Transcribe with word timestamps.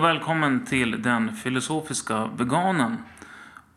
Och 0.00 0.06
välkommen 0.06 0.64
till 0.64 1.02
Den 1.02 1.36
filosofiska 1.36 2.26
veganen. 2.26 2.96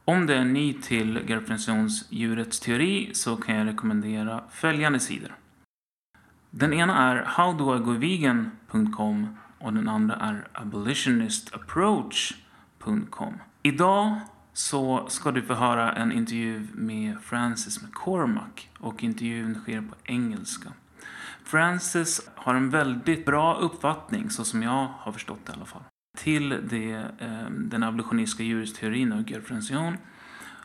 Om 0.05 0.26
du 0.26 0.34
är 0.34 0.46
ny 0.46 0.73
till 0.73 1.20
Gerfrensons 1.28 2.05
djurets 2.10 2.60
teori 2.60 3.10
så 3.14 3.36
kan 3.36 3.55
jag 3.55 3.68
rekommendera 3.68 4.44
följande 4.52 5.00
sidor. 5.00 5.36
Den 6.50 6.73
ena 6.73 6.98
är 6.98 7.26
howdoigovegan.com 7.38 9.38
och 9.59 9.73
den 9.73 9.90
andra 9.90 10.16
är 10.16 10.48
abolitionistapproach.com. 10.54 13.34
Idag 13.64 14.20
så 14.53 15.05
ska 15.08 15.31
du 15.31 15.42
få 15.42 15.53
höra 15.53 15.94
en 15.94 16.12
intervju 16.12 16.67
med 16.73 17.17
Francis 17.22 17.81
McCormack 17.81 18.70
och 18.80 19.03
intervjun 19.03 19.55
sker 19.55 19.81
på 19.81 19.95
engelska. 20.03 20.70
Francis 21.44 22.30
har 22.36 22.55
en 22.55 22.70
väldigt 22.70 23.26
bra 23.26 23.55
uppfattning, 23.55 24.30
så 24.30 24.45
som 24.45 24.64
jag 24.64 24.88
har 25.00 25.12
förstått 25.12 25.40
det 25.45 25.52
i 25.52 25.55
alla 25.55 25.66
fall, 25.66 25.84
till 26.17 26.49
det, 26.70 27.12
ehm, 27.20 27.70
den 27.70 27.84
abolitionistiska 27.84 28.44
juristeorin 28.44 29.13
av 29.13 29.23
Gerfrension. 29.30 29.98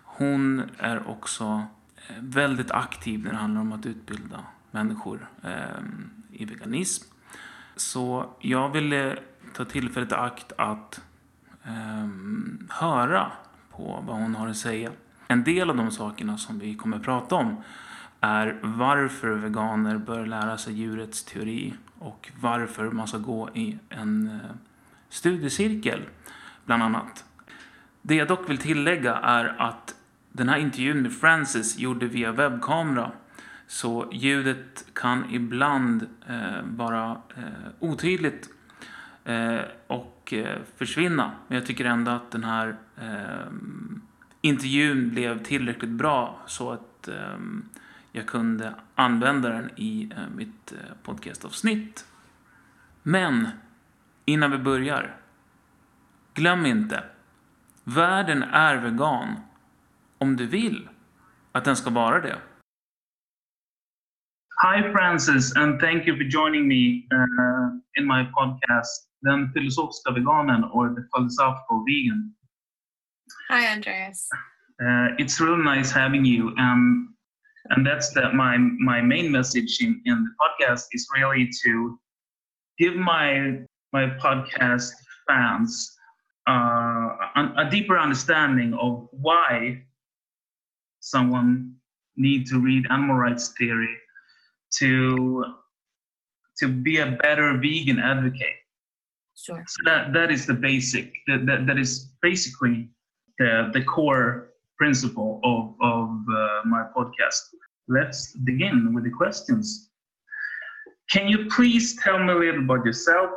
Hon 0.05 0.63
är 0.79 1.09
också 1.09 1.67
eh, 1.97 2.17
väldigt 2.21 2.71
aktiv 2.71 3.25
när 3.25 3.31
det 3.31 3.37
handlar 3.37 3.61
om 3.61 3.73
att 3.73 3.87
utbilda 3.87 4.45
människor 4.71 5.29
ehm, 5.43 6.11
i 6.33 6.45
veganism. 6.45 7.05
Så 7.77 8.31
jag 8.41 8.69
ville 8.69 9.19
ta 9.55 9.65
tillfället 9.65 10.13
i 10.13 10.15
akt 10.15 10.53
att 10.59 11.01
ehm, 11.65 12.69
höra 12.71 13.33
på 13.71 14.05
vad 14.07 14.17
hon 14.17 14.35
har 14.35 14.49
att 14.49 14.57
säga. 14.57 14.91
En 15.29 15.45
del 15.45 15.71
av 15.71 15.77
de 15.77 15.91
sakerna 15.91 16.39
som 16.39 16.59
vi 16.59 16.75
kommer 16.75 16.97
att 16.97 17.03
prata 17.03 17.35
om 17.35 17.63
är 18.21 18.59
varför 18.63 19.31
veganer 19.31 19.99
bör 19.99 20.27
lära 20.27 20.59
sig 20.59 20.75
djurets 20.75 21.25
teori 21.25 21.75
och 21.99 22.33
varför 22.41 22.91
man 22.91 23.09
ska 23.09 23.19
gå 23.19 23.49
i 23.55 23.79
en 23.89 24.27
eh, 24.27 24.51
studiecirkel, 25.09 26.01
bland 26.65 26.83
annat. 26.83 27.25
Det 28.03 28.15
jag 28.15 28.29
dock 28.29 28.51
vill 28.51 28.59
tillägga 28.59 29.15
är 29.15 29.45
att 29.59 29.95
den 30.33 30.49
här 30.49 30.59
intervjun 30.59 31.03
med 31.03 31.13
Francis 31.13 31.79
gjorde 31.79 32.07
via 32.07 32.33
webbkamera 32.33 33.13
så 33.67 34.09
ljudet 34.13 34.85
kan 34.93 35.25
ibland 35.31 36.07
eh, 36.27 36.63
vara 36.65 37.11
eh, 37.37 37.69
otydligt 37.79 38.51
eh, 39.25 39.61
och 39.87 40.33
eh, 40.33 40.59
försvinna. 40.77 41.33
Men 41.49 41.59
jag 41.59 41.67
tycker 41.67 41.85
ändå 41.85 42.11
att 42.11 42.31
den 42.31 42.45
här 42.45 42.77
eh, 42.97 43.53
intervjun 44.41 45.11
blev 45.11 45.43
tillräckligt 45.43 45.91
bra 45.91 46.41
så 46.47 46.73
att 46.73 47.09
eh, 47.09 47.39
jag 48.13 48.27
kunde 48.27 48.75
använda 48.95 49.49
den 49.49 49.71
i 49.77 50.13
eh, 50.17 50.35
mitt 50.37 50.73
eh, 50.73 50.79
podcastavsnitt. 51.03 52.05
Men 53.03 53.49
innan 54.29 54.51
vi 54.51 54.59
börjar, 54.59 55.17
glöm 56.35 56.67
inte, 56.67 57.05
världen 57.85 58.43
är 58.43 58.77
vegan 58.77 59.37
om 60.19 60.37
du 60.37 60.47
vill 60.47 60.89
att 61.53 61.65
den 61.65 61.77
ska 61.77 61.91
vara 61.91 62.21
det. 62.21 62.39
Hi 64.63 64.93
Francis 64.93 65.57
and 65.57 65.81
thank 65.81 66.07
you 66.07 66.17
for 66.17 66.25
joining 66.25 66.69
me 66.69 67.07
uh, 67.15 67.69
in 67.99 68.07
my 68.07 68.25
podcast, 68.25 69.11
Den 69.23 69.53
filosofiska 69.53 70.13
veganen 70.13 70.65
or 70.65 70.89
the 70.89 71.03
philosophical 71.15 71.85
vegan. 71.87 72.35
Hi 73.51 73.75
Andreas. 73.75 74.29
Uh, 74.83 75.09
it's 75.19 75.41
really 75.41 75.77
nice 75.77 75.91
having 76.01 76.25
you. 76.27 76.49
Um, 76.59 77.15
and 77.71 77.87
that's 77.87 78.13
the, 78.15 78.33
my 78.33 78.59
my 78.59 79.01
main 79.03 79.33
message 79.33 79.79
in, 79.81 80.03
in 80.05 80.25
the 80.25 80.35
podcast 80.43 80.87
is 80.93 81.09
really 81.17 81.51
to 81.65 81.99
give 82.79 82.97
my 82.97 83.59
my 83.93 84.07
podcast 84.21 84.93
fans 85.27 85.97
uh, 86.49 87.17
a, 87.57 87.69
deeper 87.71 87.99
understanding 87.99 88.73
of 88.75 89.07
why 89.13 89.83
someone 91.01 91.75
need 92.17 92.47
to 92.47 92.59
read 92.59 92.87
animal 92.91 93.17
rights 93.17 93.53
theory 93.59 93.95
to 94.79 95.45
to 96.59 96.69
be 96.69 96.99
a 96.99 97.19
better 97.23 97.57
vegan 97.59 97.99
advocate. 97.99 98.57
Sure. 99.37 99.63
So 99.69 99.77
that 99.85 100.13
that 100.15 100.31
is 100.31 100.47
the 100.47 100.55
basic 100.55 101.13
that 101.27 101.45
that, 101.47 101.67
that 101.67 101.79
is 101.79 102.13
basically 102.23 102.89
the 103.39 103.71
the 103.73 103.85
core 103.85 104.49
principle 104.79 105.41
of, 105.45 105.75
of 105.83 106.09
uh, 106.09 106.61
my 106.65 106.85
podcast. 106.97 107.43
Let's 107.89 108.33
begin 108.45 108.95
with 108.95 109.05
the 109.05 109.11
questions. 109.11 109.91
Can 111.11 111.29
you 111.29 111.47
please 111.47 111.97
tell 111.97 112.19
me 112.19 112.33
a 112.33 112.37
little 112.37 112.63
about 112.63 112.85
yourself? 112.87 113.31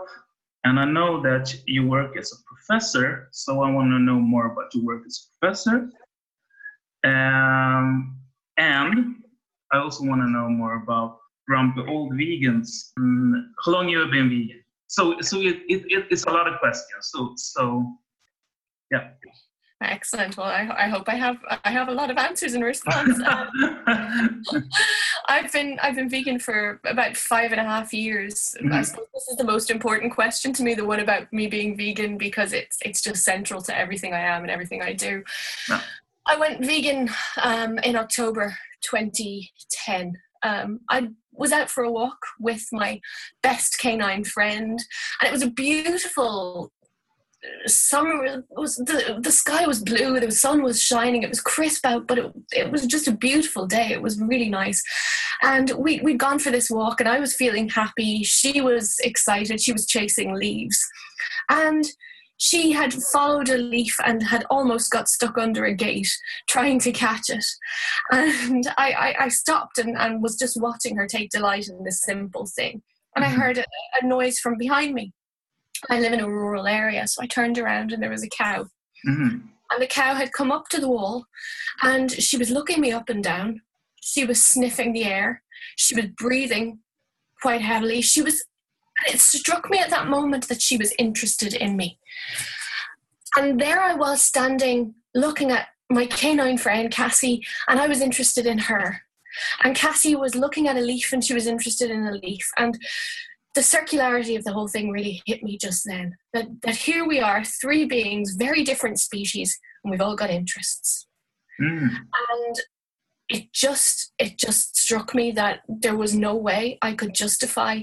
And 0.63 0.79
I 0.79 0.85
know 0.85 1.21
that 1.21 1.55
you 1.65 1.87
work 1.87 2.17
as 2.17 2.31
a 2.31 2.35
professor, 2.45 3.29
so 3.31 3.63
I 3.63 3.71
want 3.71 3.89
to 3.89 3.99
know 3.99 4.19
more 4.19 4.51
about 4.51 4.73
your 4.73 4.83
work 4.83 5.03
as 5.07 5.25
a 5.25 5.39
professor. 5.39 5.89
Um, 7.03 8.19
and 8.57 9.15
I 9.71 9.77
also 9.77 10.05
want 10.05 10.21
to 10.21 10.29
know 10.29 10.49
more 10.49 10.75
about 10.75 11.17
grumpy 11.47 11.81
old 11.87 12.13
vegans. 12.13 12.91
Mm, 12.99 13.43
how 13.65 13.71
long 13.71 13.89
you 13.89 13.99
have 13.99 14.11
been 14.11 14.29
vegan? 14.29 14.63
So, 14.87 15.19
so 15.21 15.39
it, 15.39 15.63
it, 15.67 16.05
it's 16.11 16.25
a 16.25 16.29
lot 16.29 16.47
of 16.47 16.59
questions. 16.59 17.09
So, 17.11 17.33
so 17.37 17.97
yeah. 18.91 19.09
Excellent. 19.81 20.37
Well, 20.37 20.45
I, 20.45 20.69
I, 20.77 20.87
hope 20.89 21.09
I 21.09 21.15
have 21.15 21.37
I 21.63 21.71
have 21.71 21.87
a 21.87 21.91
lot 21.91 22.11
of 22.11 22.17
answers 22.17 22.53
in 22.53 22.61
response. 22.61 23.19
Um, 23.87 24.43
I've 25.27 25.51
been 25.51 25.79
I've 25.81 25.95
been 25.95 26.09
vegan 26.09 26.39
for 26.39 26.79
about 26.85 27.17
five 27.17 27.51
and 27.51 27.59
a 27.59 27.63
half 27.63 27.93
years. 27.93 28.55
Mm-hmm. 28.59 28.73
I 28.73 28.81
suppose 28.83 29.07
this 29.13 29.27
is 29.29 29.37
the 29.37 29.43
most 29.43 29.71
important 29.71 30.13
question 30.13 30.53
to 30.53 30.63
me, 30.63 30.75
the 30.75 30.85
one 30.85 30.99
about 30.99 31.31
me 31.33 31.47
being 31.47 31.75
vegan, 31.75 32.17
because 32.17 32.53
it's 32.53 32.77
it's 32.83 33.01
just 33.01 33.23
central 33.23 33.61
to 33.63 33.77
everything 33.77 34.13
I 34.13 34.19
am 34.19 34.43
and 34.43 34.51
everything 34.51 34.81
I 34.81 34.93
do. 34.93 35.23
I 36.25 36.37
went 36.37 36.65
vegan 36.65 37.09
um, 37.41 37.79
in 37.79 37.95
October 37.95 38.55
2010. 38.81 40.13
Um, 40.43 40.79
I 40.89 41.09
was 41.33 41.51
out 41.51 41.69
for 41.69 41.83
a 41.83 41.91
walk 41.91 42.19
with 42.39 42.65
my 42.71 42.99
best 43.41 43.79
canine 43.79 44.23
friend, 44.23 44.79
and 45.19 45.27
it 45.27 45.31
was 45.31 45.43
a 45.43 45.49
beautiful 45.49 46.71
summer 47.65 48.43
was 48.51 48.75
the 48.75 49.19
the 49.19 49.31
sky 49.31 49.65
was 49.65 49.81
blue 49.81 50.19
the 50.19 50.31
sun 50.31 50.61
was 50.61 50.81
shining 50.81 51.23
it 51.23 51.29
was 51.29 51.41
crisp 51.41 51.85
out 51.85 52.07
but 52.07 52.19
it, 52.19 52.31
it 52.51 52.71
was 52.71 52.85
just 52.85 53.07
a 53.07 53.11
beautiful 53.11 53.65
day 53.65 53.89
it 53.91 54.01
was 54.01 54.21
really 54.21 54.49
nice 54.49 54.83
and 55.41 55.71
we, 55.77 55.99
we'd 56.01 56.19
gone 56.19 56.37
for 56.37 56.51
this 56.51 56.69
walk 56.69 56.99
and 56.99 57.09
i 57.09 57.19
was 57.19 57.35
feeling 57.35 57.67
happy 57.67 58.23
she 58.23 58.61
was 58.61 58.95
excited 59.03 59.59
she 59.59 59.73
was 59.73 59.87
chasing 59.87 60.33
leaves 60.33 60.85
and 61.49 61.85
she 62.37 62.71
had 62.71 62.91
followed 62.91 63.49
a 63.49 63.57
leaf 63.57 63.95
and 64.03 64.23
had 64.23 64.45
almost 64.49 64.89
got 64.89 65.07
stuck 65.07 65.37
under 65.37 65.65
a 65.65 65.75
gate 65.75 66.11
trying 66.49 66.79
to 66.79 66.91
catch 66.91 67.29
it. 67.29 67.45
And 68.11 68.65
I, 68.79 68.91
I, 68.91 69.15
I 69.25 69.27
stopped 69.27 69.77
and, 69.77 69.95
and 69.95 70.23
was 70.23 70.39
just 70.39 70.59
watching 70.59 70.95
her 70.95 71.05
take 71.05 71.29
delight 71.29 71.67
in 71.67 71.83
this 71.83 72.01
simple 72.01 72.47
thing. 72.47 72.81
And 73.15 73.23
I 73.23 73.27
mm-hmm. 73.27 73.41
heard 73.41 73.57
a, 73.59 73.65
a 74.01 74.07
noise 74.07 74.39
from 74.39 74.57
behind 74.57 74.95
me. 74.95 75.13
I 75.89 75.99
live 75.99 76.13
in 76.13 76.19
a 76.19 76.29
rural 76.29 76.67
area, 76.67 77.07
so 77.07 77.21
I 77.21 77.27
turned 77.27 77.57
around 77.57 77.91
and 77.91 78.01
there 78.01 78.09
was 78.09 78.23
a 78.23 78.29
cow. 78.29 78.63
Mm-hmm. 79.07 79.47
And 79.71 79.81
the 79.81 79.87
cow 79.87 80.13
had 80.13 80.33
come 80.33 80.51
up 80.51 80.67
to 80.69 80.81
the 80.81 80.89
wall 80.89 81.25
and 81.81 82.11
she 82.11 82.37
was 82.37 82.51
looking 82.51 82.81
me 82.81 82.91
up 82.91 83.09
and 83.09 83.23
down. 83.23 83.61
She 84.01 84.25
was 84.25 84.41
sniffing 84.41 84.93
the 84.93 85.05
air. 85.05 85.43
She 85.77 85.95
was 85.95 86.05
breathing 86.17 86.79
quite 87.41 87.61
heavily. 87.61 88.01
She 88.01 88.21
was, 88.21 88.43
and 89.05 89.15
it 89.15 89.21
struck 89.21 89.69
me 89.69 89.79
at 89.79 89.89
that 89.89 90.07
moment 90.07 90.47
that 90.49 90.61
she 90.61 90.77
was 90.77 90.93
interested 90.99 91.53
in 91.53 91.77
me. 91.77 91.99
And 93.37 93.59
there 93.59 93.81
I 93.81 93.93
was 93.93 94.21
standing 94.21 94.93
looking 95.15 95.51
at 95.51 95.67
my 95.89 96.05
canine 96.05 96.57
friend 96.57 96.91
Cassie, 96.91 97.43
and 97.67 97.79
I 97.79 97.87
was 97.87 98.01
interested 98.01 98.45
in 98.45 98.57
her. 98.57 99.01
And 99.63 99.75
Cassie 99.75 100.15
was 100.15 100.35
looking 100.35 100.67
at 100.67 100.77
a 100.77 100.81
leaf 100.81 101.13
and 101.13 101.23
she 101.23 101.33
was 101.33 101.47
interested 101.47 101.89
in 101.89 102.05
a 102.05 102.11
leaf. 102.11 102.49
And 102.57 102.77
the 103.53 103.61
circularity 103.61 104.37
of 104.37 104.43
the 104.43 104.53
whole 104.53 104.67
thing 104.67 104.91
really 104.91 105.21
hit 105.25 105.43
me 105.43 105.57
just 105.57 105.83
then. 105.85 106.15
That 106.33 106.47
that 106.61 106.75
here 106.75 107.05
we 107.05 107.19
are, 107.19 107.43
three 107.43 107.85
beings, 107.85 108.35
very 108.35 108.63
different 108.63 108.99
species, 108.99 109.57
and 109.83 109.91
we've 109.91 110.01
all 110.01 110.15
got 110.15 110.29
interests. 110.29 111.07
Mm. 111.61 111.89
And 111.89 112.55
it 113.29 113.53
just 113.53 114.13
it 114.17 114.37
just 114.37 114.77
struck 114.77 115.13
me 115.13 115.31
that 115.31 115.61
there 115.67 115.95
was 115.95 116.15
no 116.15 116.35
way 116.35 116.77
I 116.81 116.93
could 116.93 117.13
justify 117.13 117.81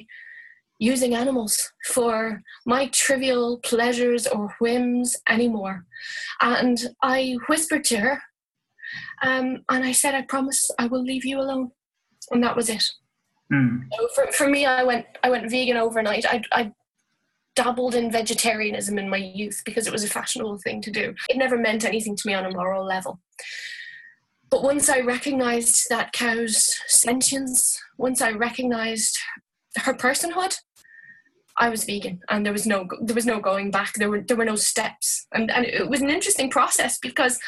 using 0.79 1.15
animals 1.15 1.73
for 1.87 2.41
my 2.65 2.87
trivial 2.89 3.59
pleasures 3.65 4.27
or 4.27 4.55
whims 4.61 5.17
anymore. 5.29 5.85
And 6.41 6.79
I 7.03 7.37
whispered 7.49 7.85
to 7.85 7.97
her, 7.99 8.23
um, 9.23 9.65
and 9.69 9.85
I 9.85 9.93
said, 9.93 10.15
I 10.15 10.23
promise 10.23 10.71
I 10.79 10.87
will 10.87 11.03
leave 11.03 11.25
you 11.25 11.41
alone. 11.41 11.73
And 12.31 12.43
that 12.45 12.57
was 12.57 12.69
it. 12.69 12.85
Mm. 13.53 13.89
So 13.93 14.09
for, 14.15 14.33
for 14.33 14.49
me, 14.49 14.67
I 14.67 14.83
went 14.83 15.07
I 15.23 15.31
went 15.31 15.51
vegan 15.51 15.77
overnight. 15.77 16.27
I, 16.27 16.43
I 16.53 16.73
dabbled 17.57 17.95
in 17.95 18.11
vegetarianism 18.11 18.99
in 18.99 19.09
my 19.09 19.17
youth 19.17 19.63
because 19.65 19.87
it 19.87 19.93
was 19.93 20.05
a 20.05 20.09
fashionable 20.09 20.59
thing 20.59 20.81
to 20.83 20.91
do. 20.91 21.15
It 21.29 21.37
never 21.37 21.57
meant 21.57 21.85
anything 21.85 22.15
to 22.15 22.27
me 22.27 22.35
on 22.35 22.45
a 22.45 22.51
moral 22.51 22.85
level. 22.85 23.21
But 24.51 24.63
once 24.63 24.89
I 24.89 25.01
recognized 25.01 25.87
that 25.91 26.13
cow's 26.13 26.81
sentience, 26.87 27.79
once 27.99 28.23
I 28.23 28.31
recognized 28.31 29.19
her 29.77 29.95
personhood, 29.95 30.57
I 31.59 31.69
was 31.69 31.85
vegan, 31.85 32.21
and 32.31 32.45
there 32.45 32.53
was 32.53 32.67
no 32.67 32.87
there 33.03 33.15
was 33.15 33.27
no 33.27 33.41
going 33.41 33.71
back. 33.71 33.95
There 33.95 34.11
were 34.11 34.21
there 34.21 34.37
were 34.37 34.45
no 34.45 34.57
steps, 34.57 35.27
and 35.33 35.51
and 35.51 35.65
it 35.65 35.89
was 35.89 36.01
an 36.01 36.11
interesting 36.11 36.51
process 36.51 36.99
because 36.99 37.39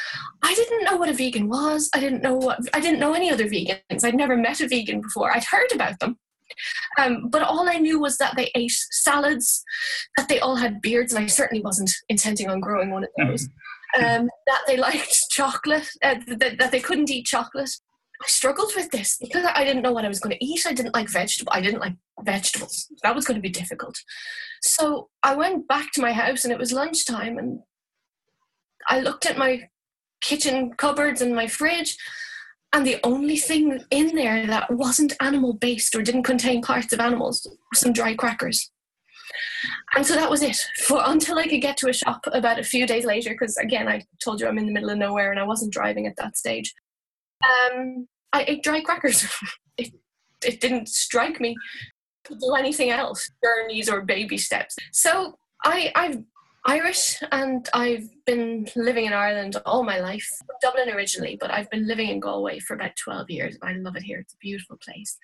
I 0.43 0.55
didn't 0.55 0.85
know 0.85 0.97
what 0.97 1.09
a 1.09 1.15
vegan 1.15 1.49
was. 1.49 1.89
I 1.95 2.01
didn't 2.01 2.23
know 2.23 2.35
what 2.35 2.59
I 2.75 2.81
didn't 2.81 3.01
know 3.01 3.15
any 3.15 3.31
other 3.31 3.47
vegans. 3.47 4.05
I'd 4.05 4.17
never 4.17 4.37
met 4.37 4.61
a 4.61 4.69
vegan 4.69 5.01
before. 5.01 5.31
I'd 5.31 5.45
heard 5.45 5.73
about 5.73 5.99
them, 6.01 6.19
um, 6.99 7.29
but 7.29 7.43
all 7.43 7.69
I 7.69 7.79
knew 7.79 8.01
was 8.01 8.19
that 8.19 8.35
they 8.37 8.51
ate 8.55 8.77
salads, 8.91 9.63
that 10.17 10.29
they 10.29 10.41
all 10.41 10.57
had 10.57 10.81
beards, 10.81 11.13
and 11.13 11.23
I 11.25 11.27
certainly 11.27 11.63
wasn't 11.63 11.91
intending 12.09 12.49
on 12.49 12.61
growing 12.61 12.91
one 12.91 13.05
of 13.05 13.11
those. 13.19 13.49
Um, 13.97 14.29
that 14.47 14.63
they 14.67 14.77
liked 14.77 15.17
chocolate, 15.31 15.89
uh, 16.03 16.15
that, 16.27 16.59
that 16.59 16.71
they 16.71 16.81
couldn't 16.81 17.11
eat 17.11 17.27
chocolate, 17.27 17.71
I 18.23 18.27
struggled 18.27 18.73
with 18.77 18.91
this 18.91 19.17
because 19.19 19.47
I 19.55 19.65
didn't 19.65 19.83
know 19.83 19.93
what 19.93 20.05
I 20.05 20.09
was 20.09 20.21
going 20.21 20.37
to 20.37 20.45
eat. 20.45 20.67
I 20.67 20.75
didn't 20.75 20.95
like 20.95 21.09
vegetable. 21.09 21.53
I 21.55 21.63
didn't 21.63 21.81
like 21.81 21.95
vegetables. 22.21 22.87
That 23.03 23.15
was 23.15 23.25
going 23.25 23.37
to 23.37 23.43
be 23.43 23.49
difficult. 23.49 23.97
So 24.63 25.09
I 25.23 25.35
went 25.35 25.67
back 25.69 25.91
to 25.93 26.03
my 26.03 26.13
house 26.13 26.45
and 26.45 26.53
it 26.53 26.59
was 26.59 26.73
lunchtime 26.73 27.39
and 27.39 27.61
I 28.89 29.01
looked 29.01 29.25
at 29.25 29.39
my 29.39 29.69
kitchen 30.21 30.75
cupboards 30.75 31.23
and 31.23 31.35
my 31.35 31.47
fridge 31.47 31.97
and 32.73 32.87
the 32.87 32.99
only 33.03 33.37
thing 33.37 33.83
in 33.91 34.15
there 34.15 34.47
that 34.47 34.71
wasn't 34.71 35.17
animal 35.21 35.55
based 35.55 35.95
or 35.95 36.03
didn't 36.03 36.23
contain 36.23 36.63
parts 36.63 36.93
of 36.93 37.01
animals 37.01 37.47
were 37.47 37.77
some 37.77 37.93
dry 37.93 38.15
crackers. 38.15 38.71
And 39.97 40.07
so 40.07 40.15
that 40.15 40.31
was 40.31 40.43
it 40.43 40.57
for 40.85 41.03
until 41.05 41.39
I 41.39 41.49
could 41.49 41.63
get 41.63 41.77
to 41.79 41.89
a 41.89 41.93
shop 41.93 42.25
about 42.33 42.61
a 42.61 42.65
few 42.65 42.87
days 42.87 43.05
later. 43.05 43.31
Because 43.31 43.57
again, 43.57 43.89
I 43.89 44.03
told 44.23 44.41
you 44.41 44.47
I'm 44.47 44.59
in 44.59 44.67
the 44.67 44.73
middle 44.73 44.91
of 44.91 44.99
nowhere 44.99 45.31
and 45.31 45.41
I 45.41 45.45
wasn't 45.45 45.73
driving 45.73 46.07
at 46.07 46.17
that 46.17 46.37
stage. 46.37 46.73
Um, 47.45 48.07
I 48.33 48.45
ate 48.47 48.63
dry 48.63 48.81
crackers. 48.81 49.27
it, 49.79 49.93
it 50.45 50.61
didn't 50.61 50.89
strike 50.89 51.41
me 51.41 51.57
to 52.25 52.35
do 52.35 52.55
anything 52.55 52.91
else, 52.91 53.31
journeys 53.43 53.89
or 53.89 54.03
baby 54.03 54.39
steps. 54.39 54.77
So 54.93 55.35
I, 55.65 55.93
I'm 55.95 56.27
Irish 56.67 57.17
and 57.33 57.67
I've 57.73 58.09
been 58.27 58.67
living 58.77 59.07
in 59.07 59.15
Ireland 59.15 59.57
all 59.65 59.83
my 59.83 59.99
life. 60.01 60.29
Dublin 60.61 60.91
originally, 60.91 61.39
but 61.41 61.51
I've 61.51 61.71
been 61.71 61.87
living 61.87 62.09
in 62.09 62.21
Galway 62.21 62.59
for 62.59 62.75
about 62.75 62.97
12 62.97 63.31
years. 63.31 63.57
I 63.63 63.73
love 63.75 63.97
it 63.97 64.03
here. 64.03 64.19
It's 64.19 64.35
a 64.35 64.39
beautiful 64.39 64.77
place. 64.77 65.17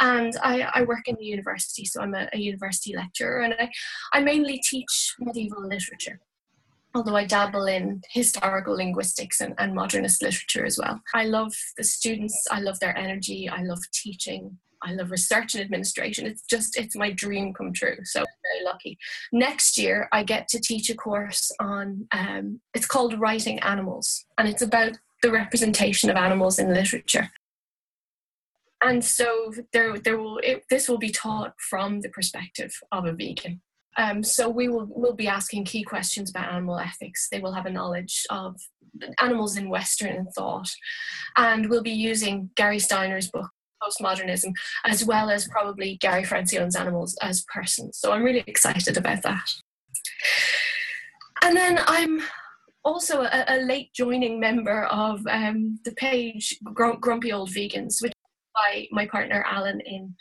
And 0.00 0.34
I, 0.42 0.70
I 0.72 0.82
work 0.82 1.08
in 1.08 1.16
the 1.16 1.24
university, 1.24 1.84
so 1.84 2.00
I'm 2.00 2.14
a, 2.14 2.28
a 2.32 2.38
university 2.38 2.94
lecturer 2.94 3.40
and 3.40 3.54
I, 3.58 3.70
I 4.12 4.20
mainly 4.20 4.62
teach 4.64 5.14
medieval 5.18 5.66
literature 5.66 6.20
although 6.94 7.16
I 7.16 7.26
dabble 7.26 7.66
in 7.66 8.02
historical 8.10 8.76
linguistics 8.76 9.40
and, 9.40 9.54
and 9.58 9.74
modernist 9.74 10.22
literature 10.22 10.64
as 10.64 10.78
well. 10.78 11.00
I 11.12 11.24
love 11.24 11.52
the 11.76 11.84
students, 11.84 12.46
I 12.50 12.60
love 12.60 12.78
their 12.80 12.96
energy, 12.96 13.48
I 13.48 13.62
love 13.62 13.80
teaching. 13.92 14.58
I 14.86 14.92
love 14.92 15.10
research 15.10 15.54
and 15.54 15.64
administration. 15.64 16.26
It's 16.26 16.42
just, 16.42 16.76
it's 16.76 16.94
my 16.94 17.10
dream 17.10 17.54
come 17.54 17.72
true. 17.72 17.96
So 18.04 18.20
I'm 18.20 18.26
very 18.52 18.64
lucky. 18.66 18.98
Next 19.32 19.78
year, 19.78 20.08
I 20.12 20.22
get 20.22 20.46
to 20.48 20.60
teach 20.60 20.90
a 20.90 20.94
course 20.94 21.50
on, 21.58 22.06
um, 22.12 22.60
it's 22.74 22.84
called 22.84 23.18
Writing 23.18 23.58
Animals, 23.60 24.26
and 24.36 24.46
it's 24.46 24.60
about 24.60 24.98
the 25.22 25.32
representation 25.32 26.10
of 26.10 26.16
animals 26.16 26.58
in 26.58 26.74
literature. 26.74 27.30
And 28.82 29.02
so 29.02 29.54
there, 29.72 29.98
there 29.98 30.18
will, 30.18 30.38
it, 30.42 30.64
this 30.68 30.86
will 30.86 30.98
be 30.98 31.10
taught 31.10 31.54
from 31.58 32.02
the 32.02 32.10
perspective 32.10 32.74
of 32.92 33.06
a 33.06 33.12
vegan. 33.12 33.62
Um, 33.96 34.22
so 34.22 34.48
we 34.48 34.68
will 34.68 34.86
will 34.86 35.14
be 35.14 35.28
asking 35.28 35.64
key 35.64 35.82
questions 35.82 36.30
about 36.30 36.52
animal 36.52 36.78
ethics. 36.78 37.28
They 37.30 37.40
will 37.40 37.52
have 37.52 37.66
a 37.66 37.70
knowledge 37.70 38.24
of 38.30 38.56
animals 39.20 39.56
in 39.56 39.68
Western 39.68 40.26
thought, 40.36 40.68
and 41.36 41.68
we'll 41.68 41.82
be 41.82 41.90
using 41.90 42.50
Gary 42.56 42.78
Steiner's 42.78 43.30
book 43.30 43.50
postmodernism 43.82 44.52
as 44.84 45.04
well 45.04 45.30
as 45.30 45.48
probably 45.48 45.96
Gary 45.96 46.24
Francione's 46.24 46.76
animals 46.76 47.16
as 47.22 47.44
persons. 47.52 47.98
So 47.98 48.12
I'm 48.12 48.22
really 48.22 48.44
excited 48.46 48.96
about 48.96 49.22
that. 49.22 49.50
And 51.42 51.56
then 51.56 51.80
I'm 51.86 52.22
also 52.84 53.22
a, 53.22 53.44
a 53.48 53.58
late 53.58 53.92
joining 53.94 54.40
member 54.40 54.84
of 54.84 55.26
um, 55.26 55.78
the 55.84 55.92
page 55.92 56.58
Grumpy 56.72 57.32
Old 57.32 57.50
Vegans, 57.50 58.02
which 58.02 58.12
by 58.54 58.86
my 58.92 59.06
partner 59.06 59.44
Alan 59.48 59.80
in 59.80 60.14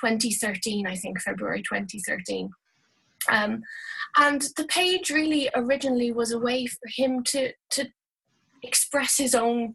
2013, 0.00 0.86
I 0.86 0.96
think 0.96 1.20
February 1.20 1.62
2013. 1.62 2.50
Um, 3.28 3.62
and 4.16 4.42
the 4.56 4.64
page 4.64 5.10
really 5.10 5.50
originally 5.54 6.12
was 6.12 6.32
a 6.32 6.38
way 6.38 6.66
for 6.66 6.88
him 6.88 7.22
to, 7.24 7.52
to 7.70 7.88
express 8.62 9.18
his 9.18 9.34
own 9.34 9.74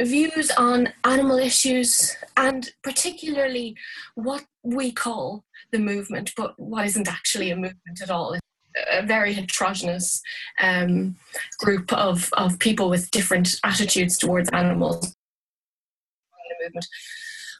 views 0.00 0.50
on 0.58 0.92
animal 1.04 1.38
issues 1.38 2.16
and 2.36 2.70
particularly 2.82 3.74
what 4.14 4.44
we 4.62 4.92
call 4.92 5.44
the 5.72 5.78
movement, 5.78 6.32
but 6.36 6.58
what 6.58 6.84
isn't 6.84 7.08
actually 7.08 7.50
a 7.50 7.56
movement 7.56 8.02
at 8.02 8.10
all. 8.10 8.36
A 8.92 9.06
very 9.06 9.32
heterogeneous 9.32 10.20
um, 10.60 11.16
group 11.58 11.90
of, 11.94 12.28
of 12.34 12.58
people 12.58 12.90
with 12.90 13.10
different 13.10 13.54
attitudes 13.64 14.18
towards 14.18 14.50
animals. 14.50 15.16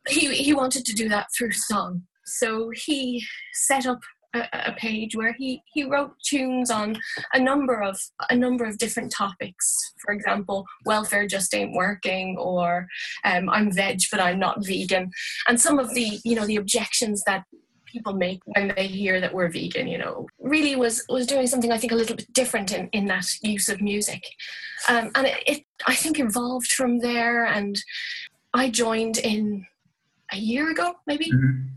He, 0.08 0.34
he 0.34 0.52
wanted 0.52 0.84
to 0.84 0.92
do 0.92 1.08
that 1.08 1.28
through 1.36 1.52
song. 1.52 2.02
So 2.26 2.70
he 2.74 3.24
set 3.52 3.86
up 3.86 4.00
a, 4.34 4.72
page 4.76 5.16
where 5.16 5.32
he, 5.32 5.62
he 5.72 5.84
wrote 5.84 6.12
tunes 6.22 6.70
on 6.70 6.96
a 7.32 7.40
number 7.40 7.82
of 7.82 7.98
a 8.30 8.36
number 8.36 8.64
of 8.64 8.78
different 8.78 9.12
topics. 9.12 9.76
For 10.04 10.12
example, 10.12 10.64
welfare 10.84 11.26
just 11.26 11.54
ain't 11.54 11.74
working, 11.74 12.36
or 12.38 12.86
um, 13.24 13.48
I'm 13.48 13.72
veg 13.72 14.00
but 14.10 14.20
I'm 14.20 14.38
not 14.38 14.64
vegan, 14.64 15.10
and 15.48 15.60
some 15.60 15.78
of 15.78 15.94
the 15.94 16.18
you 16.24 16.34
know 16.34 16.46
the 16.46 16.56
objections 16.56 17.22
that 17.26 17.44
people 17.86 18.12
make 18.12 18.40
when 18.44 18.72
they 18.76 18.86
hear 18.86 19.20
that 19.20 19.32
we're 19.32 19.48
vegan 19.48 19.86
you 19.86 19.96
know 19.96 20.26
really 20.40 20.74
was 20.74 21.04
was 21.08 21.24
doing 21.24 21.46
something 21.46 21.70
i 21.70 21.78
think 21.78 21.92
a 21.92 21.94
little 21.94 22.16
bit 22.16 22.30
different 22.34 22.72
in, 22.72 22.88
in 22.88 23.06
that 23.06 23.24
use 23.42 23.68
of 23.68 23.80
music 23.80 24.22
um, 24.88 25.08
and 25.14 25.28
it, 25.28 25.42
it 25.46 25.62
i 25.86 25.94
think 25.94 26.18
evolved 26.18 26.66
from 26.66 26.98
there 26.98 27.46
and 27.46 27.80
i 28.52 28.68
joined 28.68 29.18
in 29.18 29.64
a 30.32 30.36
year 30.36 30.70
ago, 30.70 30.94
maybe, 31.06 31.26
mm-hmm. 31.26 31.68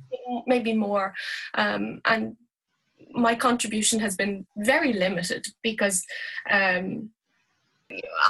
Maybe 0.48 0.74
more. 0.74 1.14
Um, 1.54 2.02
and 2.06 2.36
my 3.12 3.36
contribution 3.36 4.00
has 4.00 4.16
been 4.16 4.46
very 4.58 4.94
limited 4.94 5.46
because 5.64 6.06
um, 6.50 7.10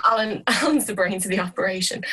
Alan, 0.06 0.44
Alan's 0.48 0.86
the 0.86 0.94
brains 0.94 1.26
of 1.26 1.32
the 1.32 1.40
operation. 1.40 2.04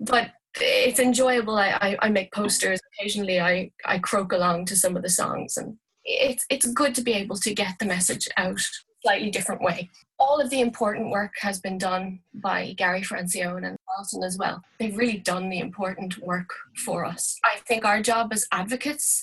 But 0.00 0.30
it's 0.60 1.00
enjoyable. 1.00 1.56
I, 1.56 1.70
I, 1.80 1.96
I, 2.02 2.08
make 2.08 2.32
posters. 2.32 2.80
Occasionally, 2.98 3.40
I, 3.40 3.70
I 3.84 3.98
croak 3.98 4.32
along 4.32 4.64
to 4.66 4.76
some 4.76 4.96
of 4.96 5.02
the 5.02 5.08
songs, 5.08 5.56
and 5.56 5.76
it's 6.04 6.44
it's 6.50 6.66
good 6.72 6.94
to 6.96 7.02
be 7.02 7.12
able 7.12 7.36
to 7.36 7.54
get 7.54 7.78
the 7.78 7.84
message 7.84 8.28
out 8.36 8.60
slightly 9.02 9.30
different 9.30 9.62
way. 9.62 9.88
All 10.18 10.40
of 10.40 10.50
the 10.50 10.60
important 10.60 11.10
work 11.10 11.34
has 11.40 11.60
been 11.60 11.78
done 11.78 12.20
by 12.34 12.74
Gary 12.76 13.02
Francione 13.02 13.66
and 13.66 13.76
Charlton 13.86 14.24
as 14.24 14.36
well. 14.38 14.62
They've 14.78 14.96
really 14.96 15.18
done 15.18 15.48
the 15.48 15.60
important 15.60 16.18
work 16.18 16.50
for 16.84 17.04
us. 17.04 17.38
I 17.44 17.58
think 17.66 17.84
our 17.84 18.02
job 18.02 18.32
as 18.32 18.46
advocates 18.52 19.22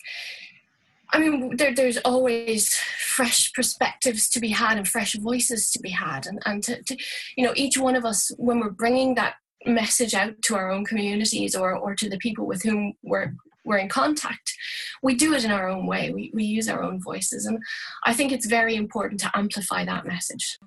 I 1.12 1.20
mean, 1.20 1.56
there, 1.56 1.74
there's 1.74 1.98
always 2.00 2.76
fresh 2.76 3.54
perspectives 3.54 4.28
to 4.30 4.40
be 4.40 4.50
had 4.50 4.78
and 4.78 4.88
fresh 4.88 5.14
voices 5.16 5.72
to 5.72 5.80
be 5.80 5.90
had. 5.90 6.26
And, 6.26 6.42
and 6.46 6.64
to, 6.64 6.82
to, 6.82 6.98
you 7.38 7.46
know, 7.46 7.54
each 7.56 7.78
one 7.78 7.96
of 7.96 8.06
us, 8.06 8.32
when 8.38 8.60
we're 8.60 8.70
bringing 8.70 9.16
that 9.16 9.36
message 9.66 10.14
out 10.14 10.34
to 10.44 10.56
our 10.56 10.70
own 10.70 10.86
communities 10.86 11.56
or, 11.56 11.74
or 11.74 11.96
to 11.96 12.10
the 12.10 12.18
people 12.18 12.46
with 12.46 12.64
whom 12.64 12.94
we're 13.04 13.34
we're 13.66 13.78
in 13.78 13.90
contact, 13.90 14.54
we 15.02 15.16
do 15.16 15.34
it 15.34 15.44
in 15.44 15.52
our 15.52 15.68
own 15.68 15.86
way. 15.88 16.12
We, 16.12 16.32
we 16.34 16.44
use 16.44 16.70
our 16.70 16.84
own 16.84 17.02
voices. 17.02 17.46
And 17.46 17.58
I 18.04 18.14
think 18.14 18.32
it's 18.32 18.46
very 18.46 18.76
important 18.76 19.20
to 19.22 19.32
amplify 19.36 19.84
that 19.86 20.06
message. 20.06 20.58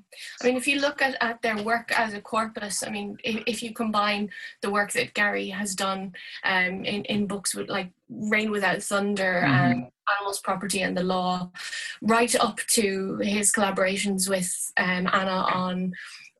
I 0.43 0.47
mean, 0.47 0.57
if 0.57 0.67
you 0.67 0.81
look 0.81 1.01
at, 1.01 1.17
at 1.23 1.41
their 1.41 1.57
work 1.63 1.93
as 1.97 2.13
a 2.13 2.21
corpus, 2.21 2.83
I 2.83 2.91
mean, 2.91 3.17
if, 3.25 3.43
if 3.47 3.63
you 3.63 3.73
combine 3.73 4.31
the 4.63 4.71
work 4.71 4.93
that 4.93 5.15
Gary 5.15 5.49
has 5.49 5.75
done 5.75 6.13
um, 6.45 6.85
in, 6.85 7.05
in 7.05 7.27
books 7.27 7.55
with 7.55 7.69
like 7.69 7.91
Rain 8.09 8.51
Without 8.51 8.83
Thunder 8.83 9.43
mm-hmm. 9.45 9.55
and 9.55 9.87
Animals, 10.17 10.41
Property 10.41 10.83
and 10.83 10.97
the 10.97 11.03
Law, 11.03 11.51
right 12.03 12.35
up 12.37 12.59
to 12.71 13.19
his 13.19 13.53
collaborations 13.53 14.29
with 14.29 14.73
um, 14.77 15.09
Anna 15.13 15.47
on 15.53 15.93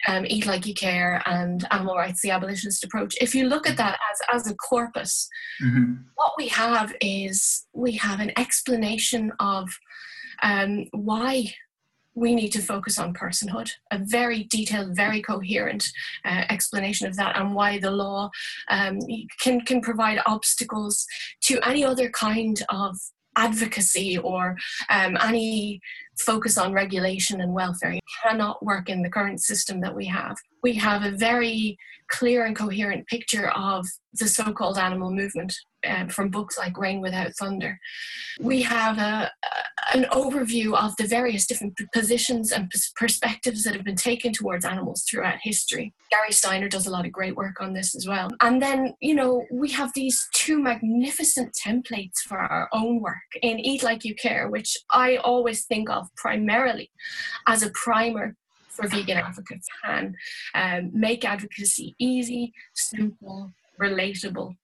um, 0.07 0.25
Eat 0.27 0.47
Like 0.47 0.67
You 0.67 0.75
Care 0.75 1.23
and 1.27 1.67
Animal 1.71 1.97
Rights, 1.97 2.23
the 2.23 2.31
Abolitionist 2.31 2.85
Approach, 2.85 3.17
if 3.21 3.35
you 3.35 3.49
look 3.49 3.69
at 3.69 3.77
that 3.77 3.99
as, 4.13 4.45
as 4.45 4.51
a 4.51 4.55
corpus, 4.55 5.29
mm-hmm. 5.63 5.95
what 6.15 6.33
we 6.39 6.49
have 6.49 6.95
is 7.01 7.67
we 7.73 7.93
have 7.93 8.21
an 8.21 8.33
explanation 8.39 9.33
of 9.41 9.69
um, 10.43 10.87
why 10.93 11.53
we 12.15 12.35
need 12.35 12.51
to 12.51 12.61
focus 12.61 12.99
on 12.99 13.15
personhood, 13.15 13.71
a 13.93 13.99
very 13.99 14.45
detailed, 14.45 14.97
very 14.97 15.23
coherent 15.23 15.85
uh, 16.25 16.45
explanation 16.51 17.07
of 17.07 17.17
that, 17.17 17.37
and 17.37 17.55
why 17.55 17.79
the 17.79 17.91
law 17.91 18.29
um, 18.71 18.99
can, 19.41 19.61
can 19.61 19.81
provide 19.81 20.21
obstacles 20.27 21.07
to 21.43 21.61
any 21.67 21.85
other 21.85 22.11
kind 22.11 22.63
of 22.71 22.97
advocacy 23.39 24.19
or 24.19 24.57
um, 24.91 25.17
any 25.23 25.81
focus 26.19 26.59
on 26.59 26.73
regulation 26.73 27.41
and 27.41 27.55
welfare. 27.55 27.93
It 27.93 28.03
cannot 28.23 28.65
work 28.65 28.89
in 28.89 29.03
the 29.03 29.11
current 29.11 29.41
system 29.41 29.81
that 29.81 29.95
we 29.95 30.07
have. 30.07 30.37
We 30.63 30.75
have 30.75 31.05
a 31.05 31.13
very 31.13 31.79
clear 32.11 32.45
and 32.45 32.57
coherent 32.57 33.07
picture 33.07 33.49
of 33.51 33.87
the 34.15 34.27
so 34.27 34.53
called 34.53 34.79
animal 34.79 35.13
movement 35.13 35.55
um, 35.87 36.09
from 36.09 36.31
books 36.31 36.59
like 36.59 36.79
Rain 36.79 37.01
Without 37.01 37.33
Thunder. 37.39 37.79
We 38.41 38.63
have 38.63 38.99
a, 38.99 39.31
an 39.95 40.05
overview 40.05 40.75
of 40.75 40.97
the 40.97 41.07
various 41.07 41.47
different 41.47 41.79
positions 41.93 42.53
and 42.53 42.71
perspectives 42.97 43.65
that 43.65 43.75
have 43.75 43.85
been 43.85 43.97
taken 43.97 44.33
towards 44.33 44.65
animals 44.65 45.05
throughout 45.09 45.39
history. 45.43 45.93
Gary 46.11 46.33
Steiner 46.33 46.69
does 46.69 46.87
a 46.87 46.91
lot 46.91 47.07
of 47.07 47.13
great 47.13 47.37
work 47.37 47.61
on 47.61 47.75
this 47.75 47.95
as 47.95 48.07
well. 48.07 48.31
And 48.41 48.61
then, 48.61 48.95
you 49.01 49.15
know, 49.15 49.45
we 49.53 49.71
have 49.73 49.93
these 49.95 50.27
two 50.35 50.59
magnificent 50.61 51.55
templates 51.55 52.19
for 52.27 52.39
our 52.39 52.69
own 52.73 53.01
work 53.01 53.17
in 53.43 53.59
Eat 53.59 53.83
Like 53.83 54.05
You 54.05 54.15
Care, 54.15 54.49
which 54.49 54.77
I 54.91 55.17
always 55.17 55.65
think 55.67 55.91
of 55.91 56.09
primarily 56.17 56.91
as 57.47 57.63
a 57.63 57.71
primer 57.71 58.35
for 58.69 58.89
vegan 58.89 59.19
advocates 59.19 59.67
and 59.85 60.15
um, 60.55 60.91
make 60.95 61.25
advocacy 61.25 61.95
easy, 61.99 62.53
simple, 62.75 63.51
relatable. 63.81 64.55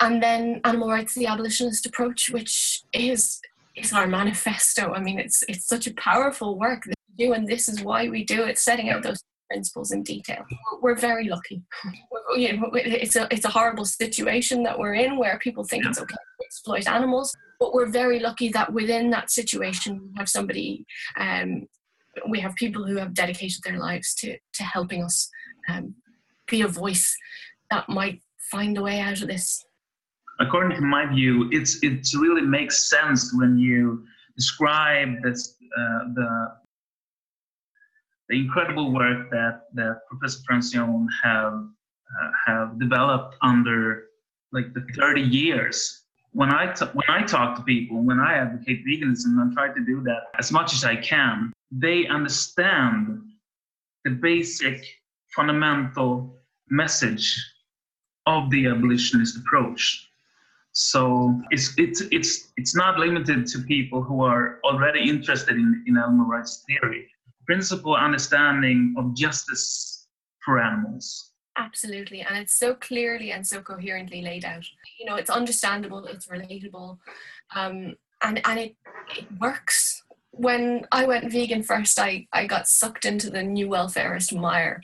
And 0.00 0.22
then 0.22 0.60
animal 0.64 0.88
rights, 0.88 1.14
the 1.14 1.26
abolitionist 1.26 1.86
approach, 1.86 2.30
which 2.30 2.82
is 2.92 3.40
is 3.76 3.92
our 3.92 4.06
manifesto. 4.06 4.92
I 4.92 5.00
mean, 5.00 5.18
it's 5.18 5.44
it's 5.48 5.66
such 5.66 5.86
a 5.86 5.94
powerful 5.94 6.58
work 6.58 6.84
that 6.84 6.94
we 7.08 7.26
do, 7.26 7.32
and 7.34 7.46
this 7.46 7.68
is 7.68 7.82
why 7.82 8.08
we 8.08 8.24
do 8.24 8.44
it, 8.44 8.58
setting 8.58 8.90
out 8.90 9.02
those 9.02 9.22
principles 9.50 9.90
in 9.90 10.02
detail. 10.02 10.44
We're 10.80 10.96
very 10.96 11.28
lucky. 11.28 11.62
You 12.36 12.56
know, 12.56 12.70
it's 12.74 13.16
a 13.16 13.28
it's 13.30 13.44
a 13.44 13.50
horrible 13.50 13.84
situation 13.84 14.62
that 14.62 14.78
we're 14.78 14.94
in 14.94 15.18
where 15.18 15.38
people 15.38 15.64
think 15.64 15.84
it's 15.84 15.98
okay 15.98 16.14
to 16.14 16.44
exploit 16.46 16.88
animals, 16.88 17.34
but 17.58 17.74
we're 17.74 17.90
very 17.90 18.20
lucky 18.20 18.48
that 18.50 18.72
within 18.72 19.10
that 19.10 19.30
situation 19.30 20.00
we 20.00 20.18
have 20.18 20.28
somebody. 20.28 20.86
Um, 21.18 21.66
we 22.28 22.40
have 22.40 22.54
people 22.56 22.84
who 22.86 22.96
have 22.96 23.14
dedicated 23.14 23.62
their 23.64 23.78
lives 23.78 24.14
to 24.16 24.38
to 24.54 24.62
helping 24.62 25.04
us 25.04 25.28
um, 25.68 25.94
be 26.48 26.62
a 26.62 26.68
voice 26.68 27.16
that 27.70 27.88
might 27.88 28.20
find 28.50 28.76
a 28.78 28.82
way 28.82 28.98
out 29.00 29.20
of 29.22 29.28
this 29.28 29.64
according 30.40 30.76
to 30.76 30.82
my 30.82 31.06
view, 31.06 31.48
it's 31.52 31.82
it 31.82 32.06
really 32.14 32.42
makes 32.42 32.88
sense 32.88 33.32
when 33.34 33.58
you 33.58 34.04
describe 34.36 35.22
this 35.22 35.56
uh, 35.78 36.04
the 36.14 36.56
the 38.28 38.36
incredible 38.40 38.92
work 38.92 39.30
that 39.30 39.62
that 39.74 40.00
Professor 40.08 40.40
Francione 40.48 41.06
have 41.22 41.54
uh, 41.54 42.30
have 42.46 42.78
developed 42.80 43.36
under 43.42 44.04
like 44.52 44.72
the 44.74 44.84
30 44.96 45.20
years. 45.20 46.04
When 46.32 46.50
I 46.50 46.72
t- 46.72 46.86
when 46.86 47.08
I 47.08 47.22
talk 47.22 47.56
to 47.56 47.62
people, 47.62 48.02
when 48.02 48.20
I 48.20 48.34
advocate 48.34 48.84
veganism, 48.86 49.38
I 49.38 49.52
try 49.54 49.68
to 49.74 49.84
do 49.84 50.02
that 50.04 50.22
as 50.38 50.50
much 50.50 50.72
as 50.72 50.84
I 50.84 50.96
can. 50.96 51.52
They 51.70 52.06
understand 52.06 53.20
the 54.04 54.10
basic 54.10 54.82
fundamental 55.34 56.36
message 56.68 57.36
of 58.26 58.50
the 58.50 58.66
abolitionist 58.68 59.36
approach 59.36 60.09
so 60.80 61.38
it's 61.50 61.74
it's 61.76 62.00
it's 62.10 62.52
it's 62.56 62.74
not 62.74 62.98
limited 62.98 63.46
to 63.46 63.58
people 63.60 64.02
who 64.02 64.22
are 64.22 64.60
already 64.64 65.10
interested 65.10 65.56
in, 65.56 65.84
in 65.86 65.98
animal 65.98 66.26
rights 66.26 66.64
theory. 66.66 67.06
Principal 67.44 67.94
understanding 67.94 68.94
of 68.96 69.14
justice 69.14 70.06
for 70.42 70.58
animals. 70.58 71.32
Absolutely, 71.58 72.22
and 72.22 72.38
it's 72.38 72.54
so 72.54 72.74
clearly 72.74 73.32
and 73.32 73.46
so 73.46 73.60
coherently 73.60 74.22
laid 74.22 74.46
out. 74.46 74.64
You 74.98 75.04
know, 75.04 75.16
it's 75.16 75.28
understandable, 75.28 76.06
it's 76.06 76.28
relatable, 76.28 76.96
um, 77.54 77.94
and 78.22 78.40
and 78.46 78.58
it 78.58 78.76
it 79.18 79.26
works. 79.38 80.02
When 80.30 80.86
I 80.92 81.04
went 81.04 81.30
vegan 81.30 81.62
first, 81.62 81.98
I 81.98 82.26
I 82.32 82.46
got 82.46 82.68
sucked 82.68 83.04
into 83.04 83.28
the 83.28 83.42
new 83.42 83.68
welfarist 83.68 84.34
mire 84.34 84.80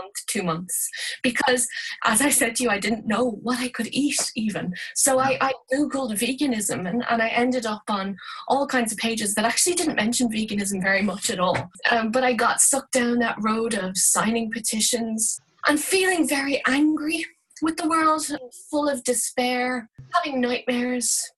month, 0.00 0.14
two 0.26 0.42
months, 0.42 0.88
because 1.22 1.66
as 2.04 2.20
I 2.20 2.30
said 2.30 2.56
to 2.56 2.62
you, 2.64 2.70
I 2.70 2.78
didn't 2.78 3.06
know 3.06 3.38
what 3.42 3.58
I 3.58 3.68
could 3.68 3.88
eat 3.92 4.32
even. 4.34 4.74
So 4.94 5.18
I, 5.18 5.38
I 5.40 5.52
Googled 5.72 6.12
veganism 6.12 6.88
and, 6.88 7.04
and 7.08 7.22
I 7.22 7.28
ended 7.28 7.66
up 7.66 7.82
on 7.88 8.16
all 8.48 8.66
kinds 8.66 8.92
of 8.92 8.98
pages 8.98 9.34
that 9.34 9.44
actually 9.44 9.74
didn't 9.74 9.96
mention 9.96 10.28
veganism 10.28 10.82
very 10.82 11.02
much 11.02 11.30
at 11.30 11.40
all. 11.40 11.56
Um, 11.90 12.10
but 12.10 12.24
I 12.24 12.32
got 12.32 12.60
sucked 12.60 12.92
down 12.92 13.18
that 13.20 13.36
road 13.40 13.74
of 13.74 13.96
signing 13.96 14.50
petitions 14.50 15.40
and 15.66 15.80
feeling 15.80 16.28
very 16.28 16.62
angry 16.66 17.24
with 17.62 17.76
the 17.76 17.88
world, 17.88 18.26
full 18.70 18.88
of 18.88 19.02
despair, 19.04 19.88
having 20.14 20.40
nightmares, 20.40 21.32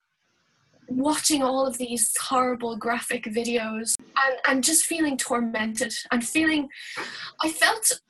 watching 0.88 1.42
all 1.42 1.66
of 1.66 1.78
these 1.78 2.12
horrible 2.20 2.76
graphic 2.76 3.24
videos 3.24 3.94
and, 3.98 4.38
and 4.46 4.64
just 4.64 4.86
feeling 4.86 5.16
tormented 5.16 5.92
and 6.10 6.26
feeling 6.26 6.66
i 7.42 7.48
felt 7.50 8.00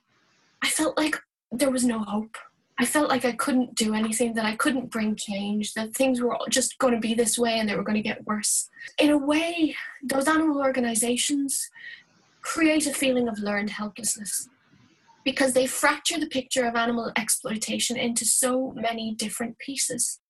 I 0.63 0.69
felt 0.69 0.97
like 0.97 1.17
there 1.53 1.71
was 1.71 1.85
no 1.85 2.01
hope. 2.01 2.37
I 2.81 2.85
felt 2.85 3.09
like 3.09 3.25
I 3.25 3.33
couldn't 3.33 3.75
do 3.75 3.95
anything, 3.95 4.35
that 4.35 4.45
I 4.45 4.55
couldn't 4.55 4.91
bring 4.91 5.17
change, 5.17 5.75
that 5.75 5.95
things 5.95 6.21
were 6.21 6.37
just 6.49 6.79
going 6.79 6.95
to 6.95 7.01
be 7.01 7.13
this 7.13 7.37
way 7.37 7.59
and 7.59 7.69
they 7.69 7.75
were 7.75 7.83
going 7.83 7.97
to 7.97 8.09
get 8.09 8.25
worse. 8.25 8.69
In 8.99 9.11
a 9.11 9.19
way, 9.19 9.75
those 10.03 10.29
animal 10.29 10.59
organizations 10.59 11.69
create 12.43 12.87
a 12.87 12.93
feeling 12.93 13.29
of 13.29 13.41
learned 13.41 13.71
helplessness 13.71 14.49
because 15.25 15.53
they 15.53 15.67
fracture 15.67 16.21
the 16.21 16.29
picture 16.29 16.67
of 16.67 16.77
animal 16.77 17.13
exploitation 17.17 17.97
into 17.97 18.25
so 18.25 18.73
many 18.77 19.15
different 19.15 19.59
pieces. 19.59 20.21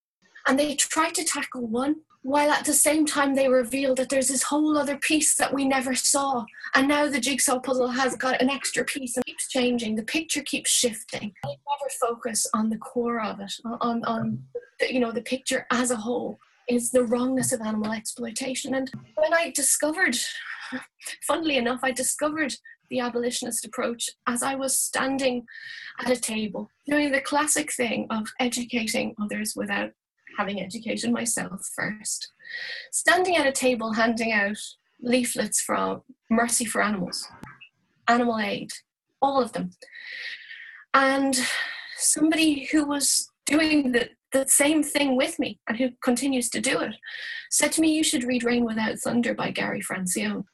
And 0.46 0.58
they 0.58 0.74
try 0.74 1.10
to 1.10 1.24
tackle 1.24 1.66
one 1.66 1.96
while 2.22 2.50
at 2.50 2.64
the 2.64 2.72
same 2.72 3.06
time 3.06 3.34
they 3.34 3.48
reveal 3.48 3.94
that 3.94 4.08
there's 4.08 4.28
this 4.28 4.42
whole 4.42 4.76
other 4.76 4.96
piece 4.96 5.34
that 5.36 5.52
we 5.52 5.64
never 5.64 5.94
saw. 5.94 6.44
And 6.74 6.88
now 6.88 7.08
the 7.08 7.20
jigsaw 7.20 7.58
puzzle 7.60 7.88
has 7.88 8.16
got 8.16 8.42
an 8.42 8.50
extra 8.50 8.84
piece 8.84 9.16
and 9.16 9.24
keeps 9.24 9.48
changing. 9.48 9.96
The 9.96 10.02
picture 10.02 10.42
keeps 10.42 10.70
shifting. 10.70 11.32
They 11.44 11.50
never 11.50 11.90
focus 12.00 12.46
on 12.54 12.70
the 12.70 12.78
core 12.78 13.20
of 13.20 13.40
it 13.40 13.52
on 13.80 14.04
on 14.04 14.42
the, 14.80 14.92
you 14.92 15.00
know 15.00 15.12
the 15.12 15.22
picture 15.22 15.66
as 15.70 15.90
a 15.90 15.96
whole. 15.96 16.38
Is 16.68 16.90
the 16.90 17.04
wrongness 17.04 17.52
of 17.52 17.62
animal 17.62 17.92
exploitation. 17.92 18.74
And 18.74 18.90
when 19.14 19.32
i 19.32 19.50
discovered 19.50 20.18
funnily 21.26 21.56
enough 21.56 21.80
i 21.82 21.90
discovered 21.90 22.54
the 22.90 23.00
abolitionist 23.00 23.64
approach 23.64 24.08
as 24.26 24.42
I 24.42 24.54
was 24.54 24.78
standing 24.78 25.46
at 26.00 26.10
a 26.10 26.16
table 26.16 26.70
doing 26.86 27.12
the 27.12 27.20
classic 27.20 27.72
thing 27.72 28.06
of 28.10 28.28
educating 28.40 29.14
others 29.20 29.54
without 29.56 29.90
having 30.38 30.60
educated 30.60 31.10
myself 31.10 31.68
first. 31.76 32.32
Standing 32.92 33.36
at 33.36 33.46
a 33.46 33.52
table 33.52 33.92
handing 33.92 34.32
out 34.32 34.56
leaflets 35.02 35.60
from 35.60 36.02
Mercy 36.30 36.64
for 36.64 36.80
Animals, 36.80 37.26
Animal 38.08 38.38
Aid, 38.38 38.70
all 39.20 39.42
of 39.42 39.52
them. 39.52 39.72
And 40.94 41.38
somebody 41.96 42.68
who 42.70 42.86
was 42.86 43.28
doing 43.46 43.92
the, 43.92 44.10
the 44.32 44.46
same 44.48 44.82
thing 44.82 45.16
with 45.16 45.38
me 45.38 45.60
and 45.68 45.76
who 45.76 45.90
continues 46.02 46.48
to 46.50 46.60
do 46.60 46.80
it 46.80 46.94
said 47.50 47.72
to 47.72 47.80
me, 47.80 47.94
You 47.94 48.04
should 48.04 48.24
read 48.24 48.44
Rain 48.44 48.64
Without 48.64 48.98
Thunder 48.98 49.34
by 49.34 49.50
Gary 49.50 49.82
Francione. 49.82 50.44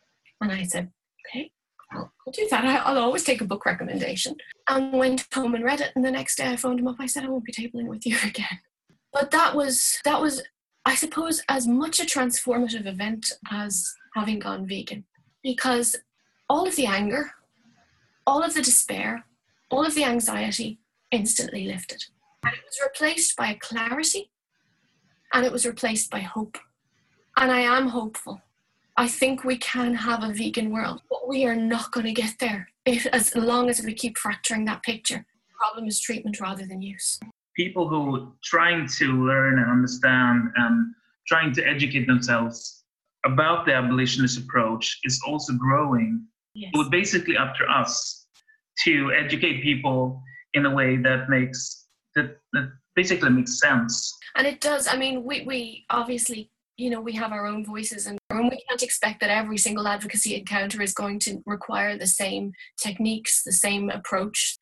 And 0.41 0.51
I 0.51 0.65
said, 0.65 0.91
Okay, 1.29 1.51
I'll, 1.93 2.11
I'll 2.27 2.33
do 2.33 2.49
that. 2.51 2.65
I'll 2.65 2.99
always 2.99 3.25
take 3.25 3.43
a 3.43 3.47
book 3.47 3.67
recommendation. 3.67 4.37
And 4.69 4.95
went 4.95 5.27
home 5.33 5.55
and 5.55 5.65
read 5.65 5.81
it. 5.81 5.93
And 5.95 6.05
the 6.05 6.11
next 6.11 6.37
day 6.37 6.49
I 6.49 6.57
phoned 6.57 6.81
him 6.81 6.89
up. 6.89 6.97
I 6.99 7.07
said, 7.07 7.25
I 7.25 7.29
won't 7.29 7.45
be 7.45 7.53
tabling 7.53 7.87
with 7.87 8.07
you 8.07 8.17
again 8.25 8.61
but 9.15 9.31
that 9.31 9.55
was 9.55 9.99
that 10.05 10.21
was 10.21 10.43
i 10.85 10.95
suppose 10.95 11.41
as 11.49 11.67
much 11.67 12.01
a 12.01 12.03
transformative 12.03 12.85
event 12.85 13.33
as 13.51 13.95
having 14.15 14.39
gone 14.39 14.67
vegan. 14.67 15.05
Because 15.43 15.97
all 16.49 16.67
of 16.67 16.77
the 16.77 16.87
anger 16.87 17.31
all 18.27 18.43
of 18.43 18.55
the 18.55 18.63
despair 18.63 19.25
all 19.71 19.87
of 19.87 19.95
the 19.95 20.05
anxiety 20.05 20.79
instantly 21.11 21.67
lifted. 21.67 22.05
And 22.45 22.55
it 22.55 22.63
was 22.65 22.81
replaced 22.85 23.37
by 23.37 23.49
a 23.49 23.59
clarity 23.59 24.31
and 25.33 25.45
it 25.47 25.53
was 25.53 25.67
replaced 25.67 26.11
by 26.11 26.21
hope. 26.21 26.59
And 27.37 27.51
i 27.51 27.61
am 27.61 27.89
hopeful. 27.89 28.41
I 28.97 29.09
think 29.09 29.43
we 29.43 29.57
can 29.57 29.95
have 29.95 30.23
a 30.23 30.33
vegan 30.33 30.71
world 30.71 31.03
but 31.09 31.29
we 31.29 31.47
are 31.47 31.57
not 31.57 31.93
going 31.93 32.07
to 32.07 32.13
get 32.13 32.35
there 32.41 32.69
if, 32.85 33.07
as 33.07 33.35
long 33.37 33.69
as 33.71 33.81
we 33.83 33.95
keep 33.95 34.19
fracturing 34.19 34.65
that 34.65 34.83
picture. 34.83 35.25
The 35.49 35.55
problem 35.59 35.87
is 35.87 36.01
treatment 36.01 36.41
rather 36.41 36.67
than 36.67 36.83
use 36.83 37.21
people 37.57 37.89
who 37.89 38.17
are 38.17 38.29
trying 38.43 38.89
to 38.99 39.25
learn 39.25 39.59
and 39.59 39.71
understand 39.71 40.51
and 40.57 40.95
trying 41.27 41.53
to 41.55 41.67
educate 41.67 42.07
themselves 42.07 42.85
about 43.25 43.65
the 43.65 43.73
abolitionist 43.73 44.39
approach 44.39 44.99
is 45.05 45.21
also 45.27 45.55
growing. 45.55 46.27
Yes. 46.55 46.71
It 46.75 46.91
basically 46.91 47.37
up 47.37 47.55
to 47.57 47.65
us 47.65 48.27
to 48.85 49.13
educate 49.13 49.63
people 49.63 50.23
in 50.53 50.67
a 50.67 50.75
way 50.75 50.97
that 50.97 51.29
makes 51.29 51.87
that, 52.15 52.37
that 52.53 52.73
basically 52.95 53.31
makes 53.31 53.59
sense. 53.59 54.13
And 54.37 54.47
it 54.47 54.61
does. 54.61 54.87
I 54.87 54.97
mean, 54.97 55.25
we 55.25 55.43
we 55.43 55.85
obviously 55.91 56.51
you 56.77 56.91
know 56.91 57.01
we 57.01 57.13
have 57.13 57.33
our 57.33 57.47
own 57.47 57.65
voices 57.65 58.07
and 58.07 58.19
And 58.45 58.53
we 58.53 58.63
can't 58.69 58.83
expect 58.83 59.21
that 59.21 59.31
every 59.31 59.57
single 59.57 59.89
advocacy 59.89 60.37
encounter 60.37 60.83
is 60.83 60.93
going 60.93 61.19
to 61.21 61.43
require 61.47 61.97
the 61.97 62.07
same 62.07 62.53
techniques, 62.79 63.43
the 63.43 63.53
same 63.53 63.89
approach. 63.89 64.59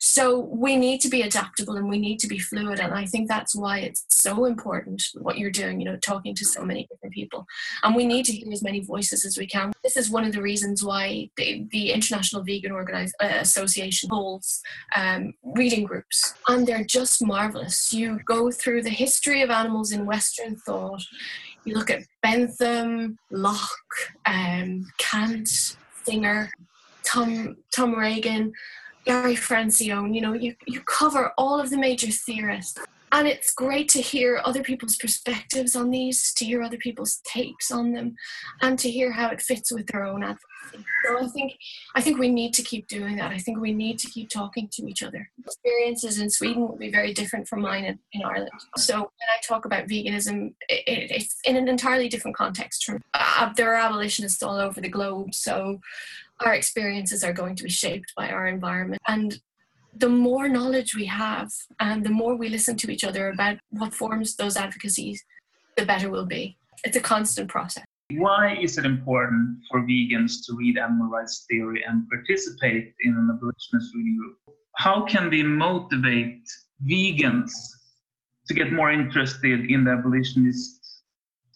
So 0.00 0.40
we 0.40 0.74
need 0.74 1.02
to 1.02 1.10
be 1.10 1.20
adaptable 1.20 1.76
and 1.76 1.86
we 1.86 1.98
need 1.98 2.18
to 2.20 2.28
be 2.28 2.38
fluid. 2.38 2.80
And 2.80 2.94
I 2.94 3.04
think 3.04 3.28
that's 3.28 3.54
why 3.54 3.80
it's 3.80 4.06
so 4.10 4.46
important 4.46 5.02
what 5.20 5.36
you're 5.36 5.50
doing, 5.50 5.80
you 5.80 5.84
know, 5.84 5.98
talking 5.98 6.34
to 6.34 6.46
so 6.46 6.64
many 6.64 6.86
different 6.90 7.12
people. 7.12 7.44
And 7.82 7.94
we 7.94 8.06
need 8.06 8.24
to 8.24 8.32
hear 8.32 8.50
as 8.50 8.62
many 8.62 8.80
voices 8.80 9.26
as 9.26 9.36
we 9.36 9.46
can. 9.46 9.72
This 9.84 9.98
is 9.98 10.08
one 10.08 10.24
of 10.24 10.32
the 10.32 10.40
reasons 10.40 10.82
why 10.82 11.28
the, 11.36 11.66
the 11.72 11.92
International 11.92 12.42
Vegan 12.42 12.72
Organize, 12.72 13.12
uh, 13.22 13.28
Association 13.32 14.08
holds 14.10 14.62
um, 14.96 15.34
reading 15.44 15.84
groups. 15.84 16.32
And 16.48 16.66
they're 16.66 16.84
just 16.84 17.22
marvelous. 17.22 17.92
You 17.92 18.18
go 18.24 18.50
through 18.50 18.84
the 18.84 18.88
history 18.88 19.42
of 19.42 19.50
animals 19.50 19.92
in 19.92 20.06
Western 20.06 20.56
thought 20.56 21.02
you 21.66 21.74
look 21.74 21.90
at 21.90 22.04
Bentham, 22.22 23.18
Locke, 23.30 23.68
um, 24.24 24.86
Kant, 24.98 25.48
Singer, 26.04 26.50
Tom 27.02 27.56
Tom 27.74 27.94
Regan, 27.94 28.52
Gary 29.04 29.34
Francione. 29.34 30.14
You 30.14 30.20
know, 30.20 30.32
you 30.32 30.54
you 30.66 30.80
cover 30.82 31.32
all 31.36 31.60
of 31.60 31.70
the 31.70 31.76
major 31.76 32.10
theorists, 32.10 32.78
and 33.16 33.26
it's 33.26 33.54
great 33.54 33.88
to 33.88 34.02
hear 34.02 34.42
other 34.44 34.62
people's 34.62 34.96
perspectives 34.96 35.74
on 35.74 35.90
these, 35.90 36.34
to 36.34 36.44
hear 36.44 36.62
other 36.62 36.76
people's 36.76 37.22
takes 37.24 37.70
on 37.70 37.92
them, 37.92 38.14
and 38.60 38.78
to 38.78 38.90
hear 38.90 39.10
how 39.10 39.30
it 39.30 39.40
fits 39.40 39.72
with 39.72 39.86
their 39.86 40.04
own 40.04 40.22
advocacy. 40.22 40.84
So 41.06 41.24
I 41.24 41.26
think 41.28 41.52
I 41.94 42.02
think 42.02 42.18
we 42.18 42.28
need 42.28 42.52
to 42.54 42.62
keep 42.62 42.88
doing 42.88 43.16
that. 43.16 43.30
I 43.30 43.38
think 43.38 43.58
we 43.58 43.72
need 43.72 43.98
to 44.00 44.10
keep 44.10 44.28
talking 44.28 44.68
to 44.72 44.86
each 44.86 45.02
other. 45.02 45.30
Experiences 45.46 46.18
in 46.18 46.28
Sweden 46.28 46.68
will 46.68 46.76
be 46.76 46.90
very 46.90 47.14
different 47.14 47.48
from 47.48 47.62
mine 47.62 47.86
in, 47.86 47.98
in 48.12 48.22
Ireland. 48.22 48.50
So 48.76 48.96
when 48.96 49.30
I 49.34 49.40
talk 49.42 49.64
about 49.64 49.86
veganism, 49.86 50.52
it, 50.68 50.82
it, 50.86 51.10
it's 51.10 51.36
in 51.44 51.56
an 51.56 51.68
entirely 51.68 52.08
different 52.08 52.36
context. 52.36 52.90
Uh, 53.14 53.52
there 53.56 53.72
are 53.72 53.76
abolitionists 53.76 54.42
all 54.42 54.56
over 54.56 54.82
the 54.82 54.90
globe, 54.90 55.34
so 55.34 55.80
our 56.40 56.54
experiences 56.54 57.24
are 57.24 57.32
going 57.32 57.56
to 57.56 57.64
be 57.64 57.70
shaped 57.70 58.12
by 58.14 58.28
our 58.28 58.46
environment 58.46 59.00
and 59.08 59.40
the 59.98 60.08
more 60.08 60.48
knowledge 60.48 60.94
we 60.94 61.06
have 61.06 61.50
and 61.80 62.04
the 62.04 62.10
more 62.10 62.36
we 62.36 62.48
listen 62.48 62.76
to 62.76 62.90
each 62.90 63.04
other 63.04 63.28
about 63.30 63.56
what 63.70 63.94
forms 63.94 64.36
those 64.36 64.56
advocacies, 64.56 65.22
the 65.76 65.86
better 65.86 66.10
we'll 66.10 66.26
be. 66.26 66.56
It's 66.84 66.96
a 66.96 67.00
constant 67.00 67.48
process. 67.48 67.84
Why 68.12 68.56
is 68.60 68.78
it 68.78 68.84
important 68.84 69.58
for 69.70 69.80
vegans 69.80 70.44
to 70.46 70.54
read 70.56 70.78
animal 70.78 71.08
rights 71.08 71.44
theory 71.50 71.82
and 71.88 72.08
participate 72.08 72.94
in 73.04 73.12
an 73.14 73.30
abolitionist 73.32 73.94
reading 73.94 74.18
group? 74.18 74.36
How 74.76 75.04
can 75.06 75.30
we 75.30 75.42
motivate 75.42 76.42
vegans 76.88 77.50
to 78.46 78.54
get 78.54 78.72
more 78.72 78.92
interested 78.92 79.70
in 79.70 79.84
the 79.84 79.92
abolitionist, 79.92 81.02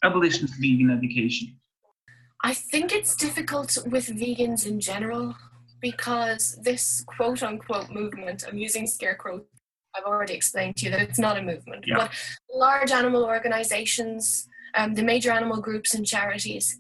abolitionist 0.03 0.55
vegan 0.61 0.91
education? 0.91 1.57
I 2.43 2.55
think 2.55 2.93
it's 2.93 3.15
difficult 3.15 3.77
with 3.87 4.09
vegans 4.09 4.67
in 4.67 4.81
general 4.81 5.37
because 5.81 6.59
this 6.63 7.05
quote 7.07 7.43
unquote 7.43 7.91
movement, 7.91 8.45
I'm 8.47 8.59
using 8.59 8.87
scare 8.87 9.15
quotes, 9.15 9.47
I've 9.97 10.05
already 10.05 10.35
explained 10.35 10.77
to 10.77 10.85
you 10.85 10.91
that 10.93 11.01
it's 11.01 11.19
not 11.19 11.37
a 11.37 11.43
movement, 11.43 11.85
yeah. 11.87 11.97
but 11.97 12.13
large 12.53 12.93
animal 12.93 13.25
organizations, 13.25 14.49
um, 14.75 14.95
the 14.95 15.03
major 15.03 15.31
animal 15.31 15.61
groups 15.61 15.95
and 15.95 16.07
charities 16.07 16.79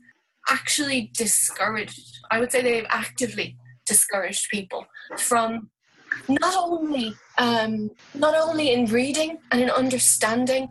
actually 0.48 1.10
discouraged, 1.14 2.18
I 2.30 2.40
would 2.40 2.52
say 2.52 2.62
they've 2.62 2.86
actively 2.88 3.56
discouraged 3.86 4.48
people 4.50 4.86
from 5.16 5.70
not 6.28 6.54
only 6.56 7.14
um, 7.40 7.90
not 8.14 8.34
only 8.36 8.72
in 8.72 8.84
reading 8.86 9.38
and 9.50 9.62
in 9.62 9.70
understanding, 9.70 10.68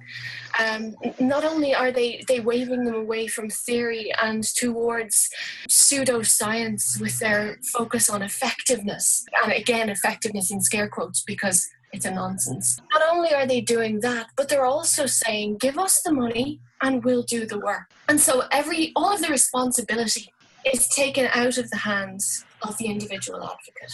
um, 0.60 0.96
not 1.20 1.44
only 1.44 1.74
are 1.74 1.92
they 1.92 2.24
they 2.28 2.40
waving 2.40 2.86
them 2.86 2.96
away 2.96 3.28
from 3.28 3.50
theory 3.50 4.12
and 4.22 4.44
towards 4.44 5.30
pseudoscience 5.68 7.02
with 7.02 7.18
their 7.20 7.58
focus 7.74 8.10
on 8.10 8.22
effectiveness, 8.22 9.26
and 9.44 9.52
again 9.52 9.90
effectiveness 9.90 10.52
in 10.52 10.62
scare 10.62 10.88
quotes 10.88 11.24
because 11.24 11.68
it's 11.92 12.06
a 12.06 12.12
nonsense. 12.12 12.80
Not 12.94 13.02
only 13.12 13.34
are 13.34 13.48
they 13.48 13.62
doing 13.62 14.00
that, 14.02 14.28
but 14.38 14.48
they're 14.48 14.66
also 14.66 15.08
saying, 15.08 15.58
"Give 15.58 15.80
us 15.80 16.02
the 16.04 16.14
money 16.14 16.60
and 16.84 17.04
we'll 17.04 17.24
do 17.24 17.48
the 17.48 17.60
work." 17.60 17.90
And 18.08 18.20
so 18.20 18.44
every 18.52 18.92
all 18.96 19.12
of 19.12 19.22
the 19.22 19.30
responsibility 19.30 20.32
is 20.72 20.88
taken 20.90 21.30
out 21.34 21.58
of 21.58 21.70
the 21.72 21.78
hands 21.78 22.46
of 22.62 22.78
the 22.78 22.86
individual 22.86 23.42
advocate. 23.42 23.94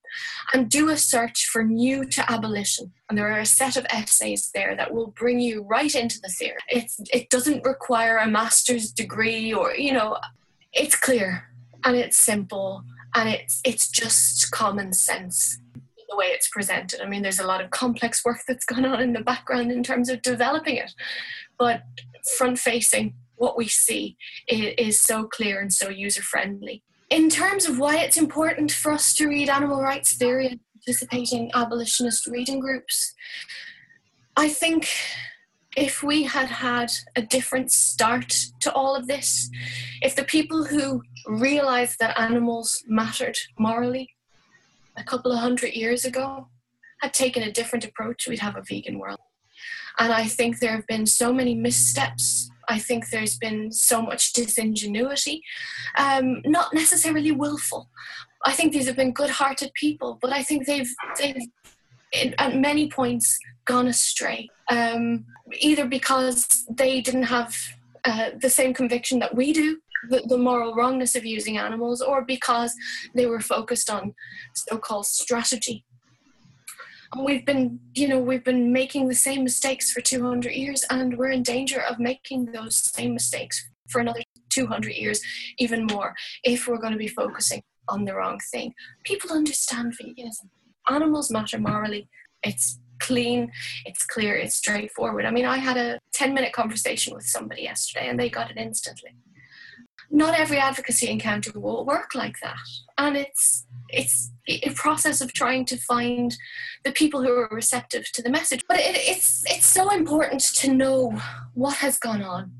and 0.53 0.69
do 0.69 0.89
a 0.89 0.97
search 0.97 1.45
for 1.45 1.63
new 1.63 2.05
to 2.05 2.31
abolition. 2.31 2.93
And 3.09 3.17
there 3.17 3.31
are 3.31 3.39
a 3.39 3.45
set 3.45 3.77
of 3.77 3.85
essays 3.89 4.51
there 4.53 4.75
that 4.75 4.93
will 4.93 5.07
bring 5.07 5.39
you 5.39 5.63
right 5.63 5.93
into 5.93 6.19
the 6.21 6.29
theory. 6.29 6.57
It's, 6.69 6.99
it 7.13 7.29
doesn't 7.29 7.65
require 7.65 8.17
a 8.17 8.27
master's 8.27 8.91
degree 8.91 9.53
or, 9.53 9.73
you 9.73 9.93
know, 9.93 10.17
it's 10.73 10.95
clear 10.95 11.47
and 11.83 11.95
it's 11.95 12.17
simple 12.17 12.83
and 13.15 13.29
it's, 13.29 13.61
it's 13.63 13.89
just 13.89 14.51
common 14.51 14.93
sense 14.93 15.59
the 16.09 16.15
way 16.15 16.27
it's 16.27 16.47
presented. 16.47 17.01
I 17.01 17.05
mean, 17.05 17.21
there's 17.21 17.39
a 17.39 17.47
lot 17.47 17.61
of 17.61 17.71
complex 17.71 18.23
work 18.23 18.39
that's 18.47 18.65
gone 18.65 18.85
on 18.85 19.01
in 19.01 19.13
the 19.13 19.21
background 19.21 19.71
in 19.71 19.83
terms 19.83 20.09
of 20.09 20.21
developing 20.21 20.77
it, 20.77 20.93
but 21.57 21.83
front 22.37 22.59
facing, 22.59 23.15
what 23.37 23.57
we 23.57 23.67
see 23.67 24.17
is 24.47 25.01
so 25.01 25.25
clear 25.25 25.61
and 25.61 25.71
so 25.71 25.89
user 25.89 26.21
friendly. 26.21 26.83
In 27.09 27.29
terms 27.29 27.65
of 27.65 27.79
why 27.79 27.99
it's 27.99 28.17
important 28.17 28.71
for 28.71 28.91
us 28.91 29.13
to 29.15 29.27
read 29.27 29.49
animal 29.49 29.81
rights 29.81 30.15
theory 30.15 30.47
and 30.47 30.59
participate 30.73 31.31
in 31.31 31.49
abolitionist 31.53 32.27
reading 32.27 32.59
groups, 32.59 33.13
I 34.35 34.49
think 34.49 34.89
if 35.77 36.03
we 36.03 36.23
had 36.23 36.47
had 36.47 36.91
a 37.15 37.21
different 37.21 37.71
start 37.71 38.33
to 38.61 38.73
all 38.73 38.95
of 38.95 39.07
this, 39.07 39.49
if 40.01 40.15
the 40.15 40.23
people 40.23 40.65
who 40.65 41.01
realized 41.27 41.99
that 41.99 42.19
animals 42.19 42.83
mattered 42.87 43.37
morally 43.57 44.09
a 44.97 45.03
couple 45.03 45.31
of 45.31 45.39
hundred 45.39 45.73
years 45.73 46.03
ago 46.03 46.47
had 47.01 47.13
taken 47.13 47.43
a 47.43 47.51
different 47.51 47.85
approach, 47.85 48.27
we'd 48.27 48.39
have 48.39 48.57
a 48.57 48.63
vegan 48.63 48.97
world. 48.97 49.19
And 49.99 50.11
I 50.11 50.25
think 50.25 50.59
there 50.59 50.75
have 50.75 50.87
been 50.87 51.05
so 51.05 51.31
many 51.31 51.55
missteps 51.55 52.49
I 52.67 52.79
think 52.79 53.09
there's 53.09 53.37
been 53.37 53.71
so 53.71 54.01
much 54.01 54.33
disingenuity, 54.33 55.41
um, 55.97 56.41
not 56.45 56.73
necessarily 56.73 57.31
willful. 57.31 57.89
I 58.45 58.51
think 58.51 58.73
these 58.73 58.87
have 58.87 58.95
been 58.95 59.13
good-hearted 59.13 59.73
people, 59.73 60.19
but 60.21 60.31
I 60.31 60.43
think 60.43 60.65
they've 60.65 60.93
they've 61.17 61.41
at 62.37 62.55
many 62.55 62.89
points 62.89 63.37
gone 63.65 63.87
astray, 63.87 64.49
um, 64.69 65.25
either 65.59 65.85
because 65.85 66.65
they 66.69 67.01
didn't 67.01 67.23
have 67.23 67.55
uh, 68.05 68.29
the 68.41 68.49
same 68.49 68.73
conviction 68.73 69.19
that 69.19 69.35
we 69.35 69.51
do, 69.51 69.79
the, 70.09 70.21
the, 70.27 70.37
moral 70.37 70.73
wrongness 70.73 71.15
of 71.15 71.25
using 71.25 71.57
animals, 71.57 72.01
or 72.01 72.23
because 72.23 72.73
they 73.13 73.25
were 73.25 73.41
focused 73.41 73.89
on 73.89 74.13
so-called 74.53 75.05
strategy 75.05 75.83
we've 77.23 77.45
been 77.45 77.79
you 77.93 78.07
know 78.07 78.19
we've 78.19 78.43
been 78.43 78.71
making 78.71 79.07
the 79.07 79.15
same 79.15 79.43
mistakes 79.43 79.91
for 79.91 80.01
200 80.01 80.51
years 80.51 80.83
and 80.89 81.17
we're 81.17 81.29
in 81.29 81.43
danger 81.43 81.81
of 81.81 81.99
making 81.99 82.45
those 82.51 82.91
same 82.93 83.13
mistakes 83.13 83.67
for 83.89 84.01
another 84.01 84.21
200 84.49 84.93
years 84.93 85.21
even 85.57 85.85
more 85.85 86.15
if 86.43 86.67
we're 86.67 86.77
going 86.77 86.93
to 86.93 86.99
be 86.99 87.07
focusing 87.07 87.61
on 87.89 88.05
the 88.05 88.13
wrong 88.13 88.39
thing 88.51 88.73
people 89.03 89.31
understand 89.31 89.93
veganism 90.01 90.49
animals 90.89 91.31
matter 91.31 91.59
morally 91.59 92.09
it's 92.43 92.79
clean, 92.99 93.51
it's 93.85 94.05
clear, 94.05 94.35
it's 94.35 94.55
straightforward. 94.55 95.25
I 95.25 95.31
mean, 95.31 95.45
I 95.45 95.57
had 95.57 95.77
a 95.77 95.99
10 96.13 96.33
minute 96.33 96.53
conversation 96.53 97.13
with 97.13 97.25
somebody 97.25 97.63
yesterday 97.63 98.09
and 98.09 98.19
they 98.19 98.29
got 98.29 98.51
it 98.51 98.57
instantly. 98.57 99.11
Not 100.09 100.39
every 100.39 100.57
advocacy 100.57 101.09
encounter 101.09 101.51
will 101.53 101.85
work 101.85 102.15
like 102.15 102.39
that. 102.41 102.57
And 102.97 103.17
it's 103.17 103.65
it's 103.89 104.31
a 104.49 104.71
process 104.71 105.21
of 105.21 105.33
trying 105.33 105.65
to 105.65 105.77
find 105.77 106.35
the 106.83 106.91
people 106.91 107.21
who 107.21 107.31
are 107.31 107.49
receptive 107.51 108.11
to 108.13 108.21
the 108.21 108.29
message. 108.29 108.61
But 108.67 108.79
it, 108.79 108.95
it's 108.95 109.43
it's 109.47 109.67
so 109.67 109.93
important 109.93 110.41
to 110.55 110.73
know 110.73 111.19
what 111.53 111.77
has 111.77 111.99
gone 111.99 112.21
on. 112.21 112.51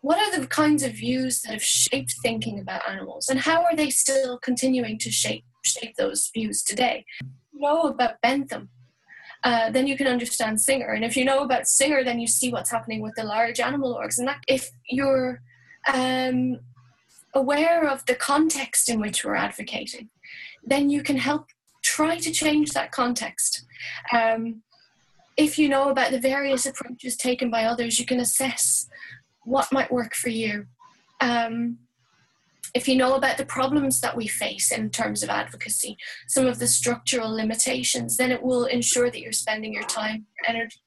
What 0.00 0.18
are 0.18 0.40
the 0.40 0.46
kinds 0.46 0.82
of 0.82 0.92
views 0.92 1.42
that 1.42 1.52
have 1.52 1.62
shaped 1.62 2.14
thinking 2.22 2.58
about 2.58 2.88
animals, 2.88 3.28
and 3.28 3.40
how 3.40 3.62
are 3.62 3.76
they 3.76 3.90
still 3.90 4.38
continuing 4.38 4.98
to 4.98 5.10
shape 5.10 5.44
shape 5.64 5.96
those 5.96 6.30
views 6.32 6.62
today? 6.62 7.04
Know 7.52 7.82
about 7.82 8.20
Bentham, 8.20 8.70
uh, 9.44 9.70
then 9.70 9.86
you 9.86 9.96
can 9.96 10.06
understand 10.06 10.60
Singer. 10.60 10.88
And 10.88 11.04
if 11.04 11.16
you 11.16 11.24
know 11.24 11.40
about 11.40 11.66
Singer, 11.66 12.04
then 12.04 12.20
you 12.20 12.26
see 12.26 12.50
what's 12.52 12.70
happening 12.70 13.00
with 13.02 13.14
the 13.16 13.24
large 13.24 13.58
animal 13.60 13.98
orgs. 14.00 14.18
And 14.18 14.28
that, 14.28 14.42
if 14.46 14.70
you're 14.88 15.40
um, 15.92 16.60
aware 17.34 17.88
of 17.88 18.04
the 18.06 18.14
context 18.14 18.88
in 18.88 19.00
which 19.00 19.24
we're 19.24 19.34
advocating, 19.34 20.10
then 20.64 20.90
you 20.90 21.02
can 21.02 21.16
help 21.16 21.46
try 21.82 22.18
to 22.18 22.30
change 22.30 22.72
that 22.72 22.92
context. 22.92 23.64
Um, 24.12 24.62
if 25.36 25.58
you 25.58 25.68
know 25.68 25.88
about 25.88 26.10
the 26.10 26.20
various 26.20 26.66
approaches 26.66 27.16
taken 27.16 27.50
by 27.50 27.64
others, 27.64 27.98
you 27.98 28.06
can 28.06 28.20
assess 28.20 28.86
what 29.44 29.72
might 29.72 29.90
work 29.90 30.14
for 30.14 30.28
you. 30.28 30.66
Um, 31.20 31.78
if 32.74 32.88
you 32.88 32.96
know 32.96 33.14
about 33.14 33.36
the 33.36 33.44
problems 33.44 34.00
that 34.00 34.16
we 34.16 34.26
face 34.26 34.72
in 34.72 34.90
terms 34.90 35.22
of 35.22 35.28
advocacy, 35.28 35.96
some 36.26 36.46
of 36.46 36.58
the 36.58 36.66
structural 36.66 37.30
limitations, 37.30 38.16
then 38.16 38.30
it 38.30 38.42
will 38.42 38.64
ensure 38.64 39.10
that 39.10 39.20
you're 39.20 39.32
spending 39.32 39.74
your 39.74 39.82
time, 39.84 40.26
and 40.46 40.56
energy 40.56 40.80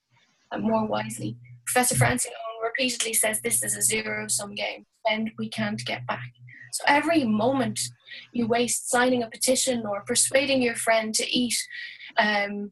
more 0.59 0.85
wisely. 0.85 1.37
Professor 1.65 1.95
Francione 1.95 2.31
repeatedly 2.63 3.13
says 3.13 3.41
this 3.41 3.63
is 3.63 3.75
a 3.75 3.81
zero 3.81 4.27
sum 4.27 4.55
game, 4.55 4.85
and 5.07 5.31
we 5.37 5.49
can't 5.49 5.83
get 5.85 6.05
back. 6.07 6.31
So 6.73 6.83
every 6.87 7.23
moment 7.23 7.79
you 8.33 8.47
waste 8.47 8.89
signing 8.89 9.23
a 9.23 9.29
petition 9.29 9.85
or 9.85 10.01
persuading 10.01 10.61
your 10.61 10.75
friend 10.75 11.13
to 11.15 11.29
eat, 11.29 11.55
um, 12.17 12.71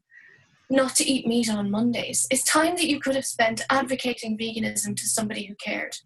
not 0.68 0.94
to 0.96 1.04
eat 1.04 1.26
meat 1.26 1.50
on 1.50 1.70
Mondays, 1.70 2.26
is 2.30 2.42
time 2.42 2.76
that 2.76 2.88
you 2.88 3.00
could 3.00 3.14
have 3.14 3.26
spent 3.26 3.62
advocating 3.70 4.36
veganism 4.36 4.96
to 4.96 5.08
somebody 5.08 5.46
who 5.46 5.54
cared. 5.54 5.96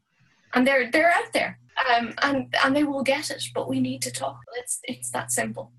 And 0.55 0.67
they're 0.67 0.91
they're 0.91 1.11
out 1.11 1.33
there 1.35 1.59
um, 1.95 2.14
and 2.23 2.55
and 2.64 2.75
they 2.75 2.85
will 2.85 3.03
get 3.03 3.31
it. 3.31 3.43
But 3.55 3.69
we 3.69 3.81
need 3.81 4.03
to 4.03 4.11
talk. 4.11 4.38
It's 4.57 4.81
it's 4.85 5.11
that 5.11 5.33
simple, 5.33 5.73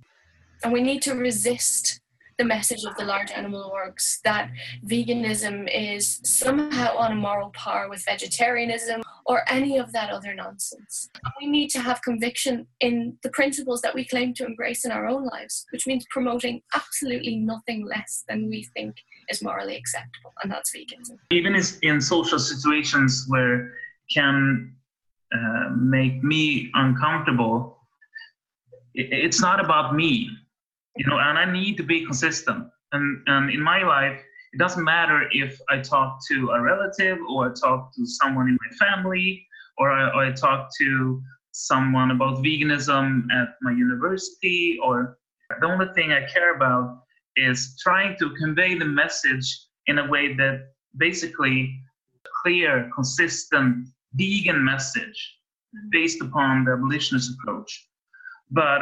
and 0.63 0.71
we 0.73 0.81
need 0.81 1.01
to 1.03 1.13
resist 1.13 1.98
the 2.39 2.45
message 2.45 2.85
of 2.85 2.95
the 2.95 3.03
large 3.03 3.31
animal 3.31 3.69
orgs 3.69 4.21
that 4.23 4.49
veganism 4.85 5.67
is 5.71 6.21
somehow 6.23 6.95
on 6.95 7.11
a 7.11 7.15
moral 7.15 7.49
par 7.49 7.89
with 7.89 8.03
vegetarianism 8.05 9.03
or 9.25 9.43
any 9.49 9.77
of 9.77 9.91
that 9.91 10.09
other 10.09 10.33
nonsense. 10.33 11.09
We 11.39 11.47
need 11.47 11.69
to 11.71 11.81
have 11.81 12.01
conviction 12.01 12.65
in 12.79 13.17
the 13.23 13.29
principles 13.31 13.81
that 13.81 13.93
we 13.93 14.05
claim 14.05 14.33
to 14.35 14.45
embrace 14.45 14.85
in 14.85 14.91
our 14.91 15.05
own 15.05 15.25
lives, 15.25 15.65
which 15.71 15.85
means 15.85 16.05
promoting 16.09 16.61
absolutely 16.73 17.35
nothing 17.35 17.85
less 17.85 18.23
than 18.29 18.49
we 18.49 18.63
think 18.73 18.95
is 19.29 19.43
morally 19.43 19.75
acceptable, 19.75 20.33
and 20.41 20.49
that's 20.49 20.71
veganism. 20.73 21.17
Even 21.31 21.61
in 21.83 22.01
social 22.01 22.39
situations 22.39 23.25
where 23.27 23.73
can 24.11 24.73
uh, 25.35 25.69
make 25.75 26.23
me 26.23 26.71
uncomfortable, 26.73 27.77
it's 28.95 29.41
not 29.41 29.63
about 29.63 29.93
me, 29.93 30.29
you 30.97 31.05
know, 31.07 31.17
and 31.19 31.37
I 31.37 31.51
need 31.51 31.77
to 31.77 31.83
be 31.83 32.05
consistent. 32.05 32.67
And, 32.91 33.23
and 33.27 33.49
in 33.51 33.61
my 33.61 33.83
life, 33.83 34.19
it 34.53 34.57
doesn't 34.57 34.83
matter 34.83 35.27
if 35.31 35.59
I 35.69 35.79
talk 35.79 36.19
to 36.31 36.49
a 36.51 36.61
relative 36.61 37.19
or 37.29 37.51
I 37.51 37.53
talk 37.53 37.93
to 37.95 38.05
someone 38.05 38.47
in 38.47 38.57
my 38.63 38.87
family 38.87 39.45
or 39.77 39.91
I, 39.91 40.09
or 40.09 40.25
I 40.25 40.31
talk 40.31 40.69
to 40.79 41.21
someone 41.51 42.11
about 42.11 42.43
veganism 42.43 43.23
at 43.31 43.49
my 43.61 43.71
university 43.71 44.79
or 44.83 45.17
the 45.59 45.65
only 45.65 45.87
thing 45.95 46.11
I 46.11 46.27
care 46.31 46.55
about 46.55 47.03
is 47.35 47.77
trying 47.81 48.15
to 48.19 48.33
convey 48.35 48.77
the 48.77 48.85
message 48.85 49.65
in 49.87 49.99
a 49.99 50.07
way 50.07 50.35
that 50.35 50.71
basically 50.97 51.79
clear, 52.43 52.89
consistent 52.93 53.87
vegan 54.13 54.63
message 54.63 55.37
based 55.91 56.21
upon 56.21 56.65
the 56.65 56.71
abolitionist 56.71 57.31
approach, 57.33 57.87
but 58.51 58.81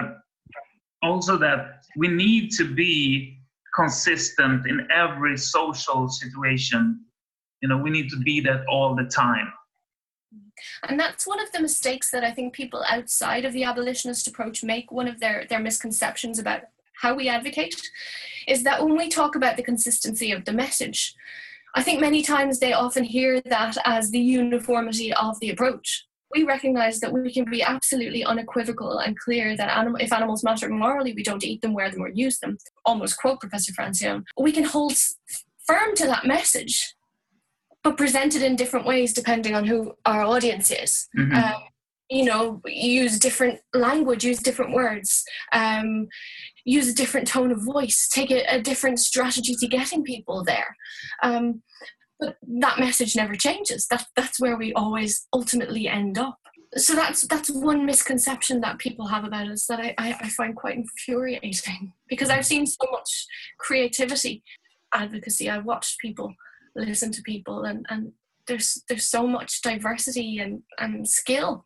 also 1.01 1.37
that 1.37 1.83
we 1.95 2.07
need 2.07 2.51
to 2.51 2.73
be 2.73 3.37
consistent 3.75 4.67
in 4.67 4.87
every 4.93 5.37
social 5.37 6.07
situation. 6.09 7.01
You 7.61 7.69
know, 7.69 7.77
we 7.77 7.89
need 7.89 8.09
to 8.09 8.17
be 8.17 8.39
that 8.41 8.65
all 8.67 8.95
the 8.95 9.05
time. 9.05 9.51
And 10.83 10.99
that's 10.99 11.27
one 11.27 11.39
of 11.39 11.51
the 11.51 11.61
mistakes 11.61 12.09
that 12.11 12.23
I 12.23 12.31
think 12.31 12.53
people 12.53 12.83
outside 12.89 13.45
of 13.45 13.53
the 13.53 13.63
abolitionist 13.63 14.27
approach 14.27 14.63
make. 14.63 14.91
One 14.91 15.07
of 15.07 15.19
their, 15.19 15.45
their 15.47 15.59
misconceptions 15.59 16.39
about 16.39 16.61
how 17.01 17.13
we 17.13 17.29
advocate 17.29 17.79
is 18.47 18.63
that 18.63 18.83
when 18.83 18.97
we 18.97 19.09
talk 19.09 19.35
about 19.35 19.57
the 19.57 19.63
consistency 19.63 20.31
of 20.31 20.45
the 20.45 20.53
message, 20.53 21.15
I 21.75 21.83
think 21.83 22.01
many 22.01 22.23
times 22.23 22.59
they 22.59 22.73
often 22.73 23.03
hear 23.03 23.39
that 23.41 23.77
as 23.85 24.09
the 24.09 24.19
uniformity 24.19 25.13
of 25.13 25.39
the 25.39 25.51
approach. 25.51 26.07
We 26.33 26.43
recognize 26.43 26.99
that 26.99 27.13
we 27.13 27.33
can 27.33 27.45
be 27.49 27.63
absolutely 27.63 28.23
unequivocal 28.23 28.99
and 28.99 29.17
clear 29.17 29.55
that 29.55 29.77
animal, 29.77 29.99
if 30.01 30.11
animals 30.11 30.43
matter 30.43 30.69
morally, 30.69 31.13
we 31.13 31.23
don't 31.23 31.43
eat 31.43 31.61
them, 31.61 31.73
wear 31.73 31.89
them, 31.89 32.01
or 32.01 32.09
use 32.09 32.39
them. 32.39 32.57
Almost 32.85 33.17
quote 33.17 33.39
Professor 33.39 33.71
Francione. 33.71 34.23
We 34.37 34.51
can 34.51 34.65
hold 34.65 34.93
firm 35.65 35.95
to 35.95 36.05
that 36.07 36.25
message, 36.25 36.95
but 37.83 37.97
present 37.97 38.35
it 38.35 38.43
in 38.43 38.55
different 38.55 38.85
ways 38.85 39.13
depending 39.13 39.55
on 39.55 39.65
who 39.65 39.93
our 40.05 40.23
audience 40.23 40.71
is. 40.71 41.07
Mm-hmm. 41.17 41.35
Um, 41.35 41.63
you 42.09 42.23
know, 42.23 42.61
use 42.65 43.19
different 43.19 43.59
language, 43.73 44.23
use 44.23 44.39
different 44.39 44.73
words. 44.73 45.23
Um, 45.51 46.07
use 46.63 46.89
a 46.89 46.93
different 46.95 47.27
tone 47.27 47.51
of 47.51 47.63
voice, 47.63 48.07
take 48.11 48.31
a, 48.31 48.43
a 48.53 48.61
different 48.61 48.99
strategy 48.99 49.55
to 49.55 49.67
getting 49.67 50.03
people 50.03 50.43
there. 50.43 50.75
Um, 51.23 51.63
but 52.19 52.37
that 52.59 52.79
message 52.79 53.15
never 53.15 53.35
changes. 53.35 53.87
That, 53.87 54.05
that's 54.15 54.39
where 54.39 54.57
we 54.57 54.73
always 54.73 55.27
ultimately 55.33 55.87
end 55.87 56.17
up. 56.17 56.39
So 56.75 56.95
that's 56.95 57.21
that's 57.27 57.49
one 57.49 57.85
misconception 57.85 58.59
that 58.61 58.77
people 58.77 59.07
have 59.07 59.23
about 59.23 59.47
us 59.47 59.67
that 59.67 59.79
I, 59.79 59.93
I, 59.97 60.29
find 60.29 60.53
quite 60.53 60.75
infuriating 60.75 61.93
because 62.09 62.29
I've 62.29 62.45
seen 62.45 62.65
so 62.65 62.85
much 62.91 63.25
creativity, 63.57 64.43
advocacy. 64.93 65.49
I've 65.49 65.63
watched 65.63 65.99
people 65.99 66.33
listen 66.75 67.11
to 67.11 67.21
people 67.21 67.63
and, 67.63 67.85
and 67.89 68.11
there's 68.47 68.83
there's 68.87 69.05
so 69.05 69.27
much 69.27 69.61
diversity 69.61 70.39
and, 70.39 70.63
and 70.77 71.07
skill 71.07 71.65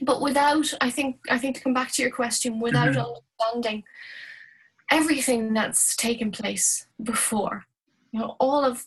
but 0.00 0.20
without 0.20 0.72
i 0.80 0.90
think 0.90 1.16
i 1.30 1.38
think 1.38 1.56
to 1.56 1.62
come 1.62 1.74
back 1.74 1.92
to 1.92 2.02
your 2.02 2.10
question 2.10 2.60
without 2.60 2.88
mm-hmm. 2.88 3.04
understanding 3.44 3.82
everything 4.90 5.52
that's 5.52 5.94
taken 5.96 6.30
place 6.30 6.86
before 7.02 7.64
you 8.12 8.20
know 8.20 8.36
all 8.40 8.64
of 8.64 8.84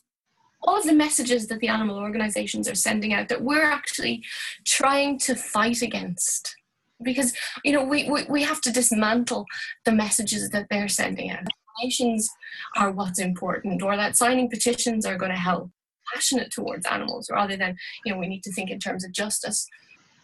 all 0.65 0.77
of 0.77 0.85
the 0.85 0.93
messages 0.93 1.47
that 1.47 1.59
the 1.59 1.67
animal 1.67 1.97
organizations 1.97 2.67
are 2.67 2.75
sending 2.75 3.13
out 3.13 3.29
that 3.29 3.41
we're 3.41 3.63
actually 3.63 4.23
trying 4.65 5.17
to 5.19 5.35
fight 5.35 5.81
against. 5.81 6.55
Because 7.03 7.33
you 7.63 7.73
know 7.73 7.83
we, 7.83 8.09
we, 8.09 8.23
we 8.29 8.43
have 8.43 8.61
to 8.61 8.71
dismantle 8.71 9.45
the 9.83 9.91
messages 9.91 10.49
that 10.49 10.67
they're 10.69 10.87
sending 10.87 11.29
out. 11.29 11.43
Donations 11.81 12.29
are 12.77 12.91
what's 12.91 13.19
important 13.19 13.81
or 13.83 13.97
that 13.97 14.15
signing 14.15 14.49
petitions 14.49 15.05
are 15.05 15.17
going 15.17 15.31
to 15.31 15.37
help 15.37 15.69
passionate 16.13 16.51
towards 16.51 16.85
animals 16.85 17.29
rather 17.29 17.57
than 17.57 17.75
you 18.05 18.13
know 18.13 18.19
we 18.19 18.27
need 18.27 18.43
to 18.43 18.51
think 18.53 18.69
in 18.69 18.79
terms 18.79 19.03
of 19.03 19.11
justice. 19.11 19.67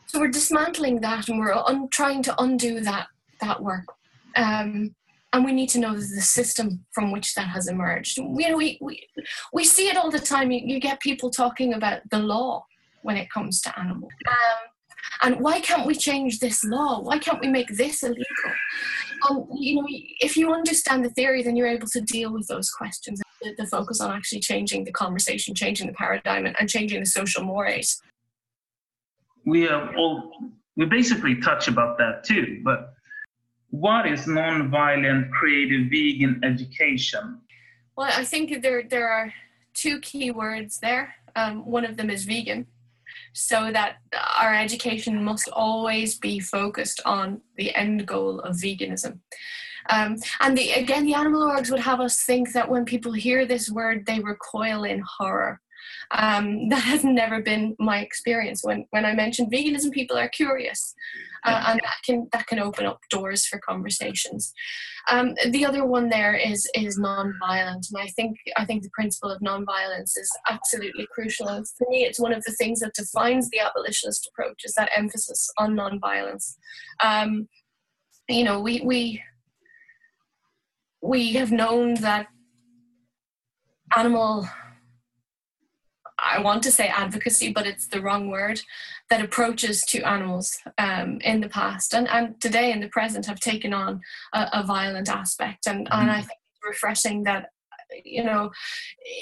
So 0.07 0.19
we're 0.19 0.29
dismantling 0.29 1.01
that 1.01 1.27
and 1.29 1.39
we're 1.39 1.53
un- 1.53 1.89
trying 1.89 2.23
to 2.23 2.41
undo 2.41 2.79
that 2.81 3.07
that 3.41 3.61
work. 3.61 3.85
Um, 4.35 4.95
and 5.33 5.45
we 5.45 5.53
need 5.53 5.69
to 5.69 5.79
know 5.79 5.93
the 5.93 6.01
system 6.01 6.85
from 6.91 7.11
which 7.11 7.33
that 7.35 7.47
has 7.47 7.67
emerged. 7.67 8.17
You 8.17 8.49
know, 8.49 8.57
we, 8.57 8.77
we, 8.81 9.07
we 9.53 9.63
see 9.63 9.87
it 9.87 9.97
all 9.97 10.11
the 10.11 10.19
time. 10.19 10.51
You, 10.51 10.61
you 10.63 10.79
get 10.79 10.99
people 10.99 11.29
talking 11.29 11.73
about 11.73 12.01
the 12.09 12.19
law 12.19 12.65
when 13.03 13.17
it 13.17 13.29
comes 13.29 13.61
to 13.61 13.79
animals. 13.79 14.11
Um, 14.27 14.67
and 15.23 15.39
why 15.39 15.59
can't 15.59 15.87
we 15.87 15.95
change 15.95 16.39
this 16.39 16.63
law? 16.63 16.99
Why 16.99 17.17
can't 17.17 17.39
we 17.39 17.47
make 17.47 17.69
this 17.69 18.03
illegal? 18.03 18.25
And 19.29 19.47
you 19.59 19.75
know, 19.75 19.87
if 19.87 20.35
you 20.35 20.51
understand 20.51 21.05
the 21.05 21.09
theory, 21.11 21.43
then 21.43 21.55
you're 21.55 21.67
able 21.67 21.87
to 21.87 22.01
deal 22.01 22.33
with 22.33 22.47
those 22.47 22.69
questions. 22.71 23.21
The, 23.41 23.53
the 23.57 23.67
focus 23.67 24.01
on 24.01 24.11
actually 24.11 24.39
changing 24.39 24.83
the 24.83 24.91
conversation, 24.91 25.55
changing 25.55 25.87
the 25.87 25.93
paradigm, 25.93 26.45
and, 26.45 26.55
and 26.59 26.69
changing 26.69 26.99
the 26.99 27.05
social 27.05 27.43
mores 27.43 28.01
we 29.45 29.61
have 29.61 29.89
all 29.97 30.31
we 30.75 30.85
basically 30.85 31.35
touch 31.35 31.67
about 31.67 31.97
that 31.97 32.23
too 32.23 32.61
but 32.63 32.93
what 33.71 34.07
is 34.07 34.27
non-violent 34.27 35.31
creative 35.31 35.89
vegan 35.89 36.39
education? 36.43 37.39
Well 37.97 38.11
i 38.15 38.23
think 38.23 38.61
there 38.61 38.83
there 38.83 39.09
are 39.09 39.33
two 39.73 39.99
key 39.99 40.31
words 40.31 40.79
there. 40.79 41.15
Um, 41.35 41.65
one 41.65 41.85
of 41.85 41.97
them 41.97 42.09
is 42.09 42.25
vegan. 42.25 42.67
So 43.33 43.71
that 43.71 43.97
our 44.37 44.53
education 44.53 45.23
must 45.23 45.49
always 45.49 46.17
be 46.17 46.39
focused 46.39 47.01
on 47.05 47.41
the 47.57 47.73
end 47.75 48.05
goal 48.05 48.39
of 48.41 48.55
veganism. 48.55 49.19
Um, 49.89 50.17
and 50.39 50.57
the, 50.57 50.71
again, 50.71 51.05
the 51.05 51.13
animal 51.13 51.41
orgs 51.41 51.71
would 51.71 51.79
have 51.79 51.99
us 51.99 52.23
think 52.23 52.53
that 52.53 52.69
when 52.69 52.85
people 52.85 53.11
hear 53.11 53.45
this 53.45 53.69
word, 53.69 54.05
they 54.05 54.19
recoil 54.19 54.83
in 54.83 55.03
horror. 55.17 55.59
Um, 56.11 56.69
that 56.69 56.83
has 56.83 57.03
never 57.03 57.41
been 57.41 57.75
my 57.79 57.99
experience. 57.99 58.63
When 58.63 58.85
when 58.91 59.05
I 59.05 59.13
mention 59.13 59.49
veganism, 59.49 59.91
people 59.91 60.17
are 60.17 60.29
curious, 60.29 60.93
uh, 61.45 61.63
and 61.67 61.79
that 61.83 61.97
can 62.05 62.27
that 62.31 62.47
can 62.47 62.59
open 62.59 62.85
up 62.85 62.99
doors 63.09 63.45
for 63.45 63.59
conversations. 63.59 64.53
Um, 65.09 65.33
the 65.49 65.65
other 65.65 65.85
one 65.85 66.09
there 66.09 66.35
is 66.35 66.69
is 66.75 66.97
non-violent, 66.97 67.87
and 67.91 68.01
I 68.01 68.07
think 68.09 68.37
I 68.57 68.65
think 68.65 68.83
the 68.83 68.91
principle 68.93 69.31
of 69.31 69.41
non-violence 69.41 70.17
is 70.17 70.29
absolutely 70.49 71.07
crucial. 71.13 71.47
And 71.47 71.65
for 71.77 71.87
me, 71.89 72.03
it's 72.03 72.19
one 72.19 72.33
of 72.33 72.43
the 72.43 72.53
things 72.53 72.79
that 72.81 72.93
defines 72.93 73.49
the 73.49 73.59
abolitionist 73.59 74.29
approach 74.31 74.61
is 74.63 74.73
that 74.73 74.91
emphasis 74.95 75.49
on 75.57 75.75
non-violence. 75.75 76.57
Um, 77.03 77.47
you 78.29 78.43
know, 78.43 78.59
we 78.59 78.81
we 78.81 79.21
we 81.01 81.33
have 81.33 81.51
known 81.51 81.95
that 81.95 82.27
animal 83.95 84.47
I 86.21 86.39
want 86.39 86.61
to 86.63 86.71
say 86.71 86.87
advocacy, 86.87 87.51
but 87.51 87.65
it's 87.65 87.87
the 87.87 88.01
wrong 88.01 88.29
word, 88.29 88.61
that 89.09 89.23
approaches 89.23 89.81
to 89.85 90.03
animals 90.03 90.57
um, 90.77 91.19
in 91.21 91.41
the 91.41 91.49
past 91.49 91.93
and, 91.93 92.07
and 92.07 92.39
today 92.39 92.71
in 92.71 92.79
the 92.79 92.87
present 92.87 93.25
have 93.25 93.39
taken 93.39 93.73
on 93.73 94.01
a, 94.33 94.47
a 94.53 94.63
violent 94.63 95.09
aspect. 95.09 95.67
And, 95.67 95.87
mm-hmm. 95.87 96.01
and 96.01 96.11
I 96.11 96.21
think 96.21 96.39
it's 96.53 96.67
refreshing 96.67 97.23
that, 97.23 97.49
you 98.05 98.23
know, 98.23 98.51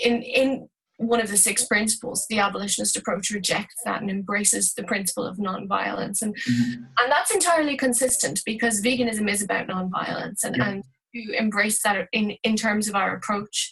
in, 0.03 0.21
in 0.21 0.69
one 0.97 1.21
of 1.21 1.29
the 1.29 1.37
six 1.37 1.63
principles, 1.63 2.27
the 2.29 2.39
abolitionist 2.39 2.97
approach 2.97 3.31
rejects 3.31 3.81
that 3.85 4.01
and 4.01 4.11
embraces 4.11 4.73
the 4.73 4.83
principle 4.83 5.25
of 5.25 5.37
nonviolence. 5.37 6.21
And, 6.21 6.35
mm-hmm. 6.35 6.83
and 6.99 7.11
that's 7.11 7.33
entirely 7.33 7.77
consistent 7.77 8.41
because 8.45 8.83
veganism 8.83 9.29
is 9.29 9.41
about 9.41 9.69
nonviolence 9.69 10.43
and, 10.43 10.57
yeah. 10.57 10.69
and 10.69 10.83
to 11.15 11.37
embrace 11.37 11.81
that 11.83 12.07
in, 12.11 12.31
in 12.43 12.55
terms 12.55 12.89
of 12.89 12.95
our 12.95 13.15
approach 13.15 13.71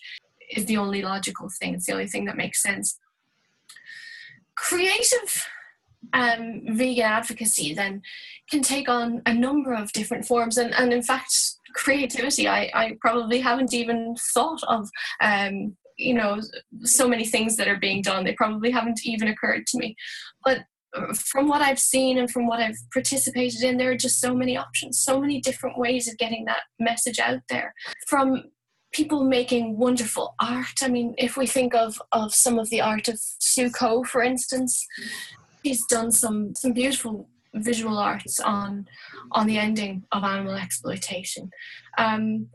is 0.55 0.65
the 0.65 0.77
only 0.77 1.01
logical 1.01 1.49
thing. 1.59 1.75
It's 1.75 1.85
the 1.85 1.91
only 1.91 2.07
thing 2.07 2.25
that 2.25 2.37
makes 2.37 2.63
sense 2.63 2.97
creative 4.57 5.45
um, 6.13 6.61
vegan 6.69 7.05
advocacy 7.05 7.73
then 7.73 8.01
can 8.49 8.61
take 8.61 8.87
on 8.89 9.21
a 9.25 9.33
number 9.33 9.73
of 9.73 9.91
different 9.91 10.25
forms. 10.25 10.57
And, 10.57 10.73
and 10.75 10.93
in 10.93 11.03
fact 11.03 11.33
creativity 11.73 12.47
I, 12.47 12.71
I 12.73 12.97
probably 13.01 13.39
haven't 13.39 13.73
even 13.73 14.15
thought 14.33 14.61
of 14.67 14.89
um, 15.21 15.75
you 15.97 16.13
know 16.13 16.39
so 16.83 17.07
many 17.07 17.25
things 17.25 17.57
that 17.57 17.67
are 17.67 17.79
being 17.79 18.01
done. 18.01 18.23
They 18.23 18.33
probably 18.33 18.71
haven't 18.71 18.99
even 19.03 19.27
occurred 19.27 19.65
to 19.67 19.77
me. 19.77 19.95
But 20.43 20.59
from 21.15 21.47
what 21.47 21.61
I've 21.61 21.79
seen 21.79 22.17
and 22.17 22.29
from 22.29 22.47
what 22.47 22.59
I've 22.59 22.77
participated 22.93 23.61
in, 23.63 23.77
there 23.77 23.91
are 23.91 23.97
just 23.97 24.19
so 24.19 24.33
many 24.33 24.57
options, 24.57 24.99
so 24.99 25.19
many 25.19 25.41
different 25.41 25.77
ways 25.77 26.07
of 26.07 26.17
getting 26.17 26.45
that 26.45 26.61
message 26.79 27.19
out 27.19 27.41
there. 27.49 27.73
From 28.07 28.43
people 28.97 29.23
making 29.23 29.77
wonderful 29.77 30.33
art. 30.39 30.81
I 30.81 30.87
mean, 30.87 31.13
if 31.19 31.37
we 31.37 31.45
think 31.45 31.75
of, 31.75 32.01
of 32.11 32.33
some 32.33 32.57
of 32.57 32.67
the 32.71 32.81
art 32.81 33.07
of 33.07 33.19
Sue 33.19 33.69
Coe, 33.69 34.03
for 34.03 34.23
instance, 34.23 34.83
she's 35.63 35.85
done 35.85 36.11
some, 36.11 36.55
some 36.55 36.73
beautiful 36.73 37.29
visual 37.53 37.97
arts 37.97 38.39
on 38.39 38.87
on 39.31 39.47
the 39.47 39.57
ending 39.57 40.03
of 40.11 40.23
animal 40.23 40.55
exploitation. 40.55 41.49
Um, 41.97 42.47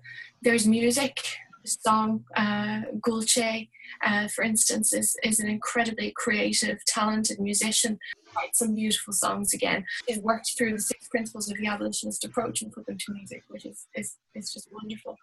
there's 0.42 0.66
music, 0.66 1.16
song, 1.64 2.24
uh, 2.36 2.82
Gulce, 3.00 3.68
uh, 4.04 4.28
for 4.28 4.42
instance, 4.42 4.92
is, 4.92 5.16
is 5.22 5.40
an 5.40 5.48
incredibly 5.48 6.12
creative, 6.16 6.84
talented 6.86 7.40
musician 7.40 7.98
write 8.36 8.54
some 8.54 8.74
beautiful 8.74 9.12
songs 9.12 9.54
again. 9.54 9.84
He's 10.06 10.18
worked 10.18 10.52
through 10.56 10.72
the 10.72 10.80
six 10.80 11.08
principles 11.08 11.50
of 11.50 11.58
the 11.58 11.66
abolitionist 11.66 12.24
approach 12.24 12.62
and 12.62 12.72
put 12.72 12.86
them 12.86 12.98
to 12.98 13.12
music, 13.12 13.42
which 13.48 13.66
is 13.66 13.86
is, 13.94 14.16
is 14.34 14.52
just 14.52 14.68
wonderful. 14.72 15.16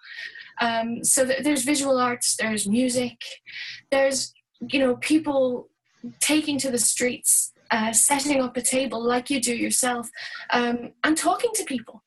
Um, 0.62 1.04
so 1.04 1.26
th- 1.26 1.44
there's 1.44 1.64
visual 1.64 1.98
arts, 1.98 2.36
there's 2.38 2.68
music, 2.68 3.18
there's 3.92 4.34
you 4.60 4.80
know 4.80 4.96
people 4.98 5.70
taking 6.20 6.58
to 6.60 6.72
the 6.72 6.80
streets, 6.80 7.54
uh, 7.72 7.92
setting 7.92 8.42
up 8.42 8.58
a 8.58 8.62
table 8.62 9.04
like 9.04 9.30
you 9.30 9.42
do 9.42 9.56
yourself, 9.56 10.10
um, 10.52 10.92
and 11.04 11.18
talking 11.18 11.52
to 11.56 11.64
people 11.64 12.04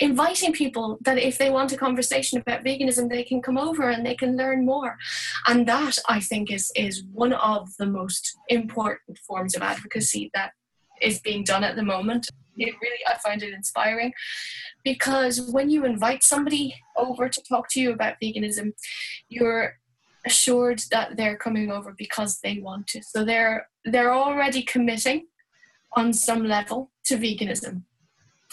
inviting 0.00 0.52
people 0.52 0.98
that 1.02 1.18
if 1.18 1.38
they 1.38 1.50
want 1.50 1.72
a 1.72 1.76
conversation 1.76 2.38
about 2.38 2.64
veganism 2.64 3.08
they 3.08 3.22
can 3.22 3.40
come 3.40 3.56
over 3.56 3.88
and 3.88 4.04
they 4.04 4.14
can 4.14 4.36
learn 4.36 4.64
more. 4.64 4.96
And 5.46 5.66
that 5.68 5.98
i 6.08 6.20
think 6.20 6.50
is 6.50 6.70
is 6.74 7.04
one 7.12 7.32
of 7.32 7.68
the 7.78 7.86
most 7.86 8.36
important 8.48 9.18
forms 9.18 9.54
of 9.56 9.62
advocacy 9.62 10.30
that 10.34 10.52
is 11.00 11.20
being 11.20 11.44
done 11.44 11.64
at 11.64 11.76
the 11.76 11.82
moment. 11.82 12.28
It 12.58 12.74
really 12.80 13.02
i 13.08 13.18
find 13.18 13.42
it 13.42 13.52
inspiring 13.52 14.12
because 14.84 15.40
when 15.52 15.68
you 15.70 15.84
invite 15.84 16.22
somebody 16.22 16.74
over 16.96 17.28
to 17.28 17.42
talk 17.42 17.68
to 17.70 17.80
you 17.80 17.92
about 17.92 18.14
veganism 18.22 18.72
you're 19.28 19.74
assured 20.26 20.82
that 20.90 21.16
they're 21.16 21.36
coming 21.36 21.70
over 21.70 21.94
because 21.96 22.40
they 22.40 22.58
want 22.58 22.88
to. 22.88 23.02
So 23.02 23.24
they're 23.24 23.68
they're 23.84 24.12
already 24.12 24.62
committing 24.62 25.28
on 25.92 26.12
some 26.12 26.44
level 26.44 26.90
to 27.04 27.16
veganism 27.16 27.82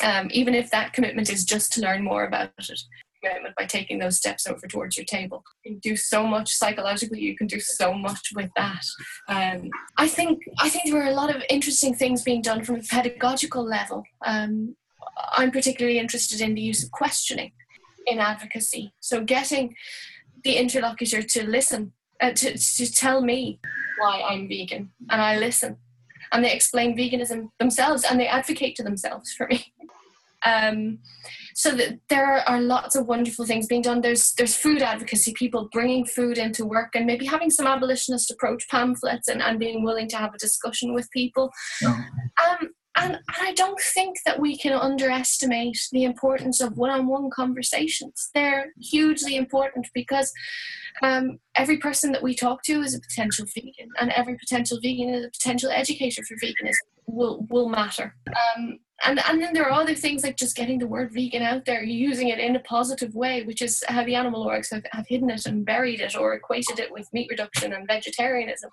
um, 0.02 0.30
even 0.32 0.56
if 0.56 0.72
that 0.72 0.94
commitment 0.94 1.30
is 1.30 1.46
just 1.46 1.74
to 1.74 1.82
learn 1.82 2.04
more 2.04 2.26
about 2.26 2.52
it 2.58 2.82
commitment 3.24 3.56
by 3.56 3.66
taking 3.66 4.00
those 4.00 4.18
steps 4.18 4.48
over 4.48 4.68
towards 4.68 4.98
your 4.98 5.06
table. 5.06 5.44
You 5.64 5.74
can 5.74 5.80
do 5.80 5.96
so 5.96 6.26
much 6.26 6.54
psychologically. 6.54 7.22
You 7.22 7.36
can 7.36 7.48
do 7.48 7.60
so 7.60 7.94
much 7.94 8.32
with 8.36 8.50
that. 8.56 8.84
Um, 9.28 9.70
I 9.98 10.08
think 10.08 10.44
I 10.60 10.70
think 10.70 10.86
there 10.86 11.02
are 11.02 11.10
a 11.10 11.16
lot 11.16 11.34
of 11.34 11.42
interesting 11.50 11.96
things 11.96 12.22
being 12.22 12.42
done 12.42 12.64
from 12.64 12.76
a 12.76 12.84
pedagogical 12.84 13.64
level. 13.64 14.04
Um, 14.26 14.76
I'm 15.32 15.52
particularly 15.52 16.00
interested 16.00 16.42
in 16.42 16.56
the 16.56 16.62
use 16.62 16.84
of 16.84 16.92
questioning 16.92 17.52
in 18.06 18.20
advocacy. 18.20 18.94
So 19.00 19.24
getting 19.24 19.76
the 20.44 20.56
interlocutor 20.56 21.22
to 21.22 21.48
listen, 21.48 21.94
uh, 22.20 22.32
to, 22.32 22.58
to 22.58 22.92
tell 22.92 23.22
me 23.22 23.60
why 24.00 24.22
I'm 24.22 24.48
vegan, 24.48 24.92
and 25.10 25.22
I 25.22 25.38
listen. 25.38 25.78
And 26.34 26.44
they 26.44 26.52
explain 26.52 26.98
veganism 26.98 27.50
themselves 27.60 28.04
and 28.04 28.20
they 28.20 28.28
advocate 28.28 28.76
to 28.76 28.84
themselves 28.84 29.32
for 29.32 29.48
me. 29.48 29.74
Um, 30.46 31.00
so 31.56 31.72
that 31.72 32.00
there 32.10 32.44
are 32.50 32.60
lots 32.60 32.96
of 32.96 33.08
wonderful 33.08 33.46
things 33.46 33.68
being 33.68 33.84
done. 33.84 34.02
There's 34.02 34.34
there's 34.34 34.56
food 34.56 34.82
advocacy, 34.82 35.34
people 35.34 35.70
bringing 35.72 36.04
food 36.04 36.38
into 36.38 36.66
work 36.66 36.96
and 36.96 37.06
maybe 37.06 37.26
having 37.26 37.52
some 37.52 37.68
abolitionist 37.68 38.32
approach 38.32 38.68
pamphlets 38.70 39.30
and, 39.30 39.42
and 39.42 39.60
being 39.60 39.84
willing 39.84 40.10
to 40.10 40.18
have 40.18 40.34
a 40.34 40.40
discussion 40.40 40.94
with 40.94 41.08
people. 41.12 41.52
Um, 41.86 42.72
and, 42.98 43.14
and 43.16 43.20
I 43.42 43.54
don't 43.54 43.80
think 43.80 44.18
that 44.26 44.40
we 44.40 44.58
can 44.58 44.74
underestimate 44.74 45.80
the 45.92 46.04
importance 46.04 46.60
of 46.60 46.78
one-on-one 46.78 47.30
conversations. 47.30 48.30
They're 48.34 48.74
hugely 48.82 49.36
important 49.36 49.88
because 49.94 50.32
um, 51.02 51.40
every 51.56 51.78
person 51.78 52.12
that 52.12 52.24
we 52.24 52.36
talk 52.36 52.64
to 52.64 52.82
is 52.82 52.96
a 52.96 53.00
potential 53.00 53.46
vegan, 53.54 53.90
and 54.00 54.12
every 54.12 54.38
potential 54.38 54.80
vegan 54.82 55.10
is 55.10 55.26
a 55.26 55.30
potential 55.30 55.70
educator 55.70 56.22
for 56.24 56.36
veganism. 56.36 56.76
Will 57.06 57.46
will 57.50 57.70
matter. 57.70 58.16
Um, 58.28 58.80
and 59.06 59.20
and 59.28 59.42
then 59.42 59.54
there 59.54 59.66
are 59.66 59.82
other 59.82 59.96
things 59.96 60.24
like 60.24 60.38
just 60.38 60.56
getting 60.56 60.80
the 60.80 60.88
word 60.88 61.14
vegan 61.14 61.42
out 61.44 61.66
there, 61.66 61.84
using 61.84 62.30
it 62.30 62.40
in 62.40 62.56
a 62.56 62.62
positive 62.62 63.14
way, 63.14 63.44
which 63.44 63.62
is 63.62 63.84
how 63.88 64.04
the 64.04 64.16
animal 64.16 64.46
orgs 64.46 64.72
have, 64.72 64.84
have 64.92 65.06
hidden 65.08 65.30
it 65.30 65.46
and 65.46 65.66
buried 65.66 66.00
it 66.00 66.16
or 66.16 66.34
equated 66.34 66.80
it 66.80 66.92
with 66.92 67.12
meat 67.14 67.28
reduction 67.30 67.74
and 67.74 67.88
vegetarianism. 67.88 68.70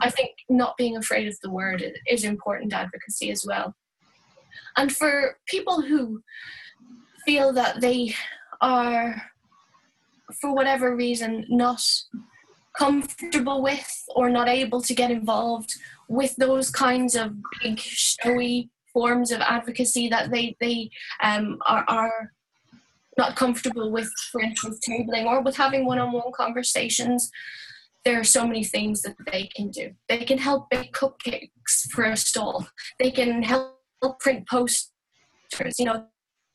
I 0.00 0.10
think 0.10 0.30
not 0.48 0.76
being 0.76 0.96
afraid 0.96 1.28
of 1.28 1.36
the 1.42 1.50
word 1.50 1.84
is 2.08 2.24
important 2.24 2.72
advocacy 2.72 3.30
as 3.30 3.44
well. 3.46 3.74
And 4.76 4.94
for 4.94 5.38
people 5.46 5.82
who 5.82 6.22
feel 7.24 7.52
that 7.52 7.80
they 7.80 8.14
are, 8.60 9.20
for 10.40 10.54
whatever 10.54 10.96
reason, 10.96 11.44
not 11.48 11.82
comfortable 12.78 13.62
with 13.62 14.04
or 14.14 14.28
not 14.28 14.48
able 14.48 14.80
to 14.82 14.94
get 14.94 15.10
involved 15.10 15.72
with 16.08 16.36
those 16.36 16.70
kinds 16.70 17.14
of 17.14 17.32
big 17.62 17.78
showy 17.78 18.70
forms 18.92 19.30
of 19.30 19.40
advocacy 19.40 20.08
that 20.08 20.30
they 20.30 20.56
they 20.60 20.90
um, 21.22 21.58
are, 21.66 21.84
are 21.88 22.32
not 23.18 23.34
comfortable 23.34 23.90
with, 23.90 24.10
for 24.30 24.40
instance, 24.40 24.78
tabling 24.86 25.24
or 25.24 25.42
with 25.42 25.56
having 25.56 25.86
one-on-one 25.86 26.32
conversations. 26.34 27.30
There 28.04 28.20
are 28.20 28.24
so 28.24 28.46
many 28.46 28.62
things 28.62 29.02
that 29.02 29.16
they 29.32 29.48
can 29.56 29.70
do. 29.70 29.92
They 30.08 30.18
can 30.18 30.38
help 30.38 30.70
bake 30.70 30.92
cupcakes 30.92 31.90
for 31.90 32.04
a 32.04 32.16
stall. 32.16 32.68
They 33.00 33.10
can 33.10 33.42
help 33.42 33.80
print 34.20 34.46
posters. 34.46 34.92
You 35.78 35.86
know, 35.86 36.06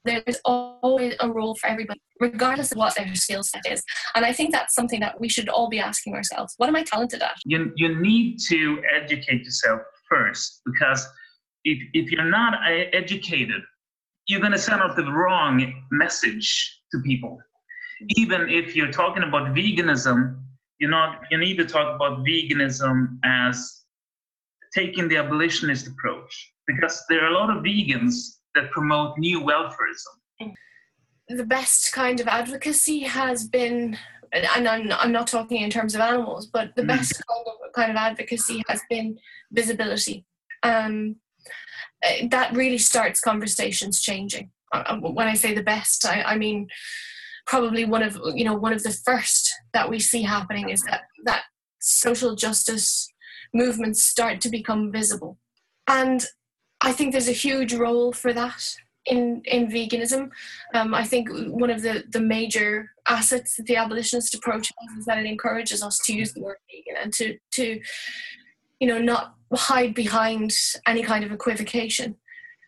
there's 0.03 0.39
always 0.45 1.15
a 1.19 1.29
role 1.29 1.55
for 1.55 1.67
everybody, 1.67 2.01
regardless 2.19 2.71
of 2.71 2.77
what 2.77 2.95
their 2.95 3.13
skill 3.15 3.43
set 3.43 3.61
is. 3.69 3.83
And 4.15 4.25
I 4.25 4.33
think 4.33 4.51
that's 4.51 4.73
something 4.73 4.99
that 4.99 5.19
we 5.19 5.29
should 5.29 5.49
all 5.49 5.69
be 5.69 5.79
asking 5.79 6.13
ourselves: 6.15 6.53
What 6.57 6.69
am 6.69 6.75
I 6.75 6.83
talented 6.83 7.21
at? 7.21 7.37
You 7.45 7.71
you 7.75 7.99
need 8.01 8.39
to 8.49 8.81
educate 8.93 9.43
yourself 9.43 9.81
first 10.09 10.61
because 10.65 11.07
if, 11.63 11.77
if 11.93 12.11
you're 12.11 12.29
not 12.29 12.55
uh, 12.55 12.85
educated, 12.93 13.61
you're 14.27 14.39
going 14.39 14.51
to 14.51 14.57
send 14.57 14.81
out 14.81 14.95
the 14.95 15.09
wrong 15.11 15.83
message 15.91 16.81
to 16.91 16.99
people. 17.01 17.39
Even 18.15 18.49
if 18.49 18.75
you're 18.75 18.91
talking 18.91 19.23
about 19.23 19.55
veganism, 19.55 20.39
you 20.79 20.89
know, 20.89 21.13
you 21.29 21.37
need 21.37 21.57
to 21.57 21.65
talk 21.65 21.95
about 21.95 22.25
veganism 22.25 23.17
as 23.23 23.83
taking 24.73 25.07
the 25.07 25.17
abolitionist 25.17 25.87
approach 25.87 26.53
because 26.65 27.03
there 27.09 27.23
are 27.23 27.27
a 27.27 27.33
lot 27.33 27.55
of 27.55 27.63
vegans 27.63 28.37
that 28.55 28.69
promote 28.71 29.17
new 29.17 29.41
welfarism. 29.41 30.53
the 31.29 31.45
best 31.45 31.93
kind 31.93 32.19
of 32.19 32.27
advocacy 32.27 32.99
has 32.99 33.47
been 33.47 33.97
and 34.33 34.67
I'm, 34.67 34.91
I'm 34.91 35.11
not 35.11 35.27
talking 35.27 35.61
in 35.61 35.69
terms 35.69 35.93
of 35.95 36.01
animals, 36.01 36.47
but 36.47 36.75
the 36.75 36.83
mm. 36.83 36.87
best 36.87 37.21
kind 37.27 37.45
of, 37.47 37.73
kind 37.73 37.91
of 37.91 37.97
advocacy 37.97 38.63
has 38.67 38.81
been 38.89 39.17
visibility. 39.51 40.25
Um, 40.63 41.17
eh, 42.03 42.27
that 42.29 42.55
really 42.55 42.77
starts 42.77 43.19
conversations 43.19 44.01
changing. 44.01 44.51
Uh, 44.73 44.83
uh, 44.87 44.97
when 44.97 45.27
I 45.27 45.33
say 45.33 45.53
the 45.53 45.63
best, 45.63 46.05
I, 46.05 46.21
I 46.21 46.37
mean 46.37 46.67
probably 47.45 47.83
one 47.83 48.03
of 48.03 48.19
you 48.35 48.45
know 48.45 48.53
one 48.53 48.71
of 48.71 48.83
the 48.83 48.97
first 49.05 49.53
that 49.73 49.89
we 49.89 49.99
see 49.99 50.21
happening 50.21 50.69
is 50.69 50.81
that 50.83 51.01
that 51.25 51.43
social 51.79 52.35
justice 52.35 53.07
movements 53.53 54.03
start 54.03 54.39
to 54.41 54.49
become 54.49 54.91
visible, 54.91 55.37
and 55.87 56.25
I 56.81 56.91
think 56.91 57.11
there's 57.11 57.29
a 57.29 57.33
huge 57.33 57.73
role 57.73 58.11
for 58.11 58.33
that 58.33 58.75
in 59.05 59.41
in 59.45 59.67
veganism. 59.67 60.29
Um, 60.73 60.93
I 60.93 61.03
think 61.03 61.29
one 61.31 61.69
of 61.69 61.81
the 61.81 62.03
the 62.09 62.19
major 62.19 62.91
assets 63.07 63.55
that 63.57 63.65
the 63.65 63.77
abolitionist 63.77 64.33
approach 64.35 64.71
has 64.79 64.99
is 64.99 65.05
that 65.05 65.17
it 65.17 65.25
encourages 65.25 65.83
us 65.83 65.99
to 66.05 66.13
use 66.13 66.33
the 66.33 66.41
word 66.41 66.57
vegan 66.69 67.01
and 67.01 67.13
to 67.13 67.37
to 67.51 67.79
you 68.79 68.87
know 68.87 68.99
not 68.99 69.35
hide 69.53 69.93
behind 69.93 70.53
any 70.87 71.03
kind 71.03 71.23
of 71.23 71.31
equivocation. 71.31 72.15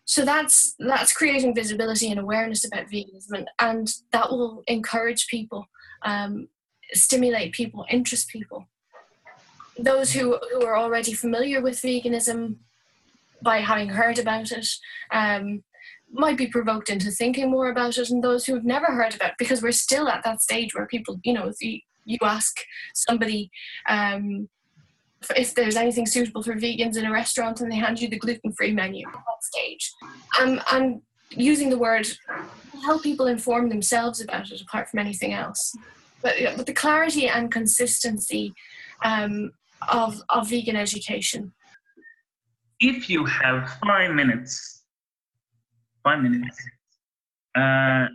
So 0.06 0.26
that's 0.26 0.76
that's 0.80 1.14
creating 1.14 1.56
visibility 1.56 2.10
and 2.12 2.20
awareness 2.20 2.66
about 2.66 2.88
veganism, 2.88 3.38
and, 3.38 3.50
and 3.60 3.88
that 4.12 4.30
will 4.30 4.64
encourage 4.68 5.28
people, 5.28 5.68
um, 6.04 6.50
stimulate 6.94 7.54
people, 7.54 7.86
interest 7.90 8.28
people. 8.28 8.68
Those 9.80 10.14
who, 10.14 10.38
who 10.52 10.64
are 10.66 10.78
already 10.78 11.14
familiar 11.14 11.62
with 11.62 11.82
veganism 11.82 12.58
by 13.44 13.60
having 13.60 13.90
heard 13.90 14.18
about 14.18 14.52
it 14.52 14.68
um, 15.12 15.64
might 16.12 16.38
be 16.38 16.48
provoked 16.48 16.90
into 16.90 17.12
thinking 17.12 17.50
more 17.50 17.70
about 17.70 17.98
it 17.98 18.10
and 18.10 18.24
those 18.24 18.46
who 18.46 18.54
have 18.54 18.66
never 18.66 18.88
heard 18.88 19.16
about 19.16 19.32
it 19.32 19.36
because 19.38 19.62
we're 19.62 19.72
still 19.72 20.08
at 20.08 20.24
that 20.24 20.42
stage 20.42 20.74
where 20.74 20.86
people 20.86 21.20
you 21.24 21.34
know 21.34 21.52
you 22.06 22.18
ask 22.22 22.58
somebody 22.94 23.50
um, 23.90 24.48
if 25.36 25.56
there's 25.56 25.76
anything 25.76 26.06
suitable 26.06 26.44
for 26.44 26.54
vegans 26.54 26.98
in 26.98 27.06
a 27.06 27.12
restaurant 27.12 27.62
and 27.62 27.72
they 27.72 27.78
hand 27.78 28.02
you 28.02 28.08
the 28.08 28.18
gluten-free 28.18 28.74
menu 28.74 29.08
at 29.08 29.14
that 29.14 29.44
stage. 29.44 29.94
Um, 30.40 30.62
and 30.72 31.02
using 31.30 31.70
the 31.70 31.78
word 31.78 32.08
help 32.84 33.04
people 33.04 33.28
inform 33.28 33.70
themselves 33.70 34.22
about 34.22 34.52
it 34.52 34.62
apart 34.62 34.90
from 34.90 35.00
anything 35.00 35.34
else. 35.34 35.76
But, 36.22 36.36
but 36.56 36.66
the 36.66 36.74
clarity 36.74 37.28
and 37.28 37.52
consistency 37.52 38.54
um, 39.04 39.52
of, 39.90 40.22
of 40.30 40.50
vegan 40.50 40.76
education 40.76 41.54
if 42.84 43.10
you 43.10 43.26
have 43.26 43.78
five 43.86 44.12
minutes 44.12 44.84
five 46.04 46.22
minutes 46.22 46.58
uh, 47.56 48.08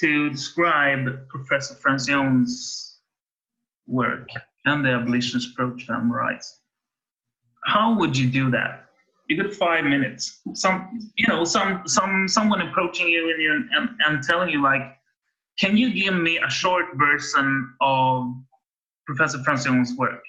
to 0.00 0.30
describe 0.30 1.28
Professor 1.28 1.74
Francione's 1.74 2.98
work 3.86 4.28
and 4.66 4.84
the 4.84 4.90
abolitionist 4.90 5.52
approach 5.52 5.88
rights. 5.88 6.60
How 7.64 7.96
would 7.98 8.16
you 8.16 8.28
do 8.28 8.50
that? 8.50 8.86
You 9.28 9.42
got 9.42 9.52
five 9.52 9.84
minutes. 9.84 10.40
Some, 10.54 11.10
you 11.16 11.28
know, 11.28 11.44
some, 11.44 11.82
some, 11.86 12.26
someone 12.26 12.62
approaching 12.62 13.08
you 13.08 13.30
and, 13.30 13.68
and, 13.72 13.90
and 14.06 14.22
telling 14.24 14.50
you 14.50 14.62
like, 14.62 14.96
can 15.58 15.76
you 15.76 15.92
give 15.92 16.14
me 16.14 16.38
a 16.38 16.50
short 16.50 16.86
version 16.94 17.72
of 17.80 18.32
Professor 19.06 19.38
Francione's 19.38 19.94
work? 19.96 20.22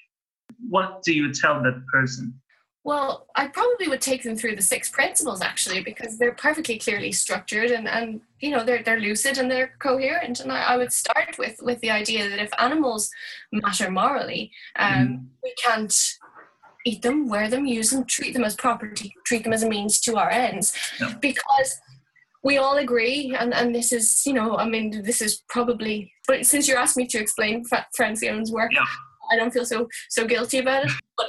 What 0.69 1.01
do 1.03 1.13
you 1.13 1.33
tell 1.33 1.63
that 1.63 1.83
person? 1.91 2.40
Well, 2.83 3.27
I 3.35 3.47
probably 3.47 3.87
would 3.87 4.01
take 4.01 4.23
them 4.23 4.35
through 4.35 4.55
the 4.55 4.61
six 4.61 4.89
principles 4.89 5.41
actually, 5.41 5.81
because 5.83 6.17
they're 6.17 6.33
perfectly 6.33 6.79
clearly 6.79 7.11
structured 7.11 7.69
and, 7.69 7.87
and 7.87 8.21
you 8.39 8.49
know 8.49 8.63
they're 8.63 8.81
they're 8.81 8.99
lucid 8.99 9.37
and 9.37 9.51
they're 9.51 9.73
coherent. 9.79 10.39
And 10.39 10.51
I, 10.51 10.63
I 10.63 10.77
would 10.77 10.91
start 10.91 11.37
with 11.37 11.61
with 11.61 11.79
the 11.81 11.91
idea 11.91 12.27
that 12.29 12.39
if 12.39 12.49
animals 12.57 13.11
matter 13.51 13.91
morally, 13.91 14.51
um, 14.77 15.07
mm. 15.07 15.25
we 15.43 15.53
can't 15.63 15.95
eat 16.83 17.03
them, 17.03 17.29
wear 17.29 17.47
them, 17.47 17.67
use 17.67 17.91
them, 17.91 18.03
treat 18.05 18.33
them 18.33 18.43
as 18.43 18.55
property, 18.55 19.13
treat 19.25 19.43
them 19.43 19.53
as 19.53 19.61
a 19.61 19.69
means 19.69 19.99
to 20.01 20.17
our 20.17 20.31
ends, 20.31 20.75
yeah. 20.99 21.13
because 21.21 21.79
we 22.43 22.57
all 22.57 22.77
agree, 22.77 23.35
and, 23.37 23.53
and 23.53 23.75
this 23.75 23.93
is, 23.93 24.23
you 24.25 24.33
know, 24.33 24.57
I 24.57 24.67
mean, 24.67 25.03
this 25.03 25.21
is 25.21 25.43
probably, 25.47 26.11
but 26.27 26.43
since 26.43 26.67
you 26.67 26.75
asked 26.75 26.97
me 26.97 27.05
to 27.05 27.19
explain 27.19 27.63
Francione's 27.95 28.51
work, 28.51 28.71
yeah. 28.73 28.83
I 29.31 29.35
don't 29.35 29.53
feel 29.53 29.65
so 29.65 29.87
so 30.09 30.25
guilty 30.25 30.57
about 30.57 30.85
it. 30.85 30.91
But 31.17 31.27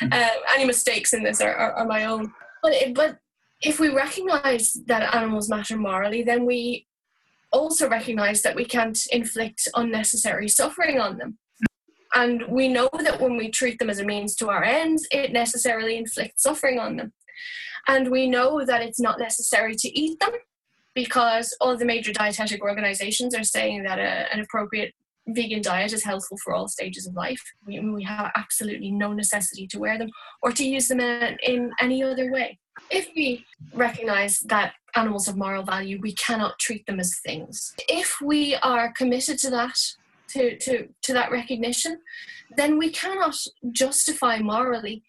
uh, 0.12 0.28
any 0.54 0.64
mistakes 0.64 1.12
in 1.12 1.22
this 1.22 1.40
are, 1.40 1.54
are, 1.54 1.72
are 1.72 1.86
my 1.86 2.04
own. 2.04 2.32
But 2.62 2.72
it, 2.72 2.94
but 2.94 3.18
if 3.62 3.78
we 3.78 3.88
recognize 3.90 4.74
that 4.86 5.14
animals 5.14 5.48
matter 5.48 5.76
morally, 5.76 6.22
then 6.22 6.46
we 6.46 6.86
also 7.52 7.88
recognize 7.88 8.42
that 8.42 8.56
we 8.56 8.64
can't 8.64 8.98
inflict 9.12 9.68
unnecessary 9.74 10.48
suffering 10.48 11.00
on 11.00 11.18
them. 11.18 11.38
And 12.14 12.44
we 12.48 12.68
know 12.68 12.88
that 12.92 13.20
when 13.20 13.36
we 13.36 13.50
treat 13.50 13.78
them 13.78 13.90
as 13.90 14.00
a 14.00 14.04
means 14.04 14.34
to 14.36 14.48
our 14.48 14.64
ends, 14.64 15.06
it 15.12 15.32
necessarily 15.32 15.96
inflicts 15.96 16.42
suffering 16.42 16.78
on 16.78 16.96
them. 16.96 17.12
And 17.86 18.10
we 18.10 18.28
know 18.28 18.64
that 18.64 18.82
it's 18.82 19.00
not 19.00 19.18
necessary 19.18 19.74
to 19.76 19.98
eat 19.98 20.18
them 20.20 20.32
because 20.94 21.56
all 21.60 21.76
the 21.76 21.84
major 21.84 22.12
dietetic 22.12 22.62
organizations 22.62 23.34
are 23.34 23.44
saying 23.44 23.84
that 23.84 23.98
a, 23.98 24.32
an 24.34 24.40
appropriate 24.40 24.92
vegan 25.34 25.62
diet 25.62 25.92
is 25.92 26.04
helpful 26.04 26.36
for 26.42 26.54
all 26.54 26.68
stages 26.68 27.06
of 27.06 27.14
life. 27.14 27.42
We, 27.66 27.80
we 27.80 28.02
have 28.04 28.30
absolutely 28.36 28.90
no 28.90 29.12
necessity 29.12 29.66
to 29.68 29.78
wear 29.78 29.98
them 29.98 30.10
or 30.42 30.52
to 30.52 30.64
use 30.64 30.88
them 30.88 31.00
in, 31.00 31.36
in 31.42 31.72
any 31.80 32.02
other 32.02 32.30
way. 32.30 32.58
If 32.90 33.08
we 33.14 33.44
recognize 33.74 34.40
that 34.40 34.74
animals 34.94 35.26
have 35.26 35.36
moral 35.36 35.62
value, 35.62 35.98
we 36.00 36.14
cannot 36.14 36.58
treat 36.58 36.86
them 36.86 37.00
as 37.00 37.18
things. 37.20 37.74
If 37.88 38.16
we 38.22 38.56
are 38.56 38.92
committed 38.92 39.38
to 39.38 39.50
that, 39.50 39.78
to, 40.30 40.56
to, 40.58 40.88
to 41.02 41.12
that 41.12 41.30
recognition, 41.30 42.00
then 42.56 42.78
we 42.78 42.90
cannot 42.90 43.36
justify 43.72 44.38
morally 44.38 45.02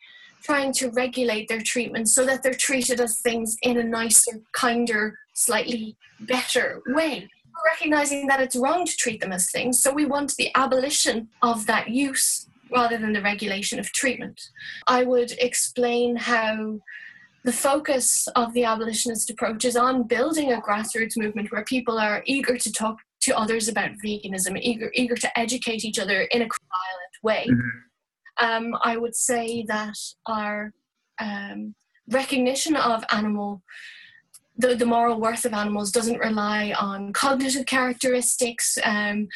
trying 0.44 0.74
to 0.74 0.90
regulate 0.90 1.48
their 1.48 1.62
treatment 1.62 2.10
so 2.10 2.26
that 2.26 2.42
they're 2.42 2.54
treated 2.54 3.00
as 3.00 3.20
things 3.20 3.56
in 3.62 3.78
a 3.78 3.84
nicer, 3.84 4.42
kinder, 4.54 5.18
slightly 5.34 5.96
better 6.20 6.82
way 6.88 7.30
recognizing 7.66 8.28
that 8.28 8.42
it's 8.42 8.56
wrong 8.56 8.86
to 8.86 8.98
treat 8.98 9.22
them 9.22 9.32
as 9.32 9.52
things. 9.52 9.82
So 9.82 9.92
we 9.92 10.06
want 10.06 10.36
the 10.38 10.52
abolition 10.56 11.30
of 11.42 11.66
that 11.68 11.90
use 11.90 12.48
rather 12.72 12.98
than 12.98 13.14
the 13.14 13.22
regulation 13.22 13.80
of 13.80 13.92
treatment. 13.92 14.42
I 14.88 15.04
would 15.04 15.34
explain 15.40 16.16
how 16.16 16.80
the 17.44 17.52
focus 17.52 18.28
of 18.36 18.54
the 18.54 18.64
abolitionist 18.64 19.30
approach 19.30 19.66
is 19.66 19.76
on 19.76 20.04
building 20.04 20.54
a 20.54 20.62
grassroots 20.62 21.18
movement 21.18 21.52
where 21.52 21.64
people 21.64 21.98
are 22.00 22.24
eager 22.26 22.58
to 22.58 22.72
talk 22.72 22.98
to 23.22 23.38
others 23.38 23.68
about 23.68 23.92
veganism, 24.04 24.60
eager, 24.62 24.92
eager 24.94 25.16
to 25.16 25.40
educate 25.40 25.84
each 25.84 26.00
other 26.00 26.22
in 26.32 26.42
a 26.42 26.46
violent 26.46 27.24
way. 27.24 27.48
Mm-hmm. 27.50 28.46
Um, 28.46 28.78
I 28.84 28.98
would 28.98 29.16
say 29.16 29.64
that 29.68 29.98
our 30.26 30.74
um, 31.20 31.76
recognition 32.10 32.76
of 32.76 33.04
animal 33.12 33.62
the, 34.62 34.76
the 34.76 34.86
moral 34.86 35.20
worth 35.20 35.46
of 35.46 35.54
animals 35.54 35.92
doesn't 35.92 36.20
rely 36.20 36.74
on 36.80 37.14
cognitive 37.14 37.66
characteristics 37.66 38.78
um, 38.84 39.28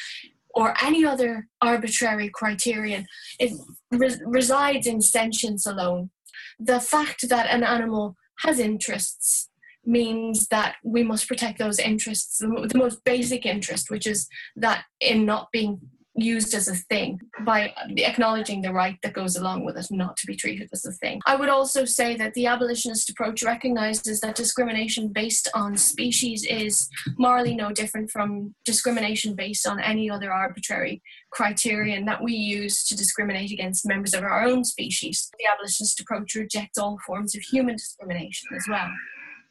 or 0.54 0.74
any 0.82 1.06
other 1.06 1.48
arbitrary 1.62 2.30
criterion. 2.30 3.06
It 3.40 3.54
re- 3.92 4.22
resides 4.26 4.88
in 4.88 5.02
sentience 5.02 5.66
alone. 5.66 6.12
The 6.60 6.80
fact 6.80 7.28
that 7.30 7.50
an 7.50 7.64
animal 7.64 8.16
has 8.40 8.60
interests 8.60 9.50
means 9.86 10.48
that 10.48 10.76
we 10.84 11.04
must 11.04 11.28
protect 11.28 11.60
those 11.60 11.80
interests, 11.80 12.40
the 12.40 12.72
most 12.76 13.04
basic 13.04 13.46
interest, 13.46 13.92
which 13.92 14.08
is 14.08 14.28
that 14.56 14.86
in 15.00 15.26
not 15.26 15.52
being 15.52 15.80
used 16.15 16.54
as 16.54 16.67
a 16.67 16.75
thing 16.75 17.19
by 17.41 17.73
acknowledging 17.97 18.62
the 18.62 18.71
right 18.71 18.97
that 19.04 19.13
goes 19.13 19.36
along 19.36 19.65
with 19.65 19.78
it 19.78 19.88
not 19.91 20.15
to 20.17 20.28
be 20.28 20.36
treated 20.36 20.69
as 20.71 20.86
a 20.86 20.91
thing. 20.93 21.19
I 21.25 21.36
would 21.36 21.49
also 21.49 21.86
say 21.86 22.15
that 22.15 22.34
the 22.34 22.45
abolitionist 22.47 23.10
approach 23.10 23.43
recognizes 23.43 24.21
that 24.21 24.36
discrimination 24.36 25.10
based 25.10 25.49
on 25.54 25.75
species 25.75 26.45
is 26.45 26.88
morally 27.17 27.56
no 27.56 27.71
different 27.71 28.10
from 28.12 28.56
discrimination 28.63 29.36
based 29.36 29.67
on 29.67 29.80
any 29.80 30.10
other 30.10 30.32
arbitrary 30.32 31.01
criterion 31.32 32.06
that 32.06 32.23
we 32.23 32.34
use 32.34 32.86
to 32.86 32.95
discriminate 32.95 33.51
against 33.51 33.86
members 33.86 34.13
of 34.13 34.23
our 34.23 34.43
own 34.43 34.63
species. 34.63 35.30
The 35.38 35.45
abolitionist 35.51 35.99
approach 35.99 36.34
rejects 36.36 36.78
all 36.78 36.97
forms 37.06 37.36
of 37.36 37.41
human 37.41 37.75
discrimination 37.75 38.47
as 38.55 38.66
well. 38.70 38.89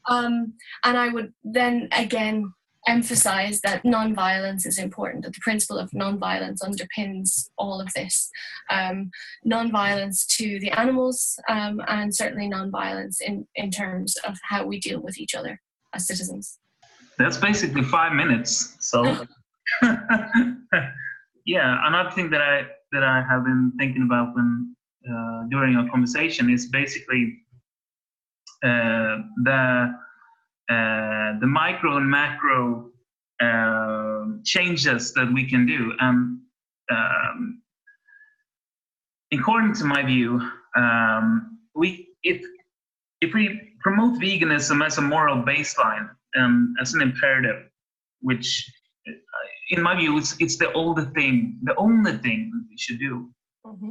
Um, 0.09 0.55
and 0.85 0.97
I 0.97 1.09
would 1.09 1.33
then 1.43 1.89
again 1.93 2.53
emphasize 2.87 3.61
that 3.63 3.85
non-violence 3.85 4.67
is 4.67 4.79
important, 4.79 5.25
that 5.25 5.35
the 5.35 5.41
principle 5.41 5.79
of 5.79 5.93
non-violence 5.95 6.63
underpins 6.63 7.49
all 7.57 7.81
of 7.81 7.93
this. 7.95 8.31
Um, 8.71 9.11
non-violence 9.45 10.27
to 10.37 10.59
the 10.61 10.71
animals 10.71 11.39
um, 11.49 11.81
and 11.89 12.15
certainly 12.15 12.49
non-violence 12.49 13.21
in, 13.21 13.47
in 13.55 13.71
terms 13.71 14.17
of 14.27 14.39
how 14.43 14.67
we 14.67 14.81
deal 14.81 15.01
with 15.01 15.19
each 15.19 15.35
other 15.35 15.61
as 15.95 16.07
citizens. 16.07 16.59
That's 17.19 17.37
basically 17.37 17.83
five 17.83 18.13
minutes. 18.13 18.77
So 18.81 19.27
yeah, 21.47 21.79
another 21.85 22.11
thing 22.11 22.31
that 22.31 22.41
I 22.41 22.67
that 22.93 23.03
I 23.03 23.25
have 23.29 23.45
been 23.45 23.73
thinking 23.79 24.03
about 24.03 24.35
when 24.35 24.75
uh, 25.09 25.45
during 25.51 25.77
our 25.77 25.89
conversation 25.91 26.51
is 26.51 26.67
basically 26.67 27.39
uh, 28.65 29.19
the 29.43 29.95
the 30.69 31.47
micro 31.47 31.97
and 31.97 32.11
macro 32.11 32.91
uh, 33.43 34.25
changes 34.45 35.13
that 35.15 35.33
we 35.33 35.49
can 35.49 35.67
do. 35.67 35.93
And 36.01 36.39
um, 36.91 37.63
according 39.33 39.75
to 39.75 39.85
my 39.85 40.03
view, 40.03 40.41
um, 40.77 41.59
we 41.75 42.09
if 42.23 42.45
if 43.21 43.35
we 43.35 43.75
promote 43.81 44.21
veganism 44.21 44.85
as 44.85 44.99
a 44.99 45.03
moral 45.03 45.43
baseline 45.43 46.09
and 46.35 46.77
as 46.81 46.95
an 46.95 47.03
imperative, 47.03 47.69
which 48.21 48.71
in 49.71 49.83
my 49.83 49.95
view 49.97 50.17
it's 50.19 50.37
it's 50.41 50.57
the 50.57 50.73
only 50.75 51.05
thing, 51.17 51.59
the 51.63 51.75
only 51.77 52.17
thing 52.19 52.51
we 52.69 52.77
should 52.79 52.99
do. 52.99 53.31
Mm-hmm. 53.67 53.91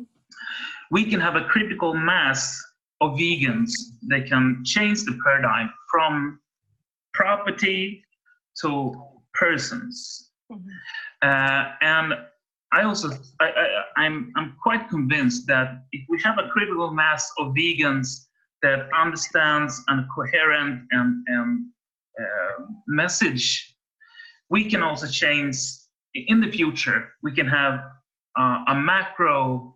We 0.92 1.06
can 1.06 1.20
have 1.20 1.36
a 1.36 1.46
critical 1.46 1.94
mass 1.94 2.62
of 3.02 3.12
vegans 3.18 3.72
that 4.08 4.28
can 4.28 4.64
change 4.64 5.04
the 5.04 5.18
paradigm 5.24 5.70
from 5.92 6.40
property 7.14 8.04
to 8.62 8.94
persons. 9.34 10.32
Mm-hmm. 10.52 10.70
Uh, 11.22 11.72
and 11.82 12.14
I 12.74 12.84
also 12.84 13.12
I, 13.40 13.46
I, 13.46 14.02
I'm 14.04 14.32
I'm 14.36 14.56
quite 14.62 14.90
convinced 14.90 15.48
that 15.48 15.84
if 15.92 16.04
we 16.10 16.20
have 16.24 16.38
a 16.40 16.50
critical 16.50 16.92
mass 16.92 17.32
of 17.38 17.54
vegans 17.54 18.26
that 18.64 18.90
understands 19.00 19.82
a 19.90 20.06
coherent 20.16 20.82
and, 20.92 21.24
and 21.28 21.66
uh, 22.20 22.64
message, 22.88 23.76
we 24.50 24.70
can 24.70 24.82
also 24.82 25.06
change 25.08 25.58
in 26.16 26.40
the 26.40 26.52
future. 26.52 27.10
We 27.22 27.32
can 27.34 27.48
have 27.48 27.80
uh, 28.40 28.64
a 28.68 28.76
macro. 28.76 29.76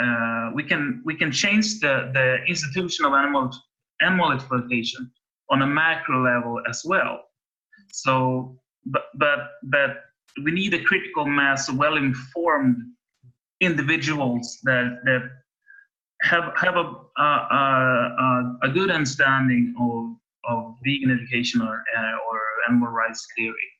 Uh, 0.00 0.50
we 0.54 0.62
can 0.62 1.02
we 1.04 1.14
can 1.14 1.30
change 1.30 1.80
the 1.80 2.10
the 2.14 2.38
institution 2.48 3.04
of 3.04 3.12
animal 3.12 3.50
animal 4.00 4.32
exploitation 4.32 5.10
on 5.50 5.62
a 5.62 5.66
macro 5.66 6.22
level 6.22 6.60
as 6.68 6.82
well. 6.84 7.20
So, 7.92 8.58
but 8.86 9.04
but 9.14 9.38
but 9.64 9.90
we 10.44 10.50
need 10.50 10.74
a 10.74 10.82
critical 10.82 11.26
mass 11.26 11.68
of 11.68 11.76
well-informed 11.76 12.76
individuals 13.60 14.58
that 14.64 14.98
that 15.04 15.30
have 16.22 16.52
have 16.56 16.76
a 16.76 16.86
a, 17.18 17.24
a, 17.24 18.58
a 18.62 18.68
good 18.68 18.90
understanding 18.90 19.74
of 19.80 20.16
of 20.46 20.74
vegan 20.84 21.10
education 21.10 21.62
or 21.62 21.82
uh, 21.96 22.30
or 22.30 22.40
animal 22.68 22.88
rights 22.88 23.26
theory. 23.36 23.70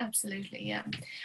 Absolutely, 0.00 0.62
yeah, 0.62 0.82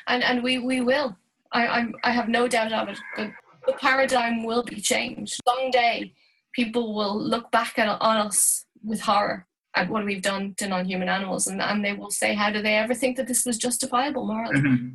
and 0.08 0.24
and 0.24 0.44
we 0.44 0.60
we 0.60 0.82
will. 0.82 1.16
I 1.52 1.68
I'm, 1.68 1.96
I 2.04 2.12
have 2.12 2.30
no 2.30 2.48
doubt 2.48 2.72
of 2.72 2.90
it. 2.90 3.00
The, 3.16 3.32
the 3.66 3.74
paradigm 3.74 4.44
will 4.44 4.64
be 4.64 4.80
changed. 4.80 5.40
Someday, 5.48 6.14
people 6.54 6.94
will 6.94 7.20
look 7.20 7.50
back 7.52 7.80
at, 7.80 7.88
on 8.02 8.18
us 8.18 8.66
with 8.84 9.02
horror 9.02 9.48
at 9.80 9.90
what 9.90 10.06
we've 10.06 10.22
done 10.22 10.54
to 10.58 10.68
non-human 10.68 11.10
animals, 11.10 11.48
and, 11.48 11.62
and 11.62 11.84
they 11.84 11.94
will 11.94 12.12
say, 12.12 12.34
"How 12.34 12.50
do 12.52 12.62
they 12.62 12.76
ever 12.76 12.94
think 12.94 13.18
that 13.18 13.28
this 13.28 13.46
was 13.46 13.58
justifiable 13.58 14.26
morally?" 14.26 14.60
Mm-hmm. 14.60 14.88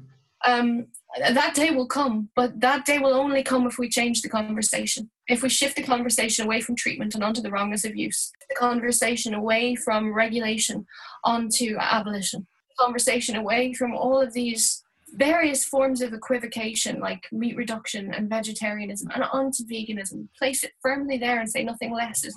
Um, 0.46 0.86
that 1.18 1.54
day 1.54 1.70
will 1.70 1.86
come, 1.86 2.28
but 2.36 2.60
that 2.60 2.84
day 2.84 2.98
will 2.98 3.14
only 3.14 3.42
come 3.42 3.66
if 3.66 3.78
we 3.78 3.88
change 3.88 4.20
the 4.20 4.28
conversation. 4.28 5.10
If 5.26 5.42
we 5.42 5.48
shift 5.48 5.76
the 5.76 5.82
conversation 5.82 6.44
away 6.44 6.60
from 6.60 6.76
treatment 6.76 7.14
and 7.14 7.24
onto 7.24 7.40
the 7.40 7.50
wrongness 7.50 7.84
of 7.84 7.96
use, 7.96 8.30
the 8.48 8.54
conversation 8.56 9.32
away 9.32 9.74
from 9.74 10.12
regulation 10.12 10.86
onto 11.24 11.76
abolition, 11.78 12.46
conversation 12.78 13.36
away 13.36 13.72
from 13.72 13.94
all 13.94 14.20
of 14.20 14.34
these 14.34 14.84
various 15.14 15.64
forms 15.64 16.02
of 16.02 16.12
equivocation 16.12 16.98
like 16.98 17.28
meat 17.30 17.56
reduction 17.56 18.12
and 18.12 18.28
vegetarianism 18.28 19.08
and 19.14 19.24
onto 19.32 19.64
veganism, 19.64 20.28
place 20.38 20.64
it 20.64 20.72
firmly 20.82 21.16
there 21.16 21.38
and 21.40 21.48
say 21.48 21.62
nothing 21.62 21.92
less 21.92 22.24
is. 22.24 22.36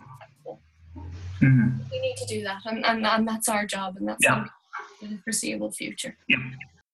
Mm-hmm. 1.41 1.79
We 1.91 1.99
need 1.99 2.17
to 2.17 2.25
do 2.25 2.43
that, 2.43 2.61
and, 2.65 2.85
and, 2.85 3.05
and 3.05 3.27
that's 3.27 3.47
our 3.47 3.65
job, 3.65 3.95
and 3.97 4.07
that's 4.07 4.23
yeah. 4.23 4.45
the 5.01 5.19
foreseeable 5.23 5.71
future. 5.71 6.17
Yeah 6.27 6.37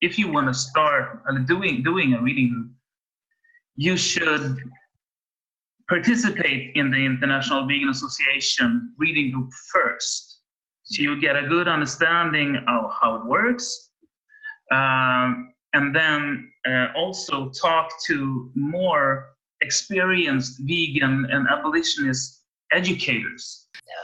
if 0.04 0.20
you 0.20 0.30
want 0.30 0.48
to 0.48 0.54
start 0.54 1.24
uh, 1.30 1.38
doing 1.54 1.82
doing 1.82 2.14
a 2.14 2.22
reading 2.22 2.50
group, 2.52 2.72
you 3.78 3.96
should 3.96 4.58
participate 5.88 6.76
in 6.76 6.92
the 6.92 6.98
International 6.98 7.66
Vegan 7.66 7.90
Association 7.90 8.94
reading 8.98 9.32
group 9.32 9.50
first, 9.72 10.42
so 10.84 11.02
you 11.02 11.20
get 11.22 11.38
a 11.38 11.48
good 11.48 11.70
understanding 11.70 12.58
of 12.68 12.92
how 13.02 13.16
it 13.16 13.26
works, 13.26 13.92
um, 14.74 15.54
and 15.74 15.96
then 15.96 16.52
uh, 16.68 16.88
also 16.98 17.50
talk 17.50 17.90
to 18.08 18.52
more 18.56 19.30
experienced 19.62 20.60
vegan 20.68 21.26
and 21.32 21.48
abolitionist 21.48 22.44
educators 22.74 23.63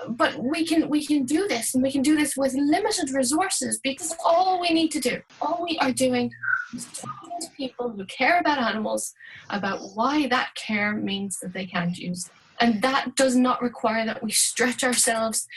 but 0.09 0.37
we 0.37 0.65
can 0.65 0.89
we 0.89 1.05
can 1.05 1.25
do 1.25 1.47
this 1.47 1.73
and 1.73 1.83
we 1.83 1.91
can 1.91 2.01
do 2.01 2.15
this 2.15 2.35
with 2.37 2.53
limited 2.53 3.09
resources 3.11 3.79
because 3.83 4.15
all 4.23 4.59
we 4.59 4.69
need 4.69 4.91
to 4.91 4.99
do 4.99 5.21
all 5.41 5.63
we 5.63 5.77
are 5.79 5.91
doing 5.91 6.31
is 6.73 6.85
talking 6.93 7.39
to 7.41 7.49
people 7.51 7.89
who 7.89 8.05
care 8.05 8.39
about 8.39 8.57
animals 8.57 9.13
about 9.49 9.79
why 9.95 10.27
that 10.27 10.53
care 10.55 10.93
means 10.95 11.39
that 11.39 11.53
they 11.53 11.65
can't 11.65 11.97
use 11.97 12.25
them. 12.25 12.35
And 12.61 12.81
that 12.81 13.15
does 13.15 13.35
not 13.35 13.61
require 13.61 14.05
that 14.05 14.21
we 14.21 14.31
stretch 14.31 14.83
ourselves 14.83 15.47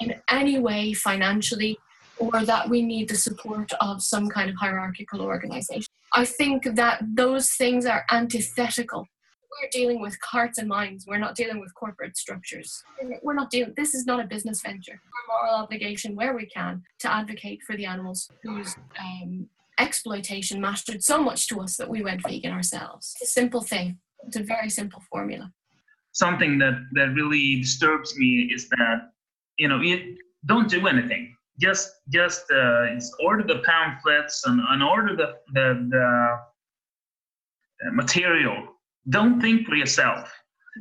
in 0.00 0.14
any 0.28 0.58
way 0.58 0.92
financially 0.92 1.78
or 2.18 2.44
that 2.44 2.68
we 2.68 2.82
need 2.82 3.08
the 3.08 3.16
support 3.16 3.72
of 3.80 4.02
some 4.02 4.28
kind 4.28 4.48
of 4.48 4.56
hierarchical 4.56 5.20
organization. 5.20 5.92
I 6.14 6.24
think 6.24 6.76
that 6.76 7.02
those 7.14 7.50
things 7.50 7.84
are 7.84 8.04
antithetical 8.10 9.08
we're 9.60 9.68
dealing 9.70 10.00
with 10.00 10.16
hearts 10.22 10.58
and 10.58 10.68
minds. 10.68 11.06
We're 11.06 11.18
not 11.18 11.34
dealing 11.34 11.60
with 11.60 11.74
corporate 11.74 12.16
structures. 12.16 12.82
We're 13.22 13.34
not 13.34 13.50
dealing. 13.50 13.74
This 13.76 13.94
is 13.94 14.06
not 14.06 14.20
a 14.20 14.26
business 14.26 14.62
venture. 14.62 14.92
Our 14.92 15.40
moral 15.40 15.62
obligation, 15.62 16.14
where 16.14 16.34
we 16.34 16.46
can, 16.46 16.82
to 17.00 17.12
advocate 17.12 17.60
for 17.66 17.76
the 17.76 17.86
animals 17.86 18.30
whose 18.42 18.76
um, 18.98 19.48
exploitation 19.78 20.60
mattered 20.60 21.02
so 21.02 21.22
much 21.22 21.48
to 21.48 21.60
us 21.60 21.76
that 21.76 21.88
we 21.88 22.02
went 22.02 22.22
vegan 22.22 22.52
ourselves. 22.52 23.14
It's 23.20 23.30
a 23.30 23.32
simple 23.32 23.62
thing. 23.62 23.98
It's 24.26 24.36
a 24.36 24.42
very 24.42 24.70
simple 24.70 25.02
formula. 25.10 25.52
Something 26.12 26.58
that 26.58 26.74
that 26.92 27.14
really 27.14 27.60
disturbs 27.60 28.16
me 28.16 28.50
is 28.54 28.68
that 28.68 29.12
you 29.58 29.68
know 29.68 29.80
you 29.80 30.16
don't 30.46 30.68
do 30.68 30.86
anything. 30.86 31.34
Just 31.58 31.90
just 32.10 32.44
uh, 32.50 32.86
order 33.20 33.42
the 33.42 33.62
pamphlets 33.64 34.46
and, 34.46 34.60
and 34.70 34.82
order 34.82 35.16
the 35.16 35.34
the, 35.54 35.88
the 37.80 37.92
material 37.92 38.71
don't 39.08 39.40
think 39.40 39.66
for 39.66 39.74
yourself. 39.74 40.32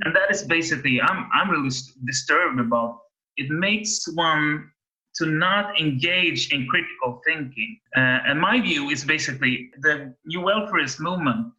And 0.03 0.15
that 0.15 0.31
is 0.31 0.43
basically 0.43 1.01
i'm 1.01 1.29
i'm 1.33 1.49
really 1.49 1.73
disturbed 2.05 2.59
about 2.59 2.99
it 3.37 3.49
makes 3.49 4.07
one 4.13 4.71
to 5.15 5.25
not 5.25 5.77
engage 5.77 6.53
in 6.53 6.65
critical 6.67 7.21
thinking. 7.25 7.77
Uh, 7.97 8.19
and 8.27 8.39
my 8.39 8.61
view 8.61 8.89
is 8.89 9.03
basically 9.03 9.69
the 9.81 10.15
new 10.25 10.39
welfarist 10.39 11.01
movement 11.01 11.51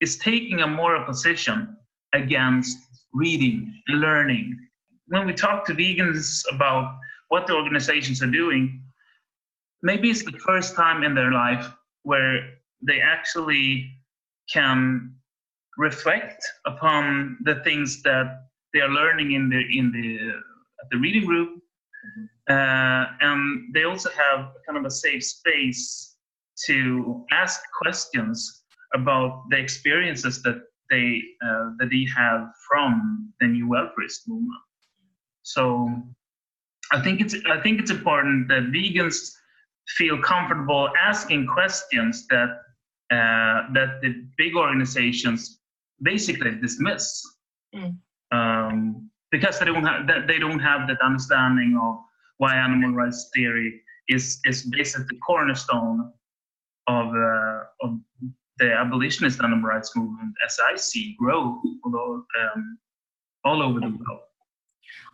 is 0.00 0.18
taking 0.18 0.62
a 0.62 0.66
moral 0.66 1.04
position 1.04 1.76
against 2.12 2.76
reading 3.12 3.72
and 3.86 4.00
learning. 4.00 4.58
When 5.06 5.26
we 5.26 5.32
talk 5.32 5.64
to 5.66 5.74
vegans 5.74 6.42
about 6.52 6.96
what 7.28 7.46
the 7.46 7.54
organizations 7.54 8.20
are 8.20 8.30
doing 8.42 8.82
maybe 9.82 10.10
it's 10.10 10.24
the 10.24 10.38
first 10.38 10.74
time 10.74 11.02
in 11.02 11.14
their 11.14 11.32
life 11.32 11.70
where 12.04 12.54
they 12.80 13.00
actually 13.00 13.90
can 14.52 15.14
reflect 15.78 16.44
upon 16.66 17.38
the 17.44 17.56
things 17.64 18.02
that 18.02 18.44
they 18.72 18.80
are 18.80 18.88
learning 18.88 19.32
in 19.32 19.48
the 19.48 19.60
in 19.78 19.92
the 19.92 20.28
at 20.80 20.90
the 20.90 20.98
reading 20.98 21.24
group 21.24 21.48
mm-hmm. 21.48 22.24
uh, 22.52 23.06
and 23.20 23.74
they 23.74 23.84
also 23.84 24.10
have 24.10 24.52
kind 24.66 24.78
of 24.78 24.84
a 24.84 24.90
safe 24.90 25.24
space 25.24 26.16
to 26.66 27.24
ask 27.32 27.60
questions 27.80 28.64
about 28.94 29.44
the 29.50 29.56
experiences 29.56 30.42
that 30.42 30.62
they 30.90 31.22
uh, 31.44 31.70
that 31.78 31.88
they 31.90 32.06
have 32.14 32.48
from 32.68 33.32
the 33.40 33.46
new 33.46 33.66
welfarist 33.66 34.28
movement 34.28 34.60
so 35.42 35.88
i 36.92 37.00
think 37.00 37.20
it's 37.20 37.34
i 37.50 37.60
think 37.60 37.80
it's 37.80 37.90
important 37.90 38.48
that 38.48 38.64
vegans 38.64 39.32
feel 39.96 40.20
comfortable 40.20 40.90
asking 41.00 41.46
questions 41.46 42.26
that 42.28 42.50
uh, 43.10 43.68
that 43.74 44.00
the 44.00 44.24
big 44.38 44.56
organizations 44.56 45.61
basically 46.02 46.52
dismiss 46.60 47.22
mm. 47.74 47.96
um, 48.32 49.10
because 49.30 49.58
they 49.58 49.66
don't 49.66 49.84
have 49.84 50.06
that 50.06 50.26
they 50.26 50.38
don't 50.38 50.58
have 50.58 50.88
that 50.88 51.00
understanding 51.02 51.78
of 51.82 51.96
why 52.38 52.54
animal 52.54 52.92
rights 52.92 53.30
theory 53.34 53.80
is 54.08 54.40
is 54.44 54.62
basically 54.64 55.06
the 55.10 55.18
cornerstone 55.26 56.12
of 56.86 57.06
uh, 57.14 57.60
of 57.82 57.98
the 58.58 58.72
abolitionist 58.72 59.40
animal 59.42 59.68
rights 59.68 59.96
movement 59.96 60.34
as 60.44 60.58
I 60.70 60.76
see 60.76 61.16
grow 61.18 61.60
all, 61.84 62.24
um, 62.40 62.78
all 63.44 63.62
over 63.62 63.80
the 63.80 63.88
world. 63.88 64.20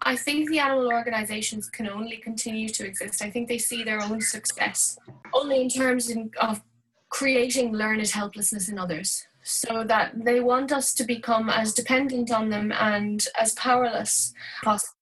I 0.02 0.16
think 0.16 0.50
the 0.50 0.58
animal 0.58 0.88
organizations 0.92 1.68
can 1.68 1.88
only 1.88 2.16
continue 2.16 2.68
to 2.68 2.86
exist. 2.86 3.22
I 3.22 3.30
think 3.30 3.48
they 3.48 3.58
see 3.58 3.84
their 3.84 4.02
own 4.02 4.20
success 4.20 4.98
only 5.32 5.60
in 5.60 5.68
terms 5.68 6.12
of 6.40 6.62
creating 7.10 7.72
learned 7.72 8.08
helplessness 8.08 8.68
in 8.68 8.78
others 8.78 9.27
so 9.48 9.82
that 9.84 10.12
they 10.24 10.40
want 10.40 10.72
us 10.72 10.92
to 10.94 11.04
become 11.04 11.48
as 11.48 11.72
dependent 11.72 12.30
on 12.30 12.50
them 12.50 12.70
and 12.72 13.26
as 13.38 13.54
powerless 13.54 14.34
as 14.58 14.64
possible. 14.64 14.94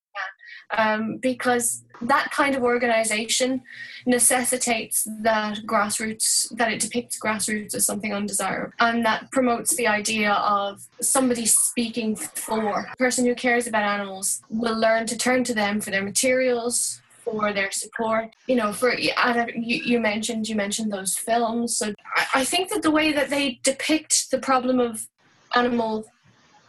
Um, 0.76 1.18
because 1.18 1.84
that 2.03 2.30
kind 2.32 2.57
of 2.57 2.62
organization 2.62 3.62
necessitates 4.05 5.07
that 5.22 5.59
grassroots 5.64 6.55
that 6.57 6.72
it 6.72 6.80
depicts 6.80 7.20
grassroots 7.20 7.74
as 7.74 7.86
something 7.86 8.12
undesirable 8.12 8.72
and 8.80 9.05
that 9.05 9.30
promotes 9.30 9.76
the 9.76 9.86
idea 9.86 10.32
of 10.32 10.86
somebody 11.01 11.47
speaking 11.47 12.16
for. 12.16 12.88
A 12.92 12.97
person 12.97 13.24
who 13.26 13.34
cares 13.34 13.66
about 13.66 13.84
animals 13.84 14.42
will 14.51 14.76
learn 14.76 15.07
to 15.07 15.16
turn 15.16 15.44
to 15.44 15.55
them 15.55 15.80
for 15.80 15.90
their 15.90 16.03
materials 16.03 17.01
for 17.27 17.53
their 17.53 17.70
support. 17.72 18.31
You 18.47 18.57
know 18.57 18.72
for 18.72 18.97
you, 18.97 19.12
you 19.57 20.01
mentioned 20.01 20.49
you 20.49 20.57
mentioned 20.57 20.93
those 20.93 21.16
films. 21.16 21.77
So 21.77 21.93
I, 22.16 22.27
I 22.41 22.45
think 22.45 22.70
that 22.70 22.83
the 22.83 22.91
way 22.91 23.12
that 23.12 23.29
they 23.29 23.61
depict 23.62 24.31
the 24.31 24.39
problem 24.39 24.81
of 24.81 25.07
animal 25.55 26.07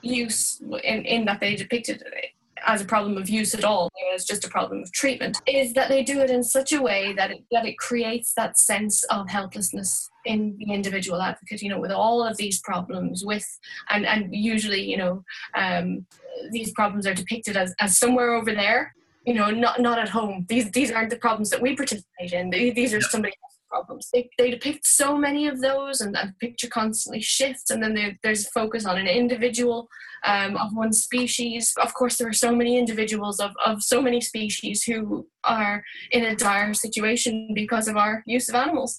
use 0.02 0.60
in, 0.84 1.06
in 1.06 1.26
that 1.26 1.40
they 1.40 1.56
depicted 1.56 2.02
it 2.02 2.32
as 2.66 2.82
a 2.82 2.86
problem 2.86 3.18
of 3.18 3.30
use 3.30 3.54
at 3.54 3.64
all 3.64 3.90
as 4.16 4.26
just 4.26 4.44
a 4.44 4.50
problem 4.50 4.82
of 4.82 4.92
treatment 4.92 5.40
is 5.48 5.74
that 5.74 5.90
they 5.90 6.04
do 6.04 6.20
it 6.20 6.30
in 6.30 6.44
such 6.44 6.74
a 6.74 6.82
way 6.82 7.14
that 7.14 7.32
it, 7.32 7.44
that 7.52 7.66
it 7.66 7.78
creates 7.78 8.34
that 8.34 8.58
sense 8.58 9.04
of 9.06 9.30
helplessness 9.30 10.10
in 10.26 10.56
the 10.60 10.74
individual 10.74 11.22
advocate 11.22 11.62
you 11.62 11.70
know 11.70 11.80
with 11.80 11.92
all 11.92 12.24
of 12.24 12.36
these 12.38 12.60
problems 12.62 13.24
with 13.24 13.46
and 13.90 14.06
and 14.06 14.34
usually 14.36 14.82
you 14.82 14.98
know 14.98 15.24
um, 15.56 16.06
these 16.52 16.72
problems 16.72 17.06
are 17.06 17.14
depicted 17.14 17.56
as, 17.56 17.76
as 17.80 17.98
somewhere 17.98 18.34
over 18.34 18.54
there 18.54 18.94
you 19.28 19.34
know 19.34 19.52
not 19.52 19.82
not 19.82 20.00
at 20.00 20.10
home 20.10 20.46
these 20.50 20.72
these 20.72 20.92
aren't 20.92 21.12
the 21.12 21.18
problems 21.18 21.50
that 21.50 21.62
we 21.62 21.76
participate 21.76 22.32
in 22.32 22.50
these 22.50 22.94
are 22.94 23.02
somebody 23.02 23.34
else's 23.44 23.58
problems. 23.68 24.10
They, 24.14 24.30
they 24.38 24.52
depict 24.52 24.86
so 24.86 25.18
many 25.18 25.48
of 25.48 25.62
those, 25.62 26.02
and 26.02 26.16
the 26.16 26.34
picture 26.40 26.68
constantly 26.68 27.22
shifts, 27.22 27.70
and 27.70 27.82
then 27.82 27.94
there, 27.94 28.18
there's 28.24 28.48
a 28.48 28.50
focus 28.52 28.86
on 28.86 28.98
an 28.98 29.08
individual 29.08 29.88
um, 30.26 30.58
of 30.58 30.74
one 30.74 30.94
species. 30.94 31.74
Of 31.82 31.94
course, 31.94 32.18
there 32.18 32.28
are 32.28 32.34
so 32.34 32.56
many 32.56 32.78
individuals 32.78 33.40
of, 33.40 33.52
of 33.66 33.84
so 33.84 34.02
many 34.02 34.22
species 34.22 34.84
who 34.84 35.28
are 35.44 35.84
in 36.12 36.26
a 36.26 36.36
dire 36.36 36.74
situation 36.74 37.52
because 37.54 37.88
of 37.88 37.98
our 37.98 38.24
use 38.26 38.50
of 38.50 38.56
animals. 38.56 38.98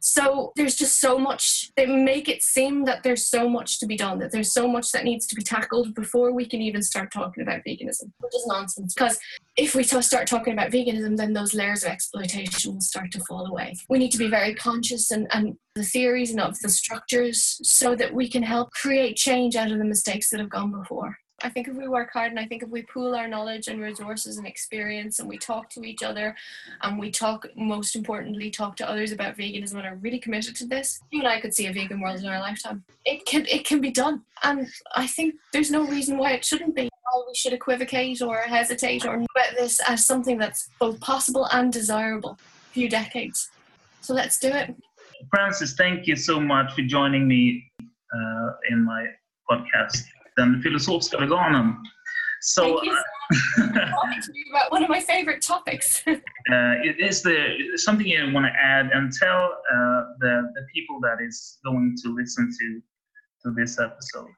So 0.00 0.52
there's 0.56 0.74
just 0.74 1.00
so 1.00 1.18
much, 1.18 1.70
they 1.76 1.86
make 1.86 2.28
it 2.28 2.42
seem 2.42 2.84
that 2.84 3.02
there's 3.02 3.26
so 3.26 3.48
much 3.48 3.80
to 3.80 3.86
be 3.86 3.96
done, 3.96 4.18
that 4.20 4.32
there's 4.32 4.52
so 4.52 4.68
much 4.68 4.92
that 4.92 5.04
needs 5.04 5.26
to 5.28 5.34
be 5.34 5.42
tackled 5.42 5.94
before 5.94 6.32
we 6.32 6.46
can 6.46 6.60
even 6.60 6.82
start 6.82 7.12
talking 7.12 7.42
about 7.42 7.62
veganism, 7.66 8.10
which 8.20 8.34
is 8.34 8.46
nonsense. 8.46 8.94
Because 8.94 9.18
if 9.56 9.74
we 9.74 9.82
start 9.82 10.26
talking 10.26 10.52
about 10.52 10.70
veganism, 10.70 11.16
then 11.16 11.32
those 11.32 11.54
layers 11.54 11.84
of 11.84 11.90
exploitation 11.90 12.74
will 12.74 12.80
start 12.80 13.10
to 13.12 13.20
fall 13.20 13.46
away. 13.46 13.76
We 13.88 13.98
need 13.98 14.12
to 14.12 14.18
be 14.18 14.28
very 14.28 14.54
conscious 14.54 15.10
and, 15.10 15.26
and 15.32 15.56
the 15.74 15.84
theories 15.84 16.30
and 16.30 16.40
of 16.40 16.58
the 16.60 16.68
structures 16.68 17.60
so 17.62 17.94
that 17.94 18.12
we 18.12 18.28
can 18.28 18.42
help 18.42 18.70
create 18.72 19.16
change 19.16 19.56
out 19.56 19.70
of 19.70 19.78
the 19.78 19.84
mistakes 19.84 20.30
that 20.30 20.40
have 20.40 20.50
gone 20.50 20.72
before. 20.72 21.18
I 21.42 21.48
think 21.48 21.68
if 21.68 21.76
we 21.76 21.86
work 21.86 22.10
hard 22.12 22.32
and 22.32 22.40
I 22.40 22.46
think 22.46 22.62
if 22.62 22.68
we 22.68 22.82
pool 22.82 23.14
our 23.14 23.28
knowledge 23.28 23.68
and 23.68 23.80
resources 23.80 24.38
and 24.38 24.46
experience 24.46 25.20
and 25.20 25.28
we 25.28 25.38
talk 25.38 25.70
to 25.70 25.84
each 25.84 26.02
other 26.02 26.34
and 26.82 26.98
we 26.98 27.10
talk, 27.10 27.46
most 27.54 27.94
importantly, 27.94 28.50
talk 28.50 28.76
to 28.76 28.88
others 28.88 29.12
about 29.12 29.36
veganism 29.36 29.76
and 29.76 29.86
are 29.86 29.96
really 29.96 30.18
committed 30.18 30.56
to 30.56 30.66
this, 30.66 31.00
you 31.10 31.20
and 31.20 31.28
I 31.28 31.40
could 31.40 31.54
see 31.54 31.66
a 31.66 31.72
vegan 31.72 32.00
world 32.00 32.18
in 32.18 32.26
our 32.26 32.40
lifetime. 32.40 32.82
It 33.04 33.24
can, 33.24 33.46
it 33.46 33.64
can 33.64 33.80
be 33.80 33.90
done. 33.90 34.22
And 34.42 34.68
I 34.96 35.06
think 35.06 35.36
there's 35.52 35.70
no 35.70 35.86
reason 35.86 36.18
why 36.18 36.32
it 36.32 36.44
shouldn't 36.44 36.74
be. 36.74 36.88
Why 37.10 37.22
we 37.26 37.34
should 37.34 37.52
equivocate 37.52 38.20
or 38.20 38.38
hesitate 38.38 39.06
or 39.06 39.14
about 39.14 39.56
this 39.56 39.80
as 39.88 40.04
something 40.04 40.38
that's 40.38 40.68
both 40.80 41.00
possible 41.00 41.46
and 41.52 41.72
desirable. 41.72 42.38
A 42.70 42.72
few 42.72 42.88
decades. 42.88 43.48
So 44.00 44.12
let's 44.12 44.38
do 44.38 44.48
it. 44.48 44.74
Frances, 45.30 45.74
thank 45.74 46.06
you 46.06 46.16
so 46.16 46.40
much 46.40 46.74
for 46.74 46.82
joining 46.82 47.26
me 47.26 47.70
uh, 47.80 48.50
in 48.70 48.84
my 48.84 49.06
podcast 49.50 50.04
den 50.38 50.62
filosofiska 50.62 51.18
veganen. 51.18 51.74
So, 52.40 52.62
Thank 52.62 52.84
you 52.84 52.96
so 53.56 53.66
much 53.66 54.24
about 54.50 54.70
one 54.70 54.84
of 54.84 54.88
my 54.88 55.00
favorite 55.00 55.42
topics. 55.42 56.02
uh, 56.06 56.14
is 56.98 57.22
there 57.22 57.76
something 57.76 58.06
you 58.06 58.32
want 58.32 58.46
to 58.46 58.52
add 58.52 58.90
and 58.92 59.12
tell 59.12 59.58
uh, 59.74 60.04
the, 60.20 60.50
the 60.54 60.64
people 60.72 61.00
that 61.00 61.20
is 61.20 61.58
going 61.64 61.96
to 62.02 62.14
listen 62.14 62.48
to 62.58 62.80
to 63.42 63.50
this 63.56 63.80
episode? 63.80 64.30